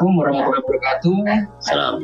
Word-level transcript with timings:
Assalamualaikum 0.00 0.24
warahmatullahi 0.32 0.64
wabarakatuh. 0.64 1.16
Salam. 1.60 1.94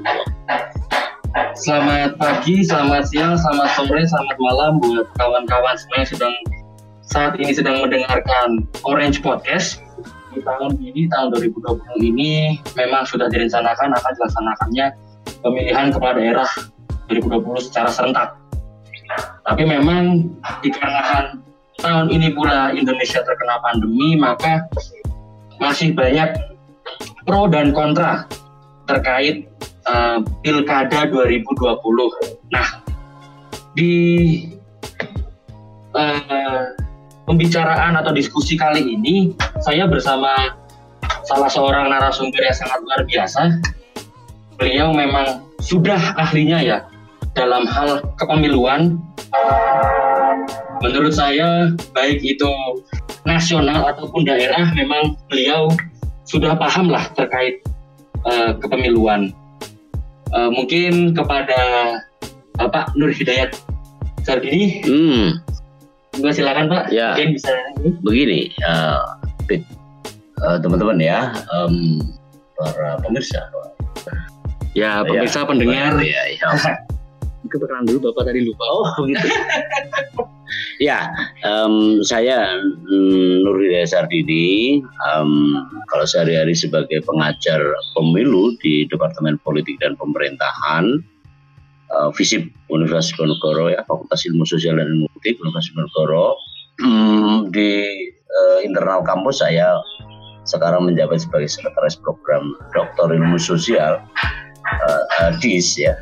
Selamat 1.56 2.10
pagi, 2.20 2.60
selamat 2.60 3.08
siang, 3.08 3.40
selamat 3.40 3.68
sore, 3.72 4.04
selamat 4.04 4.36
malam 4.36 4.72
buat 4.84 5.08
kawan-kawan 5.16 5.80
semua 5.80 6.04
yang 6.04 6.10
sedang 6.12 6.34
saat 7.00 7.40
ini 7.40 7.56
sedang 7.56 7.80
mendengarkan 7.80 8.68
Orange 8.84 9.24
Podcast. 9.24 9.80
Di 10.28 10.44
tahun 10.44 10.76
ini, 10.76 11.08
tahun 11.08 11.40
2020 11.40 12.12
ini 12.12 12.60
memang 12.76 13.08
sudah 13.08 13.32
direncanakan 13.32 13.88
akan 13.88 14.12
dilaksanakannya 14.12 14.86
pemilihan 15.40 15.88
kepala 15.88 16.20
daerah 16.20 16.48
2020 17.08 17.64
secara 17.64 17.88
serentak. 17.88 18.36
Tapi 19.40 19.64
memang 19.64 20.36
dikarenakan 20.60 21.40
tahun 21.80 22.12
ini 22.12 22.36
pula 22.36 22.76
Indonesia 22.76 23.24
terkena 23.24 23.56
pandemi, 23.64 24.20
maka 24.20 24.68
masih 25.56 25.96
banyak 25.96 26.55
pro 27.26 27.50
dan 27.50 27.74
kontra 27.74 28.24
terkait 28.86 29.50
uh, 29.90 30.22
pilkada 30.46 31.10
2020. 31.10 31.82
Nah, 32.54 32.68
di 33.74 33.92
uh, 35.92 36.62
pembicaraan 37.26 37.98
atau 37.98 38.14
diskusi 38.14 38.54
kali 38.54 38.94
ini, 38.94 39.34
saya 39.58 39.90
bersama 39.90 40.54
salah 41.26 41.50
seorang 41.50 41.90
narasumber 41.90 42.38
yang 42.38 42.54
sangat 42.54 42.78
luar 42.86 43.02
biasa. 43.02 43.42
Beliau 44.56 44.94
memang 44.94 45.42
sudah 45.58 46.14
ahlinya 46.16 46.62
ya 46.62 46.78
dalam 47.34 47.66
hal 47.66 48.06
kepemiluan. 48.16 49.02
Menurut 50.80 51.12
saya, 51.12 51.74
baik 51.90 52.22
itu 52.22 52.52
nasional 53.26 53.90
ataupun 53.90 54.22
daerah, 54.22 54.70
memang 54.76 55.18
beliau 55.26 55.66
sudah 56.26 56.58
paham 56.58 56.90
lah 56.90 57.06
terkait 57.14 57.62
uh, 58.26 58.52
kepemiluan. 58.58 59.30
Uh, 60.34 60.50
mungkin 60.50 61.14
kepada 61.14 61.58
Bapak 62.58 62.92
Nur 62.98 63.14
Hidayat 63.14 63.54
Sardini, 64.26 64.82
Hmm, 64.82 65.38
Gue 66.18 66.32
silakan 66.34 66.66
Pak, 66.66 66.90
Ya. 66.90 67.14
mungkin 67.14 67.38
bisa 67.38 67.52
begini, 68.02 68.50
uh, 68.66 69.16
Pit. 69.46 69.62
Uh, 70.42 70.58
teman-teman 70.60 70.98
ya, 71.00 71.30
um, 71.54 72.02
para 72.58 72.98
pemirsa. 73.00 73.40
Ya, 74.76 75.00
pemirsa 75.06 75.46
pendengar. 75.48 75.96
Ya, 76.02 76.22
ya. 76.36 76.48
Keperkenalan 77.52 77.86
dulu 77.86 78.10
Bapak 78.10 78.28
tadi 78.28 78.44
lupa. 78.44 78.64
Oh, 78.66 78.84
begitu. 79.06 79.28
ya, 80.82 81.10
em, 81.44 82.00
saya 82.04 82.60
mm, 82.62 83.44
Nur 83.44 83.58
Hidayat 83.62 83.92
Sardini. 83.92 84.80
Em, 84.82 85.30
kalau 85.90 86.06
sehari-hari 86.06 86.52
sebagai 86.52 87.02
pengajar 87.04 87.60
pemilu 87.94 88.54
di 88.60 88.86
Departemen 88.88 89.38
Politik 89.42 89.78
dan 89.80 89.94
Pemerintahan, 89.96 91.00
eh, 91.92 92.08
FISIP 92.14 92.50
Universitas 92.70 93.14
Diponegoro 93.14 93.70
ya, 93.72 93.82
Fakultas 93.86 94.26
Ilmu 94.26 94.44
Sosial 94.46 94.78
dan 94.78 94.90
Ilmu 94.90 95.06
Politik 95.16 95.40
Universitas 95.42 95.70
Diponegoro. 95.72 96.28
Hmm, 96.76 97.48
di 97.48 97.72
eh, 98.12 98.58
internal 98.68 99.00
kampus 99.00 99.40
saya 99.40 99.80
sekarang 100.46 100.86
menjabat 100.86 101.20
sebagai 101.20 101.50
sekretaris 101.50 101.98
program 101.98 102.54
Doktor 102.70 103.10
Ilmu 103.10 103.36
Sosial 103.36 103.98
eh, 104.64 105.04
eh, 105.20 105.30
DIS 105.42 105.68
ya. 105.82 105.94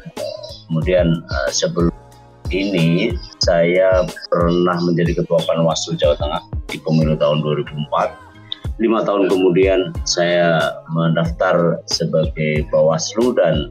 Kemudian 0.68 1.24
eh, 1.24 1.50
sebelum 1.50 1.92
ini 2.52 3.16
saya 3.44 4.08
pernah 4.32 4.80
menjadi 4.80 5.20
ketua 5.20 5.36
Panwaslu 5.44 6.00
Jawa 6.00 6.16
Tengah 6.16 6.42
di 6.72 6.80
pemilu 6.80 7.12
tahun 7.20 7.44
2004. 7.44 8.80
Lima 8.80 9.04
tahun 9.04 9.30
kemudian 9.30 9.92
saya 10.08 10.74
mendaftar 10.90 11.78
sebagai 11.86 12.66
Bawaslu 12.72 13.36
dan 13.36 13.70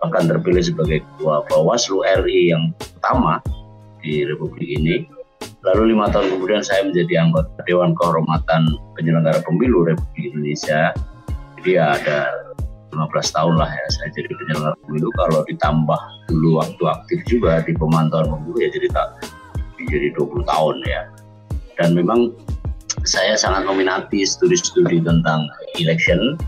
bahkan 0.00 0.26
terpilih 0.26 0.64
sebagai 0.64 1.04
ketua 1.04 1.44
Bawaslu 1.46 2.02
RI 2.24 2.50
yang 2.50 2.72
pertama 2.80 3.38
di 4.00 4.26
Republik 4.26 4.66
ini. 4.66 5.06
Lalu 5.62 5.94
lima 5.94 6.10
tahun 6.10 6.34
kemudian 6.34 6.64
saya 6.66 6.82
menjadi 6.82 7.22
anggota 7.22 7.54
Dewan 7.70 7.94
Kehormatan 7.94 8.66
Penyelenggara 8.98 9.46
Pemilu 9.46 9.86
Republik 9.86 10.34
Indonesia. 10.34 10.90
Jadi 11.60 11.78
ya 11.78 11.94
ada 11.94 12.41
15 12.92 13.36
tahun 13.36 13.54
lah 13.56 13.70
ya 13.72 13.86
saya 13.88 14.08
jadi 14.12 14.28
penyelenggara 14.28 14.76
pemilu. 14.84 15.08
Kalau 15.16 15.40
ditambah 15.48 16.00
dulu 16.28 16.48
waktu 16.60 16.82
aktif 16.86 17.18
juga 17.26 17.64
di 17.64 17.72
pemantauan 17.72 18.28
pemilu 18.28 18.56
ya 18.60 18.68
jadi 18.68 18.88
tak 18.92 19.08
jadi 19.88 20.14
20 20.14 20.44
tahun 20.46 20.76
ya. 20.86 21.02
Dan 21.80 21.96
memang 21.96 22.36
saya 23.02 23.34
sangat 23.34 23.66
meminati 23.66 24.22
studi-studi 24.22 25.02
tentang 25.02 25.48
election 25.80 26.38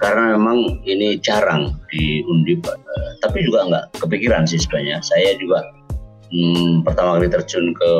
karena 0.00 0.38
memang 0.38 0.80
ini 0.88 1.20
jarang 1.20 1.76
di 1.92 2.24
Undip 2.24 2.64
eh, 2.64 3.10
tapi 3.20 3.44
juga 3.44 3.68
nggak 3.68 3.84
kepikiran 4.00 4.48
sih 4.48 4.62
sebenarnya. 4.62 5.04
Saya 5.04 5.36
juga 5.36 5.60
hmm, 6.32 6.86
pertama 6.86 7.20
kali 7.20 7.28
terjun 7.28 7.76
ke 7.76 7.92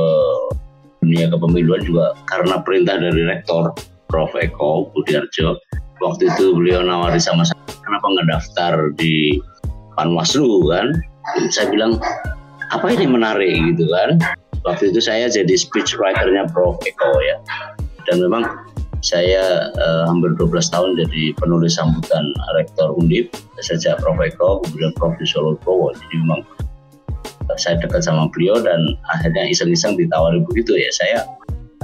dunia 1.04 1.28
kepemiluan 1.28 1.82
juga 1.84 2.16
karena 2.30 2.62
perintah 2.64 2.96
dari 2.96 3.26
rektor 3.28 3.74
Prof. 4.10 4.34
Eko 4.34 4.90
Budiarjo 4.90 5.60
waktu 6.00 6.32
itu 6.32 6.56
beliau 6.56 6.80
nawari 6.80 7.20
sama 7.20 7.44
saya 7.44 7.60
kenapa 7.84 8.06
nggak 8.16 8.28
daftar 8.32 8.72
di 8.96 9.38
Panwaslu 9.94 10.72
kan? 10.72 10.96
Saya 11.52 11.68
bilang 11.68 12.00
apa 12.72 12.86
ini 12.90 13.04
menarik? 13.04 13.76
Gitu 13.76 13.84
kan. 13.92 14.16
Waktu 14.64 14.92
itu 14.92 15.00
saya 15.00 15.28
jadi 15.28 15.52
speech 15.56 15.96
writernya 15.96 16.48
Prof. 16.48 16.80
Eko 16.84 17.12
ya. 17.20 17.36
Dan 18.08 18.24
memang 18.24 18.48
saya 19.00 19.72
eh, 19.72 20.02
hampir 20.08 20.36
12 20.36 20.52
tahun 20.72 20.96
jadi 21.00 21.32
penulis 21.40 21.76
sambutan 21.76 22.24
rektor 22.56 22.96
Undip 22.96 23.32
sejak 23.60 24.00
Prof. 24.00 24.16
Eko 24.20 24.64
kemudian 24.64 24.92
Prof. 24.96 25.16
Yusolo 25.20 25.60
Bowo 25.60 25.92
jadi 25.92 26.14
memang 26.24 26.40
eh, 27.52 27.58
saya 27.60 27.76
dekat 27.80 28.04
sama 28.04 28.28
beliau 28.32 28.60
dan 28.60 28.96
akhirnya 29.12 29.48
iseng-iseng 29.52 30.00
ditawari 30.00 30.40
begitu 30.48 30.76
ya. 30.76 30.90
Saya 30.92 31.18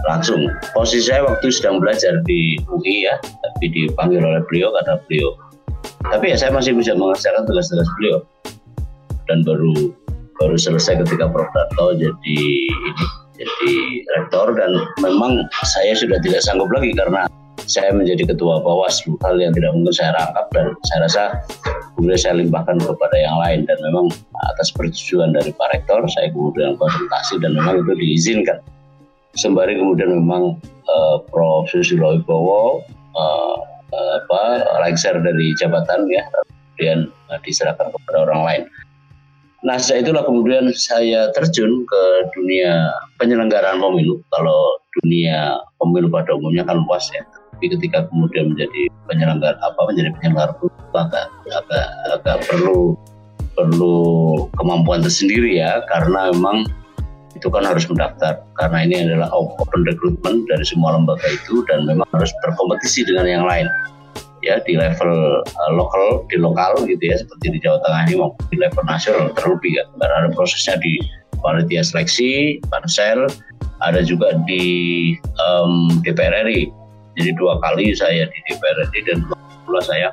langsung. 0.06 0.48
Posisi 0.72 1.10
saya 1.10 1.26
waktu 1.26 1.50
sedang 1.50 1.82
belajar 1.82 2.22
di 2.24 2.56
UI 2.70 3.10
ya 3.10 3.18
tapi 3.20 3.70
dipanggil 3.74 4.22
oleh 4.22 4.42
beliau 4.48 4.72
kata 4.82 5.02
beliau. 5.06 5.34
Tapi 6.06 6.32
ya 6.32 6.36
saya 6.38 6.54
masih 6.54 6.72
bisa 6.78 6.94
mengerjakan 6.94 7.44
tugas-tugas 7.44 7.88
beliau. 7.98 8.18
Dan 9.26 9.42
baru 9.42 9.90
baru 10.38 10.56
selesai 10.56 11.02
ketika 11.02 11.26
Prof. 11.26 11.50
Darto 11.50 11.98
jadi 11.98 12.40
ini 12.70 12.90
jadi 13.36 13.72
rektor 14.16 14.56
dan 14.56 14.72
memang 15.04 15.44
saya 15.66 15.92
sudah 15.92 16.16
tidak 16.24 16.40
sanggup 16.40 16.70
lagi 16.72 16.94
karena 16.96 17.28
saya 17.66 17.90
menjadi 17.90 18.30
ketua 18.30 18.62
Bawaslu 18.62 19.18
hal 19.26 19.42
yang 19.42 19.50
tidak 19.50 19.74
mungkin 19.74 19.90
saya 19.90 20.14
rangkap 20.14 20.46
dan 20.54 20.66
saya 20.86 20.98
rasa 21.02 21.22
kemudian 21.98 22.20
saya 22.20 22.34
limpahkan 22.38 22.78
kepada 22.78 23.16
yang 23.18 23.36
lain. 23.42 23.60
Dan 23.66 23.78
memang 23.82 24.06
atas 24.54 24.70
persetujuan 24.70 25.34
dari 25.34 25.50
Pak 25.50 25.74
Rektor 25.74 26.06
saya 26.06 26.30
kemudian 26.30 26.78
konsultasi 26.78 27.42
dan 27.42 27.58
memang 27.58 27.82
itu 27.82 27.92
diizinkan 27.98 28.62
sembari 29.36 29.76
kemudian 29.76 30.10
memang 30.10 30.56
eh, 30.64 31.16
Prof 31.30 31.68
Susilo 31.70 32.16
Wibowo 32.16 32.84
apa 33.96 34.60
lengser 34.84 35.16
dari 35.24 35.56
jabatan 35.56 36.04
ya 36.12 36.24
kemudian 36.76 37.08
eh, 37.32 37.40
diserahkan 37.40 37.88
kepada 37.88 38.28
orang 38.28 38.40
lain. 38.44 38.62
Nah 39.64 39.80
setelah 39.80 40.04
itulah 40.04 40.22
kemudian 40.28 40.64
saya 40.76 41.32
terjun 41.32 41.88
ke 41.88 42.02
dunia 42.36 42.92
penyelenggaraan 43.16 43.80
pemilu. 43.80 44.20
Kalau 44.28 44.76
dunia 45.00 45.56
pemilu 45.80 46.12
pada 46.12 46.36
umumnya 46.36 46.68
kan 46.68 46.84
luas 46.84 47.08
ya. 47.16 47.24
Tapi 47.56 47.72
ketika 47.72 48.04
kemudian 48.12 48.52
menjadi 48.52 48.92
penyelenggara 49.08 49.56
apa 49.64 49.80
menjadi 49.88 50.12
penyelenggara 50.20 50.52
pemilu 50.60 50.92
agak 50.92 51.26
agak 51.48 51.86
agak 52.12 52.36
perlu 52.44 52.92
perlu 53.56 53.96
kemampuan 54.60 55.00
tersendiri 55.00 55.56
ya 55.56 55.80
karena 55.88 56.28
memang 56.36 56.68
itu 57.36 57.52
kan 57.52 57.62
harus 57.68 57.84
mendaftar 57.86 58.40
karena 58.56 58.78
ini 58.88 58.96
adalah 59.04 59.28
open 59.36 59.84
recruitment 59.84 60.48
dari 60.48 60.64
semua 60.64 60.96
lembaga 60.96 61.28
itu 61.28 61.60
dan 61.68 61.84
memang 61.84 62.08
harus 62.16 62.32
berkompetisi 62.44 63.04
dengan 63.04 63.28
yang 63.28 63.44
lain. 63.44 63.68
Ya 64.44 64.62
di 64.62 64.78
level 64.78 65.42
uh, 65.42 65.70
lokal 65.74 66.22
di 66.30 66.38
lokal 66.38 66.86
gitu 66.86 67.02
ya 67.02 67.18
seperti 67.18 67.56
di 67.56 67.58
Jawa 67.60 67.82
Tengah 67.82 68.00
ini 68.08 68.14
maupun 68.20 68.44
di 68.48 68.56
level 68.62 68.84
nasional 68.86 69.34
terlebih 69.34 69.74
kan 69.74 69.86
karena 70.00 70.14
ada 70.22 70.28
prosesnya 70.32 70.78
di 70.78 71.02
panitia 71.42 71.82
seleksi 71.82 72.62
pansel 72.70 73.26
ada 73.82 74.00
juga 74.06 74.38
di 74.46 74.64
um, 75.40 75.98
DPR 76.06 76.46
RI 76.46 76.70
jadi 77.16 77.32
dua 77.34 77.58
kali 77.64 77.96
saya 77.96 78.28
di 78.28 78.38
DPR 78.46 78.92
RI 78.92 79.00
dan 79.08 79.24
dua 79.24 79.40
pula 79.64 79.80
saya 79.82 80.12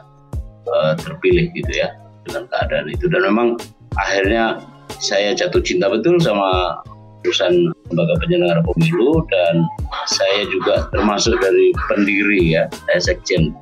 uh, 0.71 0.95
terpilih 0.95 1.51
gitu 1.51 1.71
ya 1.83 1.91
dengan 2.23 2.47
keadaan 2.47 2.87
itu. 2.89 3.05
Dan 3.11 3.27
memang 3.27 3.59
akhirnya 3.99 4.63
saya 5.03 5.35
jatuh 5.35 5.59
cinta 5.59 5.91
betul 5.91 6.15
sama 6.23 6.79
urusan 7.23 7.71
lembaga 7.89 8.13
penyelenggara 8.19 8.61
pemilu 8.67 9.23
dan 9.31 9.63
saya 10.11 10.43
juga 10.51 10.91
termasuk 10.91 11.39
dari 11.39 11.71
pendiri 11.87 12.55
ya 12.59 12.67
saya 12.91 13.15
sekjen 13.15 13.55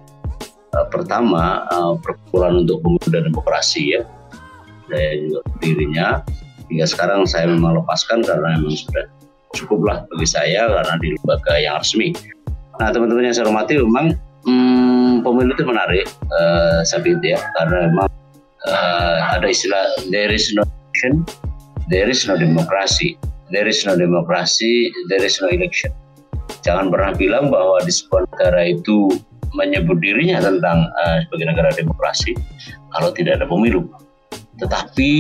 uh, 0.76 0.88
pertama 0.90 1.68
uh, 1.72 1.94
perkumpulan 2.00 2.64
untuk 2.66 2.84
pemilu 2.84 3.08
dan 3.12 3.24
demokrasi 3.28 4.00
ya. 4.00 4.02
Saya 4.92 5.12
juga 5.24 5.40
pendirinya. 5.56 6.08
Hingga 6.72 6.88
sekarang 6.88 7.28
saya 7.28 7.52
memang 7.52 7.84
lepaskan 7.84 8.24
karena 8.24 8.56
memang 8.56 8.76
sudah 8.76 9.06
cukuplah 9.60 10.08
bagi 10.08 10.28
saya 10.28 10.72
karena 10.72 10.94
di 11.04 11.08
lembaga 11.20 11.54
yang 11.60 11.76
resmi. 11.84 12.16
Nah 12.80 12.88
teman-teman 12.96 13.28
yang 13.28 13.36
saya 13.36 13.52
hormati 13.52 13.76
memang 13.76 14.16
hmm, 14.48 15.20
pemilu 15.28 15.52
itu 15.52 15.68
menarik, 15.68 16.08
uh, 16.32 16.80
Sabit 16.88 17.20
ya, 17.20 17.36
karena 17.60 17.92
memang 17.92 18.08
uh, 18.72 19.16
ada 19.36 19.44
istilah 19.52 19.84
there 20.08 20.32
is 20.32 20.48
no 20.56 20.64
election, 20.64 21.28
there 21.92 22.08
is 22.08 22.24
no 22.24 22.40
democracy, 22.40 23.20
there 23.52 23.68
is 23.68 23.84
no 23.84 23.94
democracy, 23.94 24.90
there 25.12 25.22
is 25.22 25.38
no 25.44 25.52
election. 25.52 25.92
Jangan 26.64 26.90
pernah 26.90 27.14
bilang 27.16 27.52
bahwa 27.52 27.84
di 27.84 27.92
sebuah 27.92 28.28
negara 28.32 28.62
itu 28.72 29.12
menyebut 29.52 30.00
dirinya 30.00 30.40
tentang 30.40 30.88
uh, 31.04 31.18
sebagai 31.28 31.48
negara 31.52 31.70
demokrasi 31.76 32.32
kalau 32.96 33.12
tidak 33.12 33.40
ada 33.40 33.46
pemilu. 33.48 33.88
Tetapi 34.60 35.12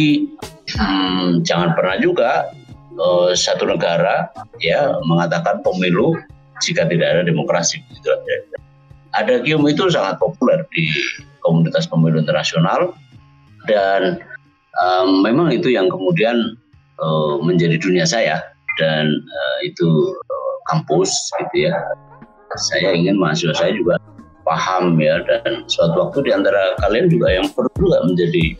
hmm, 0.75 1.43
jangan 1.43 1.75
pernah 1.75 1.99
juga 1.99 2.51
uh, 2.95 3.35
satu 3.35 3.67
negara 3.67 4.31
ya 4.63 4.95
mengatakan 5.03 5.59
pemilu 5.63 6.15
jika 6.63 6.87
tidak 6.87 7.19
ada 7.19 7.21
demokrasi. 7.27 7.83
Ada 9.11 9.43
gium 9.43 9.67
itu 9.67 9.91
sangat 9.91 10.15
populer 10.23 10.63
di 10.71 10.87
komunitas 11.43 11.89
pemilu 11.89 12.21
internasional 12.21 12.95
dan 13.67 14.23
um, 14.79 15.19
memang 15.25 15.51
itu 15.51 15.73
yang 15.73 15.91
kemudian 15.91 16.55
uh, 16.99 17.39
menjadi 17.39 17.79
dunia 17.79 18.03
saya. 18.03 18.41
Dan 18.79 19.07
uh, 19.07 19.57
itu 19.63 19.87
uh, 20.15 20.53
kampus 20.73 21.11
gitu 21.45 21.71
ya. 21.71 21.75
Saya 22.71 22.91
ingin 22.91 23.15
mahasiswa 23.15 23.55
saya 23.55 23.71
juga 23.71 23.95
paham 24.43 24.99
ya. 24.99 25.23
Dan 25.23 25.63
suatu 25.71 26.07
waktu 26.07 26.27
di 26.27 26.31
antara 26.35 26.75
kalian 26.83 27.07
juga 27.07 27.31
yang 27.31 27.47
perlu 27.55 27.71
juga 27.79 28.03
menjadi 28.03 28.57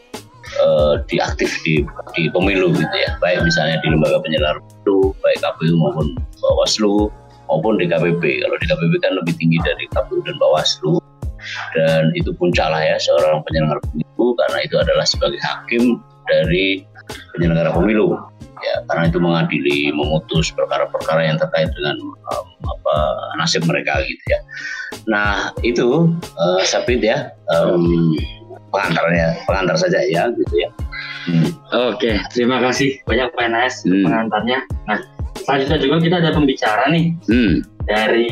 uh, 0.59 0.93
diaktif 1.07 1.51
di 1.63 1.83
di 2.15 2.23
pemilu 2.31 2.71
gitu 2.75 2.95
ya. 2.95 3.15
Baik 3.23 3.43
misalnya 3.45 3.79
di 3.83 3.87
lembaga 3.91 4.19
penyelenggara 4.23 4.59
pemilu 4.59 5.15
baik 5.23 5.39
KPU 5.39 5.73
maupun 5.79 6.07
Bawaslu 6.41 7.07
maupun 7.51 7.75
di 7.75 7.85
KPP 7.91 8.23
kalau 8.47 8.55
di 8.59 8.65
KPP 8.67 8.93
kan 9.03 9.11
lebih 9.19 9.33
tinggi 9.35 9.59
dari 9.63 9.85
KPU 9.91 10.19
dan 10.23 10.35
Bawaslu. 10.39 10.99
Dan 11.73 12.13
itu 12.13 12.29
puncak 12.37 12.69
lah 12.69 12.85
ya 12.85 13.01
seorang 13.01 13.41
penyelenggara 13.49 13.81
pemilu 13.89 14.37
karena 14.37 14.57
itu 14.61 14.75
adalah 14.77 15.05
sebagai 15.09 15.41
hakim 15.41 15.97
dari 16.29 16.85
penyelenggara 17.35 17.71
pemilu 17.73 18.17
ya 18.61 18.75
karena 18.89 19.03
itu 19.09 19.17
mengadili 19.17 19.77
memutus 19.89 20.53
perkara-perkara 20.53 21.25
yang 21.25 21.37
terkait 21.41 21.69
dengan 21.73 21.97
um, 22.13 22.47
apa 22.61 22.95
nasib 23.41 23.65
mereka 23.65 23.99
gitu 24.05 24.23
ya 24.29 24.39
nah 25.09 25.49
itu 25.65 26.13
uh, 26.37 26.61
Sabit 26.61 27.01
ya 27.01 27.33
um, 27.49 28.13
pengantarnya 28.69 29.35
pengantar 29.49 29.75
saja 29.81 29.99
ya 30.05 30.29
gitu 30.37 30.55
ya 30.55 30.69
hmm. 31.27 31.49
oke 31.73 32.11
terima 32.31 32.61
kasih 32.61 33.01
banyak 33.09 33.33
PNS 33.33 33.89
hmm. 33.89 34.05
pengantarnya 34.05 34.59
nah 34.85 34.97
selanjutnya 35.41 35.77
juga 35.81 35.95
kita 35.99 36.15
ada 36.21 36.31
pembicara 36.31 36.83
nih 36.93 37.17
hmm. 37.27 37.65
dari 37.89 38.29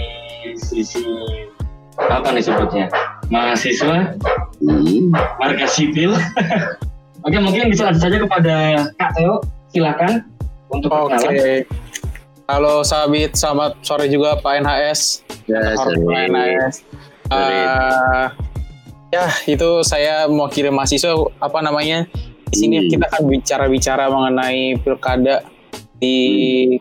sisi 0.56 1.04
apa 2.00 2.31
nih 2.31 2.44
sebutnya 2.45 2.86
mahasiswa 3.33 4.15
hmm. 4.62 5.12
warga 5.42 5.68
sipil 5.68 6.13
oke 7.24 7.38
mungkin 7.42 7.71
bisa 7.71 7.89
lanjut 7.89 8.01
saja 8.01 8.18
kepada 8.19 8.56
Kak 8.95 9.12
Teo 9.16 9.44
silakan 9.69 10.25
untuk 10.69 10.89
Oke. 10.94 11.18
Okay. 11.18 11.56
Halo 12.50 12.81
Sabit, 12.81 13.38
selamat 13.38 13.77
sore 13.86 14.10
juga 14.10 14.38
Pak 14.42 14.66
NHS. 14.66 15.01
Ya, 15.45 15.77
Pak 15.77 15.94
NHS. 16.30 16.75
Uh, 17.30 18.25
ya 19.13 19.25
itu 19.45 19.69
saya 19.86 20.25
mau 20.25 20.50
kirim 20.50 20.74
mahasiswa 20.74 21.13
apa 21.38 21.62
namanya 21.62 22.10
di 22.50 22.56
sini 22.57 22.75
hmm. 22.81 22.89
kita 22.89 23.06
akan 23.06 23.22
bicara-bicara 23.30 24.10
mengenai 24.10 24.81
pilkada 24.81 25.45
di 26.01 26.18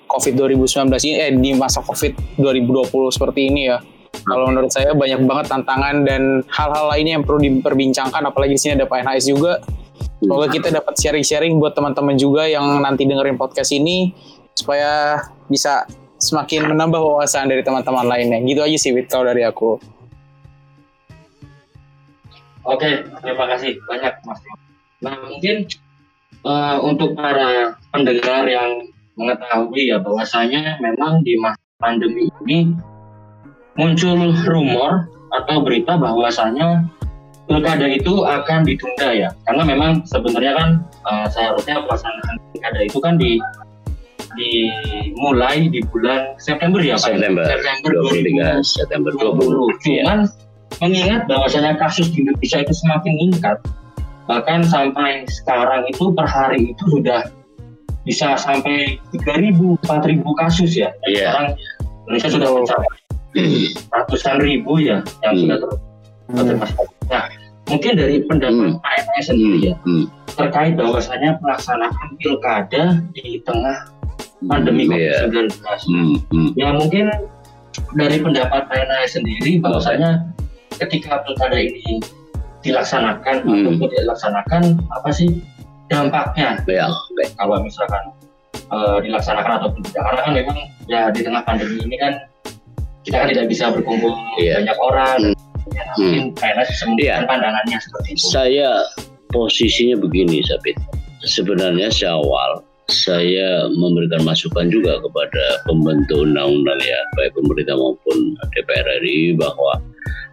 hmm. 0.00 0.08
COVID 0.08 0.34
2019 0.41 0.88
ini 1.05 1.14
eh 1.20 1.32
di 1.37 1.50
masa 1.52 1.84
COVID 1.84 2.41
2020 2.41 3.17
seperti 3.17 3.41
ini 3.52 3.69
ya. 3.69 3.81
Kalau 4.25 4.49
menurut 4.49 4.73
saya 4.73 4.93
banyak 4.96 5.25
banget 5.25 5.52
tantangan 5.52 6.05
dan 6.05 6.44
hal-hal 6.49 6.93
lainnya 6.93 7.20
yang 7.20 7.25
perlu 7.25 7.41
diperbincangkan 7.44 8.25
apalagi 8.25 8.56
di 8.56 8.61
sini 8.61 8.73
ada 8.81 8.88
Pak 8.88 9.05
NHS 9.05 9.25
juga 9.29 9.61
Semoga 10.19 10.47
kita 10.50 10.69
dapat 10.75 10.94
sharing-sharing 10.99 11.62
buat 11.62 11.79
teman-teman 11.79 12.19
juga 12.19 12.50
yang 12.50 12.82
nanti 12.82 13.06
dengerin 13.06 13.38
podcast 13.38 13.70
ini 13.70 14.11
supaya 14.50 15.23
bisa 15.47 15.87
semakin 16.19 16.75
menambah 16.75 16.99
wawasan 16.99 17.47
dari 17.47 17.62
teman-teman 17.62 18.03
lainnya. 18.03 18.43
Gitu 18.43 18.59
aja 18.59 18.79
sih, 18.79 18.91
Wit, 18.91 19.06
kalau 19.06 19.31
dari 19.31 19.47
aku. 19.47 19.79
Oke, 22.67 23.06
terima 23.23 23.47
kasih 23.55 23.79
banyak, 23.87 24.12
Mas. 24.26 24.43
Nah, 24.99 25.15
mungkin 25.31 25.70
uh, 26.43 26.82
untuk 26.82 27.15
para 27.15 27.79
pendengar 27.94 28.44
yang 28.50 28.91
mengetahui 29.15 29.91
ya 29.91 30.03
bahwasanya 30.03 30.79
memang 30.82 31.23
di 31.23 31.38
masa 31.38 31.59
pandemi 31.79 32.31
ini 32.47 32.75
muncul 33.79 34.35
rumor 34.47 35.06
atau 35.31 35.62
berita 35.62 35.94
bahwasanya 35.94 36.87
pilkada 37.48 37.86
itu 37.88 38.28
akan 38.28 38.60
ditunda 38.68 39.08
ya 39.10 39.28
karena 39.48 39.62
memang 39.64 40.04
sebenarnya 40.04 40.52
kan 40.54 40.68
uh, 41.08 41.26
seharusnya 41.32 41.80
pelaksanaan 41.88 42.36
pilkada 42.52 42.80
itu 42.84 42.98
kan 43.00 43.16
di 43.16 43.40
dimulai 44.36 45.72
di 45.72 45.80
bulan 45.88 46.36
September 46.36 46.78
ya 46.78 47.00
Pak 47.00 47.16
September 47.16 47.42
September 47.48 47.90
23 48.12 48.60
September 48.60 49.10
20 49.16 49.40
cuman 49.80 49.88
ya. 49.88 50.14
mengingat 50.84 51.22
bahwasanya 51.26 51.80
kasus 51.80 52.12
di 52.12 52.22
Indonesia 52.22 52.60
itu 52.60 52.74
semakin 52.76 53.12
meningkat 53.16 53.56
bahkan 54.28 54.60
sampai 54.60 55.24
sekarang 55.26 55.88
itu 55.88 56.12
per 56.12 56.28
hari 56.28 56.76
itu 56.76 56.84
sudah 56.92 57.32
bisa 58.04 58.36
sampai 58.36 59.00
3.000 59.16 59.56
4.000 59.88 60.20
kasus 60.36 60.76
ya 60.76 60.92
yeah. 61.08 61.32
sekarang 61.32 61.48
Indonesia 62.04 62.30
sudah 62.36 62.48
mencapai 62.52 62.98
ratusan 63.92 64.36
ribu 64.44 64.80
ya 64.80 65.00
yang 65.24 65.32
hmm. 65.34 65.42
sudah 65.48 65.56
ter 65.64 65.88
Hmm. 66.28 66.60
Nah, 67.08 67.25
mungkin 67.69 67.92
dari 67.96 68.25
pendapat 68.25 68.76
hmm. 68.76 68.80
Pak 68.80 69.20
sendiri 69.25 69.72
ya 69.72 69.75
hmm. 69.84 70.04
terkait 70.36 70.75
bahwasanya 70.75 71.36
pelaksanaan 71.40 72.08
pilkada 72.20 73.00
di 73.12 73.40
tengah 73.44 73.88
pandemi 74.48 74.88
hmm, 74.88 74.92
COVID-19. 74.92 75.36
Yeah. 75.36 75.78
Hmm. 75.88 76.14
Hmm. 76.32 76.50
Ya 76.56 76.69
mungkin 76.72 77.04
dari 77.94 78.16
pendapat 78.20 78.69
Pak 78.69 79.08
sendiri 79.08 79.60
bahwasanya 79.60 80.25
ketika 80.80 81.25
pilkada 81.25 81.56
ini 81.60 82.00
dilaksanakan 82.64 83.44
hmm. 83.44 83.52
atau 83.54 83.70
tidak 83.88 84.00
dilaksanakan 84.04 84.62
apa 84.92 85.08
sih 85.12 85.40
dampaknya? 85.92 86.60
Yeah. 86.69 86.93
Kalau 87.36 87.60
misalkan 87.60 88.12
uh, 88.72 89.00
dilaksanakan 89.00 89.64
ataupun 89.64 89.81
tidak 89.93 90.03
karena 90.12 90.20
kan 90.24 90.32
memang 90.36 90.58
ya 90.88 91.08
di 91.12 91.20
tengah 91.20 91.41
pandemi 91.44 91.84
ini 91.84 91.96
kan 92.00 92.12
kita 93.05 93.24
kan 93.24 93.29
tidak 93.32 93.46
bisa 93.48 93.72
berkumpul 93.72 94.12
yeah. 94.41 94.60
banyak 94.60 94.79
orang. 94.81 95.20
Hmm 95.32 95.47
mungkin 95.98 96.25
hmm. 96.34 96.98
ya. 97.01 97.25
pandangannya 97.27 97.79
seperti 97.81 98.08
itu. 98.15 98.25
Saya 98.31 98.69
posisinya 99.32 99.96
begini, 100.01 100.41
Sabit. 100.44 100.77
Sebenarnya 101.27 101.91
sejak 101.91 102.15
saya 102.89 103.69
memberikan 103.77 104.25
masukan 104.25 104.72
juga 104.72 104.96
kepada 105.05 105.44
pembentuk 105.69 106.25
undang-undang 106.25 106.81
ya, 106.81 107.01
baik 107.20 107.37
pemerintah 107.37 107.77
maupun 107.77 108.32
DPR 108.56 108.89
RI 109.05 109.37
bahwa 109.37 109.77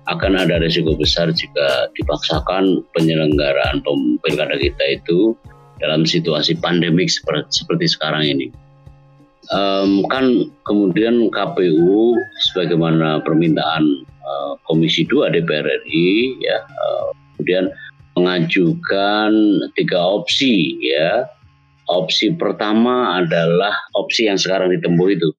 akan 0.07 0.39
ada 0.39 0.61
risiko 0.63 0.95
besar 0.95 1.33
jika 1.35 1.91
dipaksakan 1.99 2.79
penyelenggaraan 2.95 3.83
pilkada 4.23 4.55
kita 4.55 5.01
itu 5.01 5.35
dalam 5.83 6.07
situasi 6.07 6.55
pandemik 6.55 7.11
seperti, 7.11 7.65
seperti 7.65 7.85
sekarang 7.91 8.23
ini. 8.23 8.47
Um, 9.53 10.01
kan 10.09 10.49
kemudian 10.65 11.29
KPU 11.29 12.17
sebagaimana 12.49 13.21
permintaan 13.21 14.07
Komisi 14.65 15.05
2 15.05 15.33
DPR 15.33 15.67
RI 15.85 16.39
ya 16.41 16.57
uh, 16.65 17.13
kemudian 17.37 17.69
mengajukan 18.15 19.31
tiga 19.75 19.99
opsi 19.99 20.79
ya 20.81 21.27
opsi 21.91 22.33
pertama 22.33 23.21
adalah 23.21 23.75
opsi 23.99 24.25
yang 24.25 24.39
sekarang 24.39 24.73
ditempuh 24.73 25.13
itu 25.13 25.29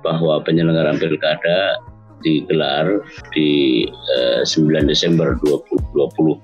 bahwa 0.00 0.40
penyelenggaraan 0.40 0.96
pilkada 0.96 1.76
digelar 2.24 3.00
di 3.32 3.84
eh, 3.88 4.40
9 4.44 4.88
Desember 4.88 5.36
2020 5.44 6.40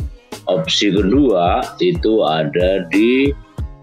opsi 0.48 0.92
kedua 0.92 1.60
itu 1.80 2.24
ada 2.24 2.84
di 2.92 3.32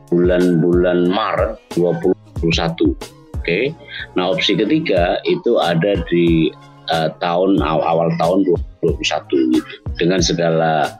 bulan-bulan 0.09 1.09
Maret 1.09 1.57
2021 1.77 2.13
oke 2.45 2.97
okay? 3.41 3.73
nah 4.13 4.33
opsi 4.33 4.57
ketiga 4.57 5.21
itu 5.25 5.57
ada 5.57 6.01
di 6.09 6.49
uh, 6.91 7.09
tahun 7.23 7.61
awal 7.63 8.11
tahun 8.19 8.43
2021 8.83 9.55
gitu 9.55 9.73
dengan 10.01 10.19
segala 10.19 10.99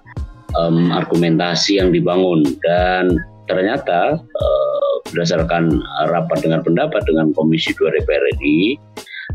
um, 0.56 0.94
argumentasi 0.94 1.82
yang 1.82 1.92
dibangun. 1.92 2.46
Dan 2.64 3.18
ternyata 3.52 4.20
uh, 4.20 4.94
berdasarkan 5.12 5.84
rapat 6.08 6.46
dengan 6.46 6.64
pendapat 6.64 7.04
dengan 7.04 7.36
Komisi 7.36 7.76
2 7.76 8.00
DPR 8.00 8.24
RI 8.40 8.80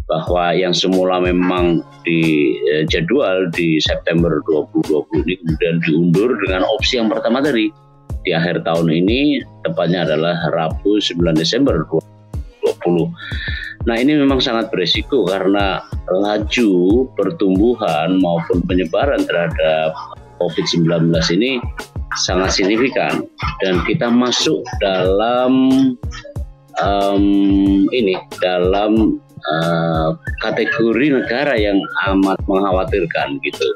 bahwa 0.09 0.57
yang 0.57 0.73
semula 0.73 1.21
memang 1.21 1.85
di 2.01 2.57
jadwal 2.89 3.53
di 3.53 3.77
September 3.77 4.41
2020 4.49 5.05
ini 5.29 5.35
kemudian 5.37 5.77
diundur 5.85 6.31
dengan 6.49 6.65
opsi 6.65 6.97
yang 6.97 7.13
pertama 7.13 7.45
tadi 7.45 7.69
di 8.25 8.37
akhir 8.37 8.65
tahun 8.65 8.89
ini 8.89 9.45
tepatnya 9.69 10.05
adalah 10.09 10.37
Rabu 10.53 11.01
9 11.01 11.21
Desember 11.37 11.85
2020 12.65 13.09
Nah 13.87 13.97
ini 14.01 14.19
memang 14.19 14.43
sangat 14.43 14.73
beresiko 14.73 15.29
karena 15.29 15.85
laju 16.11 17.07
pertumbuhan 17.15 18.19
maupun 18.19 18.65
penyebaran 18.67 19.23
terhadap 19.29 19.95
COVID-19 20.43 21.13
ini 21.39 21.63
sangat 22.25 22.59
signifikan. 22.59 23.23
Dan 23.63 23.83
kita 23.87 24.11
masuk 24.11 24.65
dalam 24.83 25.53
um, 26.83 27.25
ini 27.91 28.19
dalam 28.43 29.21
uh, 29.47 30.11
kategori 30.43 31.23
negara 31.23 31.55
yang 31.59 31.79
amat 32.11 32.39
mengkhawatirkan 32.47 33.39
gitu. 33.43 33.67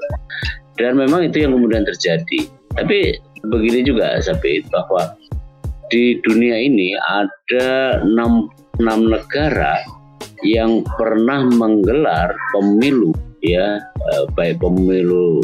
Dan 0.81 0.97
memang 0.97 1.29
itu 1.29 1.45
yang 1.45 1.53
kemudian 1.55 1.85
terjadi. 1.85 2.49
Tapi 2.73 3.21
begini 3.45 3.85
juga 3.85 4.17
Sabit 4.23 4.65
bahwa 4.73 5.13
di 5.93 6.17
dunia 6.25 6.57
ini 6.57 6.97
ada 6.97 8.01
enam, 8.01 8.49
enam 8.83 9.15
negara 9.15 9.79
yang 10.43 10.83
pernah 10.99 11.47
menggelar 11.47 12.35
pemilu 12.51 13.15
ya 13.47 13.79
eh, 13.83 14.25
baik 14.35 14.59
pemilu 14.59 15.43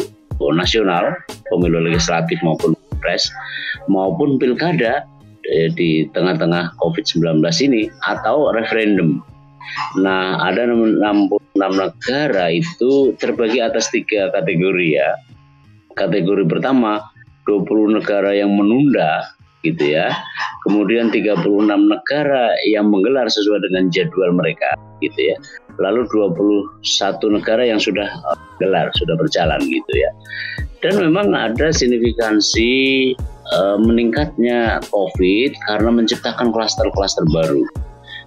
nasional, 0.55 1.19
pemilu 1.51 1.83
legislatif 1.83 2.39
maupun 2.47 2.75
pres 3.03 3.31
maupun 3.87 4.39
pilkada 4.39 5.07
eh, 5.47 5.71
di 5.71 6.07
tengah-tengah 6.15 6.79
COVID-19 6.83 7.43
ini 7.67 7.91
atau 8.07 8.51
referendum. 8.55 9.23
Nah, 10.01 10.41
ada 10.43 10.65
66 10.65 11.31
negara 11.59 12.51
itu 12.51 13.15
terbagi 13.21 13.61
atas 13.63 13.91
tiga 13.93 14.33
kategori 14.35 14.89
ya. 14.99 15.11
Kategori 15.95 16.47
pertama 16.47 17.03
20 17.47 17.99
negara 17.99 18.33
yang 18.33 18.55
menunda 18.55 19.38
gitu 19.67 19.99
ya. 19.99 20.13
Kemudian 20.67 21.11
36 21.11 21.43
negara 21.67 22.53
yang 22.69 22.91
menggelar 22.91 23.27
sesuai 23.27 23.65
dengan 23.71 23.91
jadwal 23.91 24.35
mereka 24.35 24.75
gitu 25.03 25.35
ya. 25.35 25.37
Lalu 25.79 26.07
21 26.11 27.37
negara 27.39 27.63
yang 27.63 27.79
sudah 27.79 28.11
uh, 28.27 28.39
gelar, 28.59 28.91
sudah 28.99 29.15
berjalan 29.15 29.63
gitu 29.67 29.93
ya. 29.95 30.11
Dan 30.79 31.03
memang 31.03 31.35
ada 31.35 31.75
signifikansi 31.75 32.71
uh, 33.55 33.79
meningkatnya 33.79 34.83
COVID 34.91 35.51
karena 35.67 35.91
menciptakan 35.91 36.55
klaster-klaster 36.55 37.27
baru. 37.35 37.63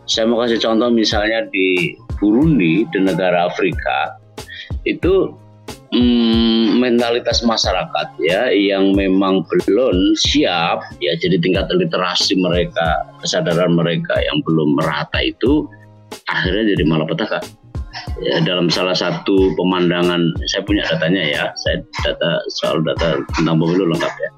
Saya 0.10 0.28
mau 0.28 0.44
kasih 0.44 0.60
contoh 0.60 0.92
misalnya 0.92 1.48
di 1.54 1.96
Burundi, 2.20 2.84
di 2.92 3.00
negara 3.00 3.48
Afrika, 3.48 4.20
itu 4.84 5.32
hmm, 5.94 6.80
mentalitas 6.82 7.44
masyarakat 7.44 8.08
ya 8.24 8.52
yang 8.52 8.96
memang 8.96 9.44
belum 9.48 10.16
siap 10.18 10.82
ya 11.04 11.14
jadi 11.20 11.38
tingkat 11.40 11.70
literasi 11.72 12.36
mereka 12.40 13.08
kesadaran 13.22 13.76
mereka 13.76 14.16
yang 14.24 14.40
belum 14.44 14.80
merata 14.80 15.20
itu 15.22 15.68
akhirnya 16.28 16.76
jadi 16.76 16.84
malapetaka. 16.88 17.40
Ya 18.24 18.40
dalam 18.40 18.72
salah 18.72 18.96
satu 18.96 19.52
pemandangan 19.60 20.32
saya 20.48 20.64
punya 20.64 20.88
datanya 20.88 21.24
ya 21.28 21.44
saya 21.60 21.84
data 22.08 22.40
soal 22.48 22.80
data 22.88 23.20
tentang 23.36 23.60
pemilu 23.60 23.92
lengkap 23.92 24.14
ya 24.16 24.30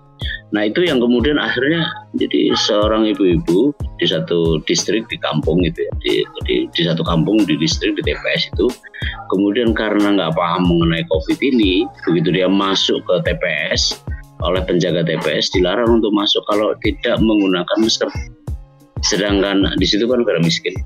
Nah 0.54 0.70
itu 0.70 0.86
yang 0.86 1.02
kemudian 1.02 1.42
akhirnya 1.42 1.82
jadi 2.14 2.54
seorang 2.54 3.10
ibu-ibu 3.10 3.74
di 3.98 4.06
satu 4.06 4.62
distrik 4.70 5.10
di 5.10 5.18
kampung 5.18 5.66
gitu 5.66 5.82
ya, 5.82 5.94
di, 6.06 6.14
di, 6.46 6.56
di 6.70 6.82
satu 6.86 7.02
kampung 7.02 7.42
di 7.50 7.58
distrik 7.58 7.98
di 7.98 8.06
TPS 8.06 8.54
itu, 8.54 8.70
kemudian 9.34 9.74
karena 9.74 10.14
nggak 10.14 10.38
paham 10.38 10.70
mengenai 10.70 11.02
COVID 11.10 11.42
ini, 11.42 11.90
begitu 12.06 12.30
dia 12.38 12.46
masuk 12.46 13.02
ke 13.10 13.16
TPS 13.26 13.98
oleh 14.46 14.62
penjaga 14.62 15.02
TPS 15.02 15.50
dilarang 15.58 15.98
untuk 15.98 16.14
masuk 16.14 16.46
kalau 16.46 16.78
tidak 16.86 17.18
menggunakan 17.18 17.78
masker. 17.82 18.10
Sedangkan 19.02 19.74
di 19.82 19.86
situ 19.90 20.06
kan 20.06 20.22
negara 20.22 20.38
miskin, 20.38 20.78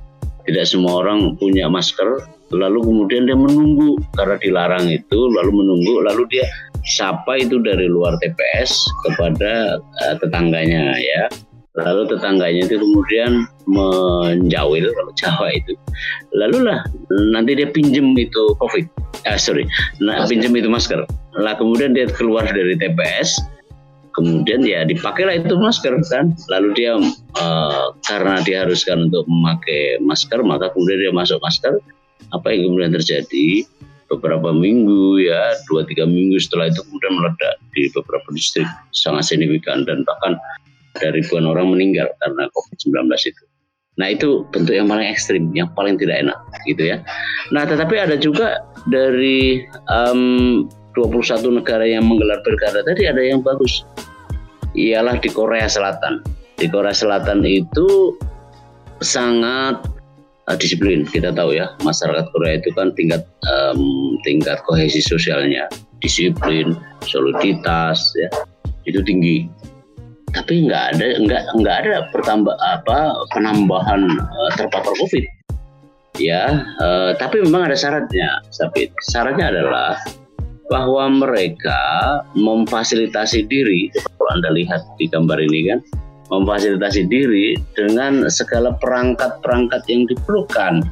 tidak 0.48 0.64
semua 0.64 1.04
orang 1.04 1.36
punya 1.36 1.68
masker, 1.68 2.24
lalu 2.56 2.80
kemudian 2.88 3.28
dia 3.28 3.36
menunggu 3.36 4.00
karena 4.16 4.40
dilarang 4.40 4.88
itu, 4.88 5.20
lalu 5.36 5.52
menunggu, 5.60 6.08
lalu 6.08 6.24
dia 6.32 6.48
siapa 6.88 7.38
itu 7.38 7.60
dari 7.60 7.92
luar 7.92 8.16
TPS 8.24 8.72
kepada 9.06 9.78
uh, 9.78 10.16
tetangganya 10.24 10.96
ya. 10.96 11.24
Lalu 11.78 12.10
tetangganya 12.10 12.66
itu 12.66 12.82
kemudian 12.82 13.46
menjawil 13.70 14.90
kalau 14.98 15.12
Jawa 15.14 15.48
itu. 15.54 15.78
Lalu 16.34 16.66
lah 16.66 16.82
nanti 17.36 17.54
dia 17.54 17.70
pinjem 17.70 18.18
itu 18.18 18.58
covid. 18.58 18.90
Ah 19.30 19.38
sorry 19.38 19.68
nah, 20.02 20.26
pinjem 20.26 20.56
itu 20.58 20.72
masker. 20.72 21.06
Lah 21.38 21.54
kemudian 21.54 21.94
dia 21.94 22.10
keluar 22.10 22.50
dari 22.50 22.74
TPS 22.80 23.38
kemudian 24.18 24.66
ya 24.66 24.82
dipakailah 24.90 25.46
itu 25.46 25.54
masker 25.54 25.94
kan. 26.10 26.34
Lalu 26.50 26.74
dia 26.74 26.98
uh, 27.38 27.94
karena 28.10 28.42
diharuskan 28.42 29.14
untuk 29.14 29.30
memakai 29.30 30.02
masker 30.02 30.42
maka 30.42 30.74
kemudian 30.74 30.98
dia 30.98 31.14
masuk 31.14 31.38
masker 31.46 31.78
apa 32.34 32.48
yang 32.52 32.74
kemudian 32.74 32.92
terjadi 32.98 33.64
beberapa 34.08 34.56
minggu 34.56 35.20
ya 35.20 35.56
dua 35.68 35.84
tiga 35.84 36.08
minggu 36.08 36.40
setelah 36.40 36.72
itu 36.72 36.80
kemudian 36.88 37.14
meledak 37.20 37.56
di 37.76 37.92
beberapa 37.92 38.28
distrik 38.32 38.68
sangat 38.96 39.28
signifikan 39.28 39.84
dan 39.84 40.08
bahkan 40.08 40.40
ada 40.98 41.14
ribuan 41.14 41.46
orang 41.46 41.70
meninggal 41.70 42.10
karena 42.24 42.50
COVID-19 42.56 43.06
itu. 43.30 43.44
Nah 43.98 44.14
itu 44.14 44.46
bentuk 44.54 44.74
yang 44.78 44.90
paling 44.90 45.10
ekstrim, 45.10 45.50
yang 45.54 45.70
paling 45.74 45.98
tidak 45.98 46.22
enak 46.22 46.38
gitu 46.70 46.94
ya. 46.94 46.98
Nah 47.54 47.66
tetapi 47.66 47.98
ada 47.98 48.18
juga 48.18 48.62
dari 48.90 49.66
um, 49.90 50.66
21 50.98 51.62
negara 51.62 51.86
yang 51.86 52.06
menggelar 52.06 52.42
pilkada 52.42 52.82
tadi 52.82 53.06
ada 53.06 53.22
yang 53.22 53.42
bagus. 53.46 53.86
Ialah 54.78 55.18
di 55.22 55.30
Korea 55.30 55.66
Selatan. 55.70 56.22
Di 56.58 56.70
Korea 56.70 56.94
Selatan 56.94 57.46
itu 57.46 58.18
sangat 59.02 59.78
uh, 60.48 60.58
disiplin. 60.58 61.04
Kita 61.06 61.36
tahu 61.36 61.56
ya 61.56 61.72
masyarakat 61.84 62.26
Korea 62.32 62.60
itu 62.60 62.72
kan 62.74 62.96
tingkat 62.96 63.28
um, 63.48 64.16
tingkat 64.24 64.60
kohesi 64.66 65.04
sosialnya. 65.04 65.68
Disiplin 66.00 66.78
soliditas 67.04 68.16
ya. 68.16 68.30
Itu 68.88 69.04
tinggi. 69.04 69.48
Tapi 70.32 70.68
nggak 70.68 70.84
ada 70.96 71.08
nggak 71.24 71.44
nggak 71.64 71.76
ada 71.86 71.94
pertambah 72.12 72.56
apa 72.60 73.16
penambahan 73.36 74.02
uh, 74.20 74.52
terpapar 74.56 74.94
covid. 74.98 75.24
Ya 76.18 76.66
uh, 76.82 77.14
tapi 77.22 77.46
memang 77.46 77.70
ada 77.70 77.78
syaratnya 77.78 78.42
tapi 78.58 78.90
syaratnya 79.06 79.54
adalah 79.54 80.02
bahwa 80.68 81.08
mereka 81.08 81.80
memfasilitasi 82.36 83.48
diri. 83.48 83.88
Kalau 83.96 84.30
anda 84.36 84.52
lihat 84.52 84.84
di 85.00 85.08
gambar 85.08 85.40
ini 85.40 85.72
kan 85.72 85.80
memfasilitasi 86.28 87.08
diri 87.08 87.56
dengan 87.76 88.28
segala 88.28 88.76
perangkat-perangkat 88.80 89.82
yang 89.88 90.04
diperlukan. 90.08 90.84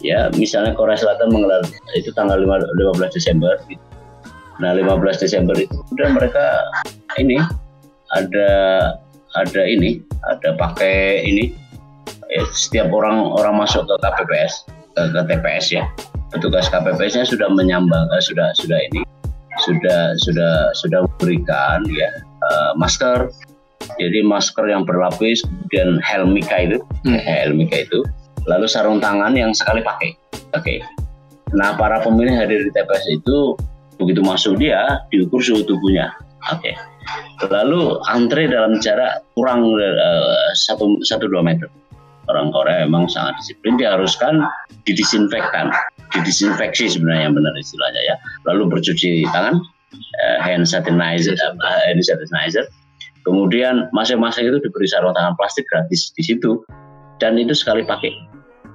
Ya, 0.00 0.32
misalnya 0.32 0.72
Korea 0.72 0.96
Selatan 0.96 1.28
menggelar 1.28 1.60
itu 1.92 2.08
tanggal 2.16 2.40
15 2.40 3.12
Desember. 3.12 3.60
Gitu. 3.68 3.80
Nah, 4.60 4.76
15 4.76 5.20
Desember 5.20 5.56
itu 5.56 5.72
kemudian 5.72 6.16
mereka 6.16 6.44
ini 7.20 7.40
ada 8.16 8.50
ada 9.36 9.62
ini, 9.62 10.00
ada 10.28 10.56
pakai 10.56 11.24
ini 11.24 11.52
ya, 12.32 12.42
setiap 12.52 12.88
orang 12.92 13.20
orang 13.36 13.60
masuk 13.60 13.84
ke 13.84 13.94
KPPS 14.00 14.68
ke, 14.96 15.02
ke 15.12 15.20
TPS 15.28 15.66
ya. 15.72 15.84
Petugas 16.30 16.70
KPPS-nya 16.70 17.26
sudah 17.26 17.50
menyambang 17.50 18.06
uh, 18.08 18.22
sudah 18.22 18.54
sudah 18.54 18.78
ini 18.78 19.02
sudah 19.66 20.14
sudah 20.16 20.72
sudah 20.72 21.00
memberikan 21.04 21.82
ya 21.90 22.08
uh, 22.46 22.72
masker 22.78 23.28
jadi 23.98 24.22
masker 24.22 24.68
yang 24.68 24.86
berlapis, 24.86 25.42
kemudian 25.42 25.98
helmika 26.04 26.56
itu, 26.60 26.78
hmm. 27.08 27.18
helmika 27.18 27.82
itu, 27.82 28.04
lalu 28.46 28.66
sarung 28.70 29.02
tangan 29.02 29.34
yang 29.34 29.50
sekali 29.50 29.82
pakai. 29.82 30.14
Oke. 30.54 30.78
Okay. 30.78 30.78
Nah, 31.50 31.74
para 31.74 31.98
pemilih 32.02 32.34
hadir 32.38 32.62
di 32.62 32.70
TPS 32.70 33.04
itu 33.10 33.58
begitu 33.98 34.22
masuk 34.22 34.56
dia 34.56 35.02
diukur 35.10 35.42
suhu 35.42 35.66
tubuhnya. 35.66 36.14
Oke. 36.54 36.72
Okay. 36.72 36.74
Lalu 37.50 37.98
antre 38.06 38.46
dalam 38.46 38.78
jarak 38.78 39.24
kurang 39.34 39.74
uh, 39.74 40.50
satu 40.54 41.00
satu 41.02 41.26
dua 41.26 41.42
meter. 41.42 41.66
Orang 42.30 42.54
Korea 42.54 42.86
memang 42.86 43.10
sangat 43.10 43.42
disiplin, 43.42 43.74
diharuskan 43.74 44.46
didisinfektan, 44.86 45.74
didisinfeksi 46.14 46.86
sebenarnya 46.86 47.26
yang 47.26 47.34
benar 47.34 47.54
istilahnya 47.58 48.02
ya. 48.06 48.16
Lalu 48.46 48.78
bercuci 48.78 49.26
tangan, 49.34 49.58
uh, 49.98 50.38
hand 50.38 50.62
sanitizer, 50.62 51.34
hand 51.58 51.98
sanitizer, 52.06 52.70
Kemudian 53.24 53.92
masing-masing 53.92 54.48
itu 54.48 54.58
diberi 54.64 54.88
sarung 54.88 55.12
tangan 55.12 55.36
plastik 55.36 55.68
gratis 55.68 56.12
di 56.16 56.22
situ 56.24 56.64
dan 57.20 57.36
itu 57.36 57.52
sekali 57.52 57.84
pakai. 57.84 58.12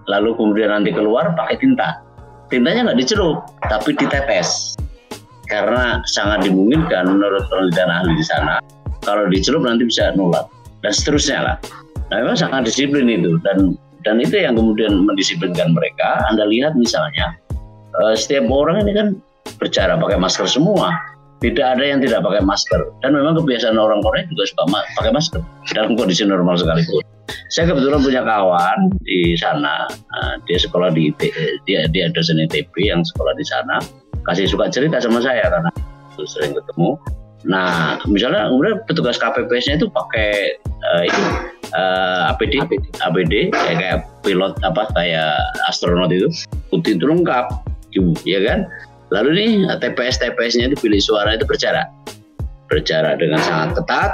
Lalu 0.06 0.38
kemudian 0.38 0.70
nanti 0.70 0.94
keluar 0.94 1.34
pakai 1.34 1.58
tinta. 1.58 2.06
Tintanya 2.54 2.94
nggak 2.94 3.00
dicelup, 3.02 3.42
tapi 3.66 3.98
ditetes. 3.98 4.78
Karena 5.50 6.02
sangat 6.06 6.46
dimungkinkan 6.46 7.10
menurut 7.10 7.50
penelitian 7.50 7.90
ahli 7.90 8.14
di 8.18 8.26
sana, 8.26 8.62
kalau 9.02 9.26
dicelup 9.30 9.66
nanti 9.66 9.90
bisa 9.90 10.14
nular 10.14 10.46
dan 10.86 10.94
seterusnya 10.94 11.40
lah. 11.42 11.58
Nah 12.14 12.22
memang 12.22 12.38
sangat 12.38 12.70
disiplin 12.70 13.10
itu 13.10 13.42
dan 13.42 13.74
dan 14.06 14.22
itu 14.22 14.38
yang 14.38 14.54
kemudian 14.54 14.94
mendisiplinkan 15.10 15.74
mereka. 15.74 16.22
Anda 16.30 16.46
lihat 16.46 16.78
misalnya 16.78 17.34
eh, 18.06 18.14
setiap 18.14 18.46
orang 18.54 18.86
ini 18.86 18.94
kan 18.94 19.08
bercara 19.58 19.98
pakai 19.98 20.18
masker 20.22 20.46
semua 20.46 20.94
tidak 21.44 21.78
ada 21.78 21.84
yang 21.84 22.00
tidak 22.00 22.24
pakai 22.24 22.42
masker. 22.44 22.82
Dan 23.04 23.16
memang 23.16 23.36
kebiasaan 23.40 23.76
orang 23.76 24.00
Korea 24.00 24.24
juga 24.32 24.44
suka 24.48 24.64
ma 24.72 24.80
pakai 25.00 25.12
masker 25.12 25.42
dalam 25.76 25.94
kondisi 26.00 26.24
normal 26.24 26.56
sekalipun. 26.56 27.04
Saya 27.50 27.74
kebetulan 27.74 28.02
punya 28.02 28.22
kawan 28.22 28.80
di 29.06 29.34
sana, 29.38 29.90
uh, 29.90 30.34
dia 30.46 30.58
sekolah 30.62 30.94
di 30.94 31.14
dia 31.66 31.90
dia 31.90 32.06
dosen 32.14 32.42
ITB 32.42 32.74
yang 32.86 33.02
sekolah 33.02 33.34
di 33.38 33.46
sana, 33.46 33.82
kasih 34.26 34.50
suka 34.50 34.70
cerita 34.70 35.02
sama 35.02 35.22
saya 35.22 35.46
karena 35.50 35.70
sering 36.24 36.56
ketemu. 36.56 36.96
Nah, 37.46 38.02
misalnya 38.10 38.50
kemudian 38.50 38.82
petugas 38.90 39.22
KPPS-nya 39.22 39.78
itu 39.78 39.86
pakai 39.94 40.58
uh, 40.66 41.04
itu 41.06 41.22
uh, 41.78 42.34
APD, 42.34 42.58
APD, 42.58 42.84
APD 43.06 43.34
kayak, 43.54 43.78
kayak 43.78 44.00
pilot 44.26 44.58
apa 44.66 44.90
kayak 44.98 45.38
astronot 45.70 46.10
itu. 46.10 46.26
Putih 46.74 46.98
itu 46.98 47.06
lengkap, 47.06 47.46
ya 48.26 48.40
kan? 48.42 48.66
Lalu 49.16 49.30
nih 49.40 49.50
TPS 49.80 50.20
TPS-nya 50.20 50.68
itu 50.68 50.78
pilih 50.84 51.00
suara 51.00 51.40
itu 51.40 51.48
berjarak, 51.48 51.88
berjarak 52.68 53.24
dengan 53.24 53.40
sangat 53.40 53.80
ketat. 53.80 54.12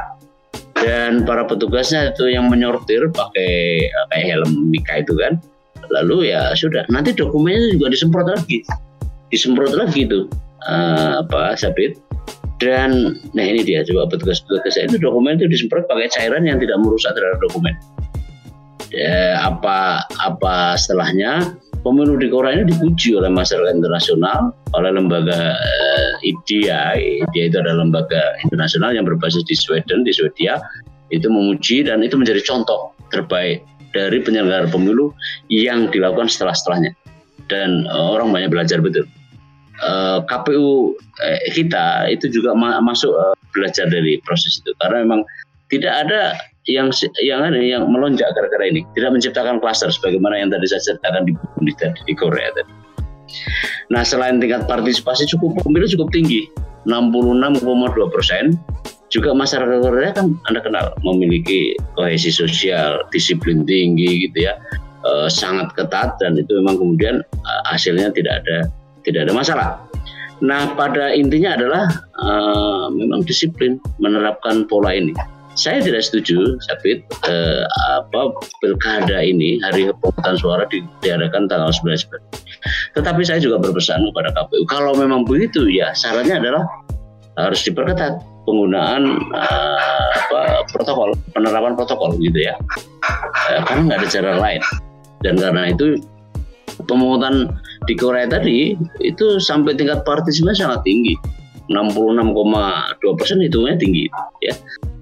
Dan 0.82 1.26
para 1.26 1.46
petugasnya 1.46 2.14
itu 2.14 2.30
yang 2.34 2.50
menyortir 2.50 3.06
pakai 3.14 3.86
uh, 3.86 4.06
kayak 4.14 4.26
helm 4.34 4.70
Mika 4.70 5.02
itu 5.02 5.14
kan. 5.18 5.42
Lalu 5.90 6.34
ya 6.34 6.54
sudah, 6.54 6.86
nanti 6.90 7.14
dokumennya 7.14 7.78
juga 7.78 7.94
disemprot 7.94 8.30
lagi, 8.30 8.62
disemprot 9.34 9.74
lagi 9.74 10.06
tuh 10.06 10.26
uh, 10.66 11.22
apa 11.26 11.58
sabit 11.58 11.98
dan 12.62 13.18
nah 13.34 13.42
ini 13.42 13.66
dia 13.66 13.82
coba 13.82 14.14
petugas-petugas 14.14 14.78
itu 14.78 15.02
dokumen 15.02 15.42
itu 15.42 15.50
disemprot 15.50 15.90
pakai 15.90 16.14
cairan 16.14 16.46
yang 16.46 16.62
tidak 16.62 16.78
merusak 16.78 17.18
terhadap 17.18 17.42
dokumen. 17.42 17.74
Ya, 18.94 19.40
apa 19.42 20.06
apa 20.22 20.78
setelahnya 20.78 21.58
pemilu 21.82 22.18
di 22.18 22.30
Korea 22.30 22.62
ini 22.62 22.72
dipuji 22.72 23.18
oleh 23.18 23.30
masyarakat 23.30 23.74
internasional 23.74 24.54
oleh 24.78 24.92
lembaga 24.94 25.58
uh, 25.58 26.12
IDEA, 26.22 26.98
IDEA 27.28 27.44
itu 27.50 27.58
adalah 27.58 27.84
lembaga 27.84 28.22
internasional 28.46 28.94
yang 28.94 29.06
berbasis 29.06 29.46
di 29.46 29.58
Sweden, 29.58 30.06
di 30.06 30.14
Swedia, 30.14 30.62
itu 31.12 31.28
memuji 31.28 31.84
dan 31.86 32.06
itu 32.06 32.16
menjadi 32.16 32.40
contoh 32.46 32.96
terbaik 33.12 33.66
dari 33.92 34.24
penyelenggara 34.24 34.72
pemilu 34.72 35.12
yang 35.52 35.92
dilakukan 35.92 36.32
setelah-setelahnya. 36.32 36.96
Dan 37.52 37.90
uh, 37.92 38.16
orang 38.16 38.32
banyak 38.32 38.50
belajar 38.54 38.80
betul. 38.80 39.04
Eh, 39.82 40.20
KPU 40.30 40.94
eh, 41.26 41.42
kita 41.58 42.06
itu 42.14 42.30
juga 42.30 42.54
ma 42.54 42.78
masuk 42.86 43.18
belajar 43.50 43.90
dari 43.90 44.22
proses 44.22 44.62
itu 44.62 44.78
karena 44.78 45.02
memang 45.02 45.26
tidak 45.74 46.06
ada 46.06 46.38
yang 46.70 46.94
yang 47.22 47.42
yang 47.58 47.84
melonjak 47.90 48.30
gara-gara 48.38 48.66
ini 48.70 48.86
tidak 48.94 49.18
menciptakan 49.18 49.58
kluster 49.58 49.90
sebagaimana 49.90 50.38
yang 50.38 50.50
tadi 50.54 50.66
saya 50.70 50.82
ceritakan 50.94 51.26
di 51.26 51.34
di, 51.66 51.74
di 52.06 52.14
Korea 52.14 52.50
tadi. 52.54 52.74
Nah 53.90 54.04
selain 54.06 54.38
tingkat 54.38 54.70
partisipasi 54.70 55.26
cukup 55.34 55.64
pemilu 55.66 55.88
cukup 55.90 56.14
tinggi 56.14 56.46
66,2 56.86 58.14
persen 58.14 58.58
juga 59.12 59.36
masyarakat 59.36 59.80
Korea 59.84 60.12
kan 60.16 60.38
anda 60.48 60.60
kenal 60.64 60.96
memiliki 61.04 61.76
kohesi 61.98 62.32
sosial 62.32 63.04
disiplin 63.12 63.68
tinggi 63.68 64.30
gitu 64.30 64.48
ya 64.48 64.56
uh, 65.04 65.28
sangat 65.28 65.74
ketat 65.76 66.16
dan 66.22 66.38
itu 66.38 66.62
memang 66.62 66.78
kemudian 66.80 67.16
uh, 67.26 67.62
hasilnya 67.68 68.14
tidak 68.14 68.46
ada 68.46 68.58
tidak 69.02 69.30
ada 69.30 69.34
masalah. 69.34 69.70
Nah, 70.42 70.74
pada 70.74 71.14
intinya 71.14 71.54
adalah 71.54 71.86
uh, 72.18 72.90
memang 72.90 73.22
disiplin 73.22 73.78
menerapkan 74.02 74.66
pola 74.66 74.90
ini. 74.90 75.14
Saya 75.52 75.84
tidak 75.84 76.08
setuju, 76.08 76.56
Sabit, 76.64 77.04
uh, 77.28 77.68
apa 77.92 78.32
pilkada 78.64 79.20
ini 79.20 79.60
hari 79.60 79.92
pemungutan 80.00 80.36
suara 80.40 80.64
di, 80.72 80.80
diadakan 81.04 81.52
tanggal 81.52 81.68
19 81.76 82.08
Tetapi 82.96 83.22
saya 83.28 83.44
juga 83.44 83.60
berpesan 83.60 84.00
kepada 84.12 84.32
KPU, 84.32 84.64
kalau 84.72 84.96
memang 84.96 85.28
begitu 85.28 85.68
ya 85.68 85.92
syaratnya 85.92 86.40
adalah 86.40 86.64
harus 87.36 87.60
diperketat 87.68 88.24
penggunaan 88.48 89.28
uh, 89.36 90.10
apa, 90.16 90.64
protokol, 90.72 91.12
penerapan 91.36 91.76
protokol 91.76 92.16
gitu 92.24 92.48
ya, 92.48 92.56
uh, 93.52 93.62
karena 93.68 93.82
nggak 93.92 94.00
ada 94.02 94.08
cara 94.08 94.32
lain. 94.40 94.62
Dan 95.22 95.36
karena 95.38 95.64
itu 95.70 96.00
pemungutan 96.88 97.52
di 97.86 97.94
Korea 98.00 98.26
tadi 98.26 98.74
itu 99.04 99.26
sampai 99.38 99.76
tingkat 99.76 100.02
partisipasi 100.08 100.64
sangat 100.64 100.82
tinggi 100.88 101.14
66,2 101.70 103.20
persen 103.20 103.38
hitungnya 103.44 103.76
tinggi 103.78 104.06
ya 104.42 104.54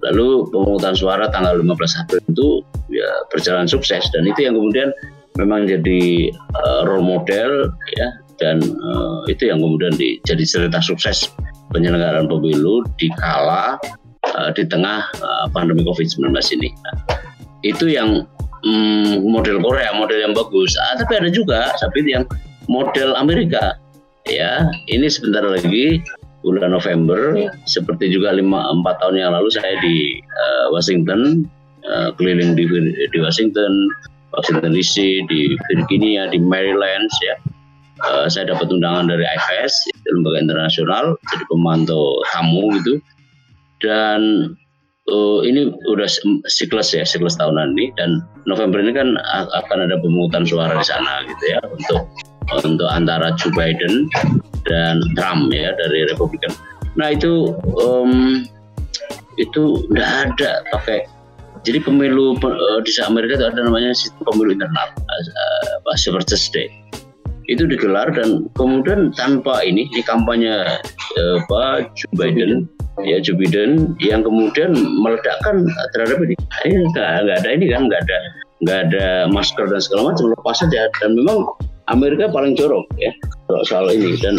lalu 0.03 0.47
pemungutan 0.51 0.95
suara 0.95 1.27
tanggal 1.31 1.59
15 1.59 2.01
April 2.03 2.19
itu 2.27 2.47
ya 2.91 3.09
berjalan 3.31 3.67
sukses 3.67 4.03
dan 4.11 4.23
itu 4.27 4.47
yang 4.47 4.55
kemudian 4.55 4.89
memang 5.39 5.67
jadi 5.69 6.33
uh, 6.59 6.81
role 6.83 7.05
model 7.05 7.71
ya 7.95 8.07
dan 8.39 8.63
uh, 8.63 9.27
itu 9.27 9.51
yang 9.51 9.59
kemudian 9.59 9.93
di, 9.99 10.17
jadi 10.23 10.43
cerita 10.47 10.79
sukses 10.79 11.27
penyelenggaraan 11.75 12.25
pemilu 12.25 12.81
di 12.97 13.11
kala 13.19 13.77
uh, 14.35 14.49
di 14.55 14.63
tengah 14.65 15.05
uh, 15.19 15.45
pandemi 15.51 15.83
COVID-19 15.83 16.31
ini. 16.55 16.71
Nah, 16.87 16.95
itu 17.67 17.91
yang 17.91 18.23
um, 18.63 19.27
model 19.27 19.59
Korea, 19.59 19.91
model 19.91 20.23
yang 20.23 20.33
bagus. 20.33 20.71
Ah, 20.79 20.95
tapi 20.95 21.19
ada 21.19 21.29
juga 21.29 21.75
tapi 21.77 22.07
yang 22.07 22.23
model 22.71 23.13
Amerika. 23.19 23.75
Ya, 24.27 24.69
ini 24.91 25.09
sebentar 25.09 25.41
lagi 25.41 26.05
bulan 26.43 26.71
November, 26.71 27.35
ya. 27.35 27.51
seperti 27.67 28.11
juga 28.11 28.31
lima 28.31 28.63
empat 28.71 29.03
tahun 29.03 29.19
yang 29.19 29.31
lalu 29.35 29.49
saya 29.51 29.75
di 29.83 30.19
uh, 30.23 30.71
Washington, 30.71 31.43
uh, 31.83 32.15
keliling 32.15 32.55
di, 32.55 32.63
di 33.11 33.17
Washington, 33.19 33.91
Washington 34.31 34.71
DC, 34.71 35.25
di 35.27 35.59
Virginia, 35.71 36.31
di 36.31 36.39
Maryland, 36.39 37.09
ya. 37.23 37.35
Uh, 37.99 38.31
saya 38.31 38.47
dapat 38.55 38.71
undangan 38.71 39.11
dari 39.11 39.27
IFS, 39.27 39.91
lembaga 40.07 40.39
internasional, 40.39 41.19
jadi 41.35 41.43
pemantau 41.51 42.23
tamu 42.31 42.71
gitu. 42.79 43.03
Dan 43.83 44.55
uh, 45.11 45.43
ini 45.43 45.67
udah 45.91 46.07
siklus 46.47 46.95
ya, 46.95 47.03
siklus 47.03 47.35
tahunan 47.35 47.75
ini. 47.75 47.91
Dan 47.99 48.23
November 48.47 48.79
ini 48.79 48.95
kan 48.95 49.19
akan 49.51 49.77
ada 49.83 49.99
pemungutan 49.99 50.47
suara 50.47 50.79
di 50.79 50.85
sana 50.87 51.27
gitu 51.27 51.43
ya 51.51 51.59
untuk 51.67 52.07
untuk 52.57 52.89
antara 52.89 53.33
Joe 53.37 53.53
Biden 53.53 54.09
dan 54.65 55.01
Trump 55.17 55.53
ya 55.53 55.73
dari 55.75 56.09
Republikan. 56.09 56.53
Nah 56.97 57.13
itu 57.13 57.55
um, 57.79 58.43
itu 59.39 59.87
nggak 59.93 60.11
ada 60.29 60.65
pakai. 60.75 61.07
Jadi 61.67 61.83
pemilu 61.83 62.39
uh, 62.39 62.79
di 62.83 62.91
Amerika 63.03 63.35
itu 63.35 63.45
ada 63.51 63.59
namanya 63.63 63.91
sistem 63.91 64.23
pemilu 64.31 64.55
internal 64.55 64.89
uh, 64.95 65.83
uh, 65.83 66.23
Day. 66.55 66.67
Itu 67.49 67.65
digelar 67.65 68.13
dan 68.13 68.45
kemudian 68.55 69.09
tanpa 69.17 69.65
ini 69.65 69.89
di 69.91 70.05
kampanye 70.05 70.79
uh, 71.17 71.35
apa 71.43 71.89
Joe 71.97 72.13
Biden 72.15 72.69
ya 73.03 73.19
Joe 73.23 73.35
Biden 73.35 73.95
yang 73.99 74.23
kemudian 74.23 74.75
meledakkan 74.75 75.67
terhadap 75.95 76.19
ini. 76.23 76.35
Ini 76.67 76.75
nggak 76.93 77.07
ada 77.43 77.49
ini 77.51 77.65
kan 77.71 77.87
nggak 77.87 78.01
ada 78.07 78.19
nggak 78.59 78.79
ada 78.91 79.05
masker 79.31 79.65
dan 79.71 79.79
segala 79.81 80.13
macam 80.13 80.31
lepas 80.35 80.55
saja. 80.63 80.87
Dan 81.03 81.15
memang 81.15 81.47
Amerika 81.89 82.29
paling 82.29 82.53
jorok 82.53 82.85
ya 82.97 83.11
soal, 83.49 83.63
soal 83.65 83.85
ini. 83.93 84.15
Dan 84.21 84.37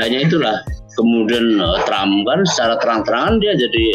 hanya 0.00 0.24
itulah 0.24 0.56
kemudian 0.96 1.60
uh, 1.60 1.80
Trump 1.84 2.24
kan 2.24 2.40
secara 2.48 2.74
terang-terangan 2.80 3.34
dia 3.40 3.52
jadi 3.56 3.86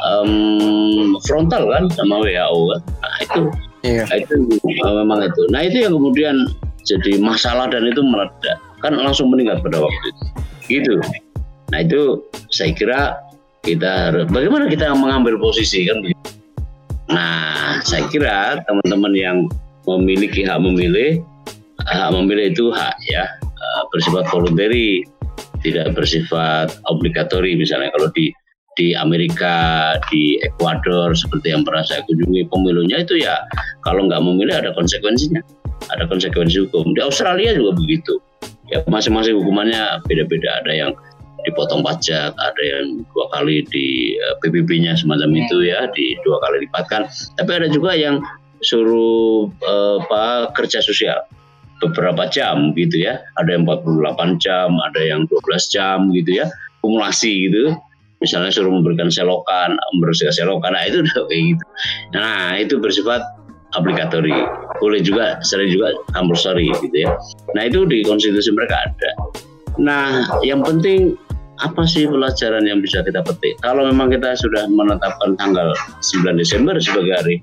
um, 0.00 1.16
frontal 1.28 1.68
kan 1.68 1.88
sama 1.92 2.24
WHO 2.24 2.60
kan. 2.72 2.80
Nah, 3.04 3.16
itu 3.20 3.40
iya. 3.84 4.02
Nah, 4.08 4.16
itu 4.20 4.34
uh, 4.84 4.94
memang 5.04 5.20
itu. 5.24 5.42
Nah 5.52 5.60
itu 5.64 5.76
yang 5.84 5.94
kemudian 5.94 6.36
jadi 6.84 7.20
masalah 7.20 7.68
dan 7.68 7.84
itu 7.84 8.00
meledak. 8.00 8.58
Kan 8.80 8.96
langsung 8.96 9.28
meninggal 9.28 9.60
pada 9.60 9.84
waktu 9.84 10.04
itu. 10.08 10.24
Gitu. 10.68 10.94
Nah 11.68 11.78
itu 11.84 12.24
saya 12.48 12.72
kira 12.72 13.28
kita 13.68 13.90
harus 14.10 14.24
bagaimana 14.30 14.70
kita 14.70 14.94
mengambil 14.94 15.36
posisi 15.36 15.84
kan 15.84 15.98
nah 17.08 17.80
saya 17.84 18.04
kira 18.12 18.60
teman-teman 18.68 19.12
yang 19.16 19.38
memiliki 19.88 20.44
hak 20.44 20.60
memilih 20.60 21.24
hak 21.86 22.10
memilih 22.10 22.50
itu 22.50 22.74
hak 22.74 22.96
ya 23.06 23.24
eh, 23.42 23.82
bersifat 23.94 24.26
voluntary 24.32 25.06
tidak 25.62 25.94
bersifat 25.94 26.74
obligatori 26.90 27.54
misalnya 27.54 27.90
kalau 27.94 28.10
di 28.14 28.34
di 28.78 28.94
Amerika, 28.94 29.98
di 30.06 30.38
Ekuador 30.46 31.10
seperti 31.10 31.50
yang 31.50 31.66
pernah 31.66 31.82
saya 31.82 32.06
kunjungi 32.06 32.46
pemilunya 32.46 33.02
itu 33.02 33.18
ya 33.18 33.42
kalau 33.82 34.06
nggak 34.06 34.22
memilih 34.22 34.54
ada 34.54 34.70
konsekuensinya, 34.70 35.42
ada 35.90 36.06
konsekuensi 36.06 36.62
hukum. 36.70 36.94
Di 36.94 37.02
Australia 37.02 37.58
juga 37.58 37.74
begitu. 37.74 38.22
Ya 38.70 38.86
masing-masing 38.86 39.34
hukumannya 39.34 39.98
beda-beda. 40.06 40.62
Ada 40.62 40.72
yang 40.86 40.90
dipotong 41.42 41.82
pajak, 41.82 42.30
ada 42.38 42.62
yang 42.62 43.02
dua 43.10 43.26
kali 43.34 43.66
di 43.66 44.14
eh, 44.14 44.34
PBB-nya 44.46 44.94
semacam 44.94 45.34
itu 45.34 45.66
ya, 45.66 45.90
di 45.90 46.14
dua 46.22 46.38
kali 46.46 46.70
lipatkan. 46.70 47.10
Tapi 47.34 47.50
ada 47.50 47.66
juga 47.66 47.98
yang 47.98 48.22
suruh 48.62 49.46
uh, 49.62 50.02
apa 50.02 50.50
kerja 50.50 50.82
sosial 50.82 51.22
beberapa 51.82 52.26
jam 52.30 52.74
gitu 52.74 53.02
ya. 53.02 53.22
Ada 53.38 53.58
yang 53.58 53.62
48 53.66 54.42
jam, 54.42 54.74
ada 54.78 55.00
yang 55.02 55.26
12 55.30 55.72
jam 55.72 56.10
gitu 56.14 56.42
ya. 56.42 56.46
Kumulasi 56.82 57.50
gitu. 57.50 57.74
Misalnya 58.18 58.50
suruh 58.50 58.74
memberikan 58.74 59.06
selokan, 59.14 59.78
membersihkan 59.94 60.34
selokan, 60.34 60.74
nah 60.74 60.82
itu 60.82 61.06
udah 61.06 61.22
kayak 61.30 61.42
gitu. 61.54 61.64
Nah 62.18 62.58
itu 62.58 62.74
bersifat 62.82 63.22
aplikatori. 63.78 64.34
Boleh 64.82 64.98
juga, 65.02 65.38
sering 65.46 65.70
juga 65.70 65.94
compulsory 66.18 66.66
gitu 66.82 67.06
ya. 67.06 67.14
Nah 67.54 67.70
itu 67.70 67.86
di 67.86 68.02
konstitusi 68.02 68.50
mereka 68.50 68.90
ada. 68.90 69.10
Nah 69.78 70.26
yang 70.42 70.66
penting 70.66 71.14
apa 71.62 71.82
sih 71.86 72.06
pelajaran 72.06 72.66
yang 72.66 72.82
bisa 72.82 73.02
kita 73.06 73.22
petik? 73.22 73.54
Kalau 73.62 73.86
memang 73.86 74.10
kita 74.10 74.34
sudah 74.38 74.66
menetapkan 74.66 75.38
tanggal 75.38 75.74
9 76.02 76.38
Desember 76.38 76.74
sebagai 76.78 77.14
hari 77.18 77.38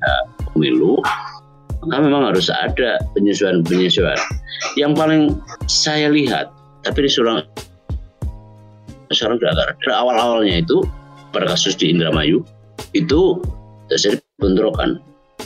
pemilu 0.52 1.00
maka 1.86 2.02
memang 2.02 2.34
harus 2.34 2.50
ada 2.50 2.98
penyesuaian-penyesuaian. 3.14 4.18
Yang 4.76 4.92
paling 4.98 5.22
saya 5.70 6.10
lihat, 6.10 6.50
tapi 6.82 7.06
di 7.06 7.10
seorang 7.10 7.46
sekarang 9.14 9.38
sudah 9.38 9.96
awal-awalnya 9.96 10.66
itu 10.66 10.82
pada 11.30 11.54
kasus 11.54 11.78
di 11.78 11.94
Indramayu 11.94 12.42
itu 12.98 13.40
terjadi 13.92 14.18
bentrokan. 14.42 14.98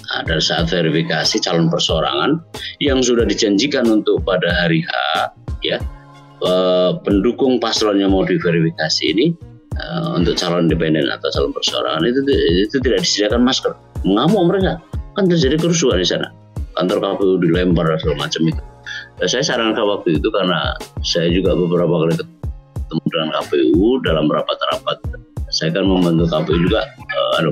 Ada 0.09 0.41
saat 0.41 0.73
verifikasi 0.73 1.37
calon 1.41 1.69
persorangan 1.69 2.41
yang 2.81 3.01
sudah 3.01 3.25
dijanjikan 3.25 3.85
untuk 3.89 4.21
pada 4.25 4.49
hari 4.63 4.81
H 4.85 4.91
ya 5.65 5.77
eh, 6.45 6.91
pendukung 7.05 7.61
paslon 7.61 8.01
yang 8.01 8.13
mau 8.13 8.25
diverifikasi 8.25 9.03
ini 9.05 9.33
eh, 9.77 10.09
untuk 10.17 10.33
calon 10.37 10.65
independen 10.69 11.09
atau 11.09 11.29
calon 11.33 11.53
persorangan 11.53 12.05
itu 12.05 12.21
itu 12.69 12.75
tidak 12.81 13.05
disediakan 13.05 13.41
masker. 13.45 13.73
Mengamuk 14.01 14.49
mereka 14.49 14.81
kan 15.19 15.27
terjadi 15.27 15.59
kerusuhan 15.59 15.99
di 15.99 16.07
sana. 16.07 16.31
Kantor 16.79 17.03
KPU 17.03 17.43
dilempar 17.43 17.91
dan 17.91 17.99
segala 17.99 18.23
macam 18.23 18.41
itu. 18.47 18.61
Ya, 19.19 19.25
saya 19.27 19.43
sarankan 19.43 19.83
waktu 19.83 20.15
itu 20.15 20.31
karena 20.31 20.71
saya 21.03 21.27
juga 21.27 21.51
beberapa 21.59 22.07
kali 22.07 22.15
ketemu 22.15 23.03
dengan 23.11 23.29
KPU 23.35 23.99
dalam 24.07 24.31
rapat-rapat. 24.31 24.97
Saya 25.51 25.75
kan 25.75 25.83
membantu 25.83 26.31
KPU 26.31 26.71
juga 26.71 26.87
uh, 27.35 27.51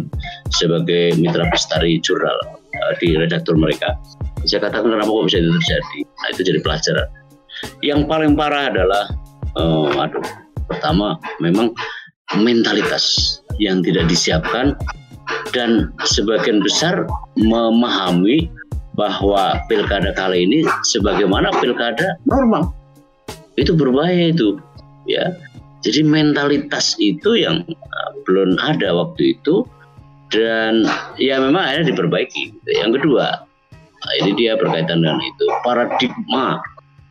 sebagai 0.56 1.20
mitra 1.20 1.44
pestari 1.52 2.00
jurnal 2.00 2.40
uh, 2.56 2.94
di 3.04 3.20
redaktur 3.20 3.60
mereka. 3.60 4.00
Saya 4.48 4.64
katakan 4.64 4.96
kenapa 4.96 5.12
kok 5.12 5.28
bisa 5.28 5.44
itu 5.44 5.52
terjadi? 5.60 6.00
Nah 6.08 6.28
itu 6.32 6.42
jadi 6.48 6.60
pelajaran. 6.64 7.08
Yang 7.84 8.00
paling 8.08 8.32
parah 8.40 8.72
adalah 8.72 9.04
uh, 9.60 9.92
aduh 10.08 10.24
pertama 10.72 11.20
memang 11.44 11.76
mentalitas 12.38 13.38
yang 13.60 13.84
tidak 13.84 14.08
disiapkan 14.08 14.78
dan 15.52 15.92
sebagian 16.04 16.60
besar 16.64 17.08
memahami 17.40 18.52
bahwa 18.98 19.62
pilkada 19.70 20.12
kali 20.18 20.50
ini 20.50 20.66
sebagaimana 20.88 21.54
pilkada 21.62 22.18
normal. 22.26 22.74
Itu 23.56 23.78
berbahaya 23.78 24.34
itu 24.34 24.58
ya. 25.06 25.34
Jadi 25.86 26.02
mentalitas 26.02 26.98
itu 26.98 27.38
yang 27.38 27.62
uh, 27.70 28.10
belum 28.26 28.58
ada 28.58 28.92
waktu 28.92 29.38
itu. 29.38 29.64
Dan 30.28 30.84
ya 31.16 31.40
memang 31.40 31.64
akhirnya 31.64 31.96
diperbaiki. 31.96 32.52
Yang 32.68 33.02
kedua 33.02 33.48
nah 33.98 34.14
ini 34.22 34.38
dia 34.38 34.54
berkaitan 34.54 35.02
dengan 35.02 35.18
itu. 35.22 35.46
Paradigma 35.66 36.62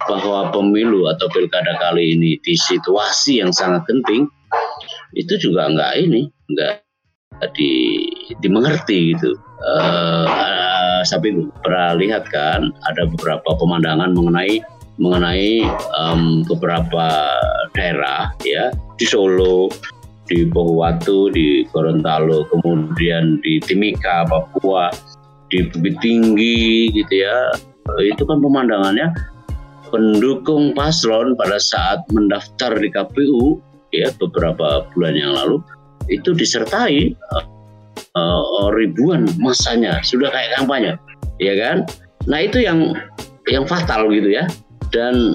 bahwa 0.07 0.55
pemilu 0.55 1.11
atau 1.11 1.27
pilkada 1.35 1.75
kali 1.83 2.15
ini 2.15 2.39
di 2.47 2.55
situasi 2.55 3.43
yang 3.43 3.51
sangat 3.51 3.83
penting 3.91 4.31
itu 5.19 5.35
juga 5.41 5.67
enggak 5.67 5.93
ini 5.99 6.31
enggak 6.53 6.86
di 7.55 8.07
dimengerti 8.41 9.15
gitu. 9.17 9.37
Uh, 9.57 10.29
uh, 10.29 11.01
tapi 11.09 11.49
pernah 11.65 11.97
lihat 11.97 12.29
kan 12.29 12.73
ada 12.93 13.09
beberapa 13.09 13.57
pemandangan 13.57 14.13
mengenai 14.13 14.61
mengenai 14.97 15.65
um, 16.01 16.41
beberapa 16.49 17.07
daerah 17.77 18.33
ya 18.45 18.73
di 18.97 19.05
Solo, 19.05 19.69
di 20.29 20.49
Bogowatu, 20.49 21.29
di 21.33 21.69
Gorontalo, 21.69 22.49
kemudian 22.49 23.41
di 23.45 23.61
Timika, 23.61 24.25
Papua, 24.25 24.89
di 25.53 25.69
Bukit 25.69 26.01
Tinggi 26.01 26.91
gitu 26.97 27.15
ya. 27.23 27.53
Itu 28.03 28.27
kan 28.27 28.43
pemandangannya 28.43 29.13
pendukung 29.95 30.75
paslon 30.75 31.39
pada 31.39 31.61
saat 31.63 32.03
mendaftar 32.11 32.75
di 32.75 32.91
KPU 32.91 33.63
ya 33.95 34.11
beberapa 34.19 34.83
bulan 34.91 35.15
yang 35.15 35.33
lalu 35.39 35.63
itu 36.09 36.35
disertai 36.35 37.15
uh, 38.17 38.69
ribuan 38.75 39.29
masanya. 39.41 40.01
Sudah 40.03 40.31
kayak 40.33 40.57
kampanye 40.59 40.95
ya 41.43 41.55
kan? 41.57 41.87
Nah 42.27 42.43
itu 42.43 42.63
yang 42.63 42.97
yang 43.51 43.65
fatal 43.69 44.09
gitu 44.11 44.31
ya. 44.31 44.47
Dan 44.95 45.35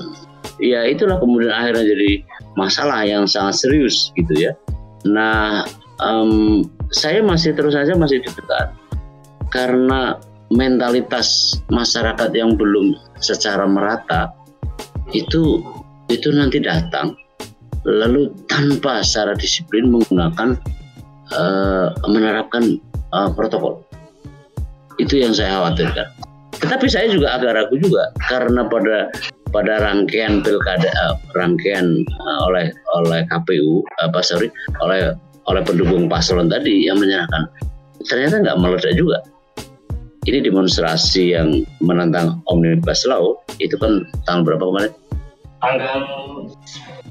ya 0.58 0.88
itulah 0.88 1.20
kemudian 1.20 1.52
akhirnya 1.52 1.86
jadi 1.86 2.12
masalah 2.56 3.04
yang 3.06 3.28
sangat 3.28 3.62
serius 3.62 4.10
gitu 4.16 4.50
ya. 4.50 4.52
Nah 5.08 5.66
um, 6.02 6.66
saya 6.92 7.24
masih 7.24 7.56
terus 7.56 7.78
saja 7.78 7.96
masih 7.96 8.20
ditekan 8.24 8.76
karena 9.52 10.20
mentalitas 10.52 11.60
masyarakat 11.72 12.30
yang 12.36 12.60
belum 12.60 13.00
secara 13.24 13.64
merata 13.64 14.36
itu 15.16 15.64
itu 16.12 16.30
nanti 16.36 16.60
datang 16.60 17.16
lalu 17.86 18.30
tanpa 18.46 19.02
secara 19.02 19.34
disiplin 19.38 19.90
menggunakan 19.90 20.58
uh, 21.34 21.88
menerapkan 22.06 22.78
uh, 23.16 23.30
protokol. 23.34 23.82
Itu 25.00 25.18
yang 25.18 25.34
saya 25.34 25.62
khawatirkan. 25.62 26.08
Tetapi 26.62 26.86
saya 26.86 27.10
juga 27.10 27.34
agak 27.42 27.58
ragu 27.58 27.76
juga 27.82 28.14
karena 28.30 28.62
pada 28.70 29.10
pada 29.50 29.82
rangkaian 29.82 30.46
pilkada 30.46 30.88
uh, 31.02 31.18
rangkaian 31.34 32.06
uh, 32.22 32.40
oleh 32.52 32.70
oleh 33.02 33.26
KPU 33.34 33.82
apa 34.06 34.22
sorry 34.22 34.54
oleh 34.86 35.18
oleh 35.50 35.62
pendukung 35.66 36.06
paslon 36.06 36.54
tadi 36.54 36.86
yang 36.86 37.02
menyerahkan 37.02 37.50
ternyata 38.06 38.46
nggak 38.46 38.60
meledak 38.62 38.94
juga. 38.94 39.20
Ini 40.30 40.46
demonstrasi 40.46 41.34
yang 41.34 41.66
menentang 41.82 42.46
omnibus 42.46 43.10
law 43.10 43.42
itu 43.58 43.74
kan 43.82 44.06
tahun 44.30 44.46
berapa 44.46 44.62
kemarin? 44.70 44.94
Tanggal 45.66 46.00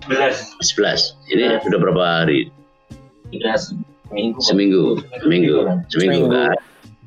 11. 0.08 0.62
11. 0.62 1.16
Ini 1.34 1.60
sudah 1.60 1.78
berapa 1.80 2.02
hari? 2.02 2.48
Sudah 3.34 3.54
seminggu. 3.58 4.38
Seminggu. 4.40 4.84
Seminggu. 5.20 5.56
Seminggu 5.92 6.24
kan. 6.32 6.56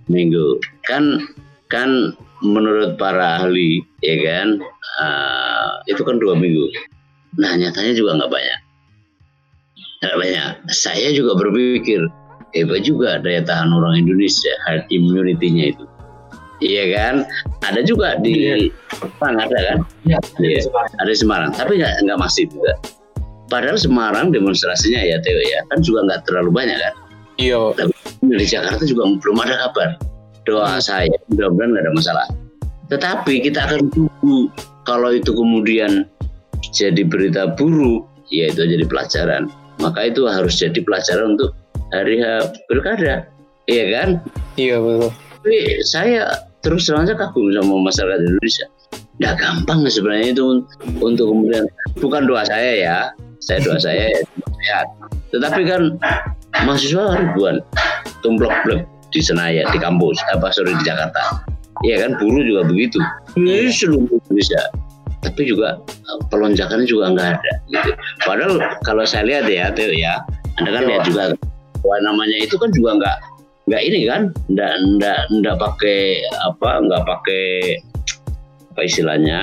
Seminggu. 0.06 0.45
Kan 0.86 1.03
kan 1.71 1.89
menurut 2.43 2.99
para 2.99 3.39
ahli 3.39 3.82
ya 4.03 4.15
kan 4.21 4.60
uh, 4.99 5.82
itu 5.89 6.03
kan 6.06 6.19
dua 6.19 6.36
minggu. 6.38 6.69
Nah 7.39 7.56
nyatanya 7.58 7.97
juga 7.97 8.19
nggak 8.21 8.32
banyak. 8.32 8.60
Nggak 10.03 10.17
banyak. 10.19 10.51
Saya 10.69 11.10
juga 11.15 11.39
berpikir 11.39 12.03
hebat 12.53 12.86
juga 12.86 13.17
daya 13.17 13.41
tahan 13.41 13.73
orang 13.73 14.06
Indonesia 14.06 14.53
herd 14.69 14.86
immunity-nya 14.93 15.73
itu. 15.73 15.86
Iya 16.63 16.84
kan? 16.95 17.15
Ada 17.67 17.84
juga 17.84 18.15
di 18.23 18.63
iya. 18.63 18.71
ada 19.19 19.43
kan? 19.43 19.80
Iya. 20.08 20.17
iya. 20.39 20.60
Ada 21.04 21.10
di 21.12 21.17
Semarang, 21.19 21.52
tapi 21.52 21.76
nggak 21.84 22.08
nggak 22.08 22.19
masif 22.19 22.47
juga. 22.56 22.80
Padahal 23.52 23.76
Semarang 23.76 24.32
demonstrasinya 24.32 25.04
ya 25.04 25.19
Teo 25.19 25.38
ya 25.43 25.60
kan 25.69 25.84
juga 25.84 26.08
nggak 26.08 26.19
terlalu 26.26 26.49
banyak 26.56 26.78
kan? 26.80 26.93
Iya. 27.36 27.76
Tapi 27.76 27.93
di 28.23 28.45
Jakarta 28.47 28.84
juga 28.88 29.04
belum 29.19 29.38
ada 29.43 29.56
kabar. 29.67 29.89
Doa 30.47 30.80
hmm. 30.80 30.84
saya 30.84 31.15
mudah-mudahan 31.32 31.69
nggak 31.76 31.84
ada 31.84 31.93
masalah. 31.93 32.28
Tetapi 32.88 33.43
kita 33.43 33.60
akan 33.67 33.82
tunggu 33.91 34.47
kalau 34.88 35.12
itu 35.12 35.32
kemudian 35.32 36.08
jadi 36.71 37.04
berita 37.04 37.56
buruk, 37.60 38.08
ya 38.32 38.52
itu 38.52 38.63
jadi 38.63 38.88
pelajaran. 38.88 39.52
Maka 39.82 40.08
itu 40.12 40.28
harus 40.30 40.56
jadi 40.56 40.80
pelajaran 40.84 41.36
untuk 41.36 41.52
hari 41.91 42.21
pilkada, 42.69 43.28
iya 43.67 43.86
kan? 43.91 44.10
Iya 44.56 44.80
betul. 44.80 45.12
Tapi 45.12 45.58
saya 45.84 46.53
terus 46.63 46.88
terang 46.88 47.04
saja 47.06 47.19
kagum 47.19 47.52
sama 47.52 47.76
masyarakat 47.91 48.19
Indonesia. 48.23 48.65
Nggak 49.19 49.36
gampang 49.38 49.80
sebenarnya 49.86 50.34
itu 50.34 50.63
untuk 51.04 51.26
kemudian 51.30 51.67
bukan 51.99 52.26
doa 52.26 52.47
saya 52.47 52.71
ya, 52.80 52.97
saya 53.43 53.60
doa 53.62 53.78
saya 53.86 54.10
ya 54.10 54.19
sehat. 54.63 54.88
Tetapi 55.36 55.62
kan 55.67 55.82
mahasiswa 56.63 57.19
ribuan 57.19 57.60
tumplok 58.23 58.56
blek 58.63 58.88
di 59.12 59.21
Senayan, 59.21 59.69
di 59.69 59.78
kampus, 59.78 60.17
apa 60.34 60.49
sorry 60.49 60.73
di 60.73 60.84
Jakarta. 60.88 61.43
Iya 61.84 62.08
kan, 62.08 62.15
buruh 62.17 62.41
juga 62.41 62.62
begitu. 62.65 62.97
Ini 63.36 63.69
seluruh 63.69 64.08
Indonesia. 64.08 64.62
Tapi 65.23 65.41
juga 65.47 65.80
pelonjakannya 66.32 66.88
juga 66.88 67.12
nggak 67.12 67.28
ada. 67.38 67.54
Gitu. 67.69 67.91
Padahal 68.23 68.56
kalau 68.88 69.04
saya 69.04 69.28
lihat 69.28 69.45
ya, 69.52 69.69
Teo 69.76 69.91
ya, 69.91 70.23
Anda 70.63 70.80
kan 70.80 70.84
lihat 70.88 71.04
juga 71.08 71.23
bahwa 71.84 71.97
namanya 72.08 72.38
itu 72.39 72.56
kan 72.56 72.71
juga 72.71 72.95
nggak 73.04 73.17
nggak 73.67 73.82
ini 73.84 73.99
kan? 74.08 74.21
Nggak 74.52 74.73
nggak 74.97 75.19
nggak 75.39 75.56
pakai 75.60 76.02
apa 76.43 76.69
nggak 76.84 77.04
pakai 77.08 77.47
apa 78.73 78.82
istilahnya? 78.84 79.41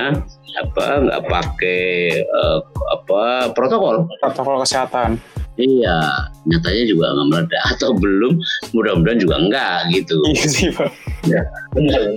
Apa 0.66 0.84
nggak 1.06 1.22
pakai 1.30 1.82
uh, 2.26 2.60
apa 2.92 3.54
protokol. 3.54 4.08
Protokol 4.20 4.60
kesehatan. 4.66 5.16
Iya 5.60 6.00
nyatanya 6.48 6.84
juga 6.88 7.06
nggak 7.12 7.26
meledak 7.28 7.62
atau 7.76 7.92
belum 7.92 8.40
mudah-mudahan 8.72 9.20
juga 9.20 9.36
enggak 9.40 9.78
gitu. 9.92 10.16
Iya 10.32 10.46
sih 10.48 10.68
pak. 10.72 10.90
Ya. 11.28 11.42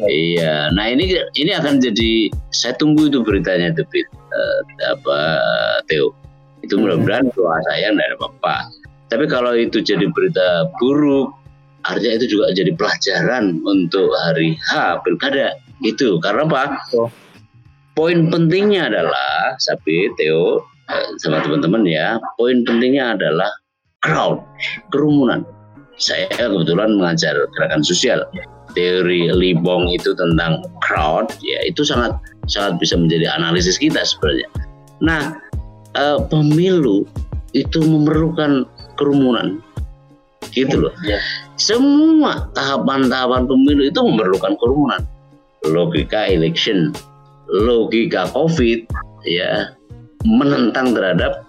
iya. 0.08 0.56
Nah 0.72 0.86
ini 0.88 1.12
ini 1.36 1.52
akan 1.52 1.84
jadi 1.84 2.32
saya 2.56 2.74
tunggu 2.80 3.12
itu 3.12 3.20
beritanya 3.20 3.76
itu 3.76 3.84
uh, 4.32 4.60
apa 4.96 5.18
Theo. 5.92 6.16
Itu 6.64 6.80
mudah-mudahan 6.80 7.28
doa 7.36 7.60
saya 7.68 7.92
nggak 7.92 8.08
ada 8.08 8.16
apa-apa. 8.20 8.56
Tapi 9.12 9.26
kalau 9.28 9.54
itu 9.54 9.84
jadi 9.84 10.08
berita 10.10 10.72
buruk 10.80 11.43
artinya 11.84 12.14
itu 12.20 12.40
juga 12.40 12.52
jadi 12.56 12.72
pelajaran 12.76 13.60
untuk 13.64 14.08
hari 14.28 14.56
H 14.72 15.04
pilkada 15.04 15.56
itu 15.84 16.20
karena 16.24 16.48
apa? 16.48 16.64
Oh. 16.96 17.12
Poin 17.94 18.34
pentingnya 18.34 18.90
adalah 18.90 19.54
Sapi 19.62 20.10
Theo 20.18 20.66
eh, 20.90 21.08
sama 21.22 21.46
teman-teman 21.46 21.86
ya, 21.86 22.18
poin 22.42 22.66
pentingnya 22.66 23.14
adalah 23.14 23.52
crowd, 24.02 24.42
kerumunan. 24.90 25.46
Saya 26.02 26.26
kebetulan 26.34 26.98
mengajar 26.98 27.38
gerakan 27.54 27.86
sosial. 27.86 28.26
teori 28.74 29.30
Libong 29.30 29.86
itu 29.94 30.18
tentang 30.18 30.66
crowd 30.82 31.30
ya 31.46 31.60
itu 31.70 31.86
sangat 31.86 32.18
sangat 32.50 32.82
bisa 32.82 32.98
menjadi 32.98 33.30
analisis 33.38 33.78
kita 33.78 34.02
sebenarnya. 34.02 34.50
Nah 34.98 35.24
uh, 35.94 36.20
pemilu 36.26 37.06
itu 37.54 37.80
memerlukan 37.86 38.66
kerumunan 38.98 39.62
gitu 40.54 40.90
loh. 40.90 40.94
Ya. 41.06 41.22
Semua 41.56 42.50
tahapan-tahapan 42.58 43.46
pemilu 43.46 43.86
itu 43.86 44.00
memerlukan 44.02 44.58
kerumunan. 44.58 45.02
Logika 45.70 46.28
election, 46.28 46.92
logika 47.48 48.28
COVID 48.34 48.90
ya 49.24 49.72
menentang 50.26 50.92
terhadap 50.92 51.46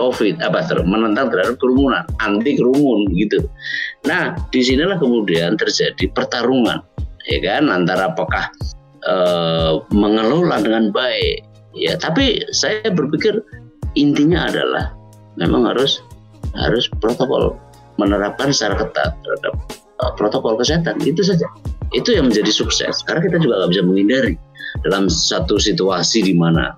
COVID 0.00 0.40
apa 0.40 0.64
menentang 0.88 1.28
terhadap 1.28 1.60
kerumunan, 1.60 2.08
anti 2.24 2.56
kerumun 2.56 3.04
gitu. 3.12 3.44
Nah, 4.08 4.32
di 4.48 4.64
sinilah 4.64 4.96
kemudian 4.96 5.60
terjadi 5.60 6.08
pertarungan, 6.16 6.80
ya 7.28 7.38
kan, 7.44 7.68
antara 7.68 8.08
apakah 8.08 8.48
e, 9.04 9.14
mengelola 9.92 10.56
dengan 10.64 10.88
baik, 10.88 11.44
ya. 11.76 12.00
Tapi 12.00 12.48
saya 12.48 12.88
berpikir 12.88 13.44
intinya 13.92 14.48
adalah 14.48 14.96
memang 15.36 15.68
harus 15.68 16.00
harus 16.56 16.88
protokol 17.04 17.60
menerapkan 18.00 18.48
secara 18.48 18.80
ketat 18.80 19.12
terhadap 19.20 19.54
uh, 20.00 20.12
protokol 20.16 20.56
kesehatan. 20.56 20.96
Itu 21.04 21.20
saja. 21.20 21.44
Itu 21.92 22.16
yang 22.16 22.32
menjadi 22.32 22.48
sukses. 22.48 23.04
Karena 23.04 23.20
kita 23.28 23.36
juga 23.44 23.60
nggak 23.60 23.70
bisa 23.76 23.82
menghindari. 23.84 24.34
Dalam 24.86 25.10
satu 25.10 25.58
situasi 25.58 26.22
di 26.22 26.34
mana 26.38 26.70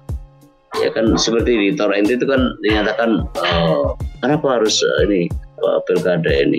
ya 0.80 0.88
kan 0.96 1.12
seperti 1.20 1.52
di 1.52 1.68
Torrent 1.76 2.08
itu 2.08 2.24
kan 2.24 2.56
dinyatakan 2.64 3.28
uh, 3.37 3.92
kenapa 4.24 4.56
harus 4.56 4.80
uh, 4.80 5.04
ini 5.06 5.28
uh, 5.62 5.78
pilkada 5.85 6.32
ini? 6.32 6.58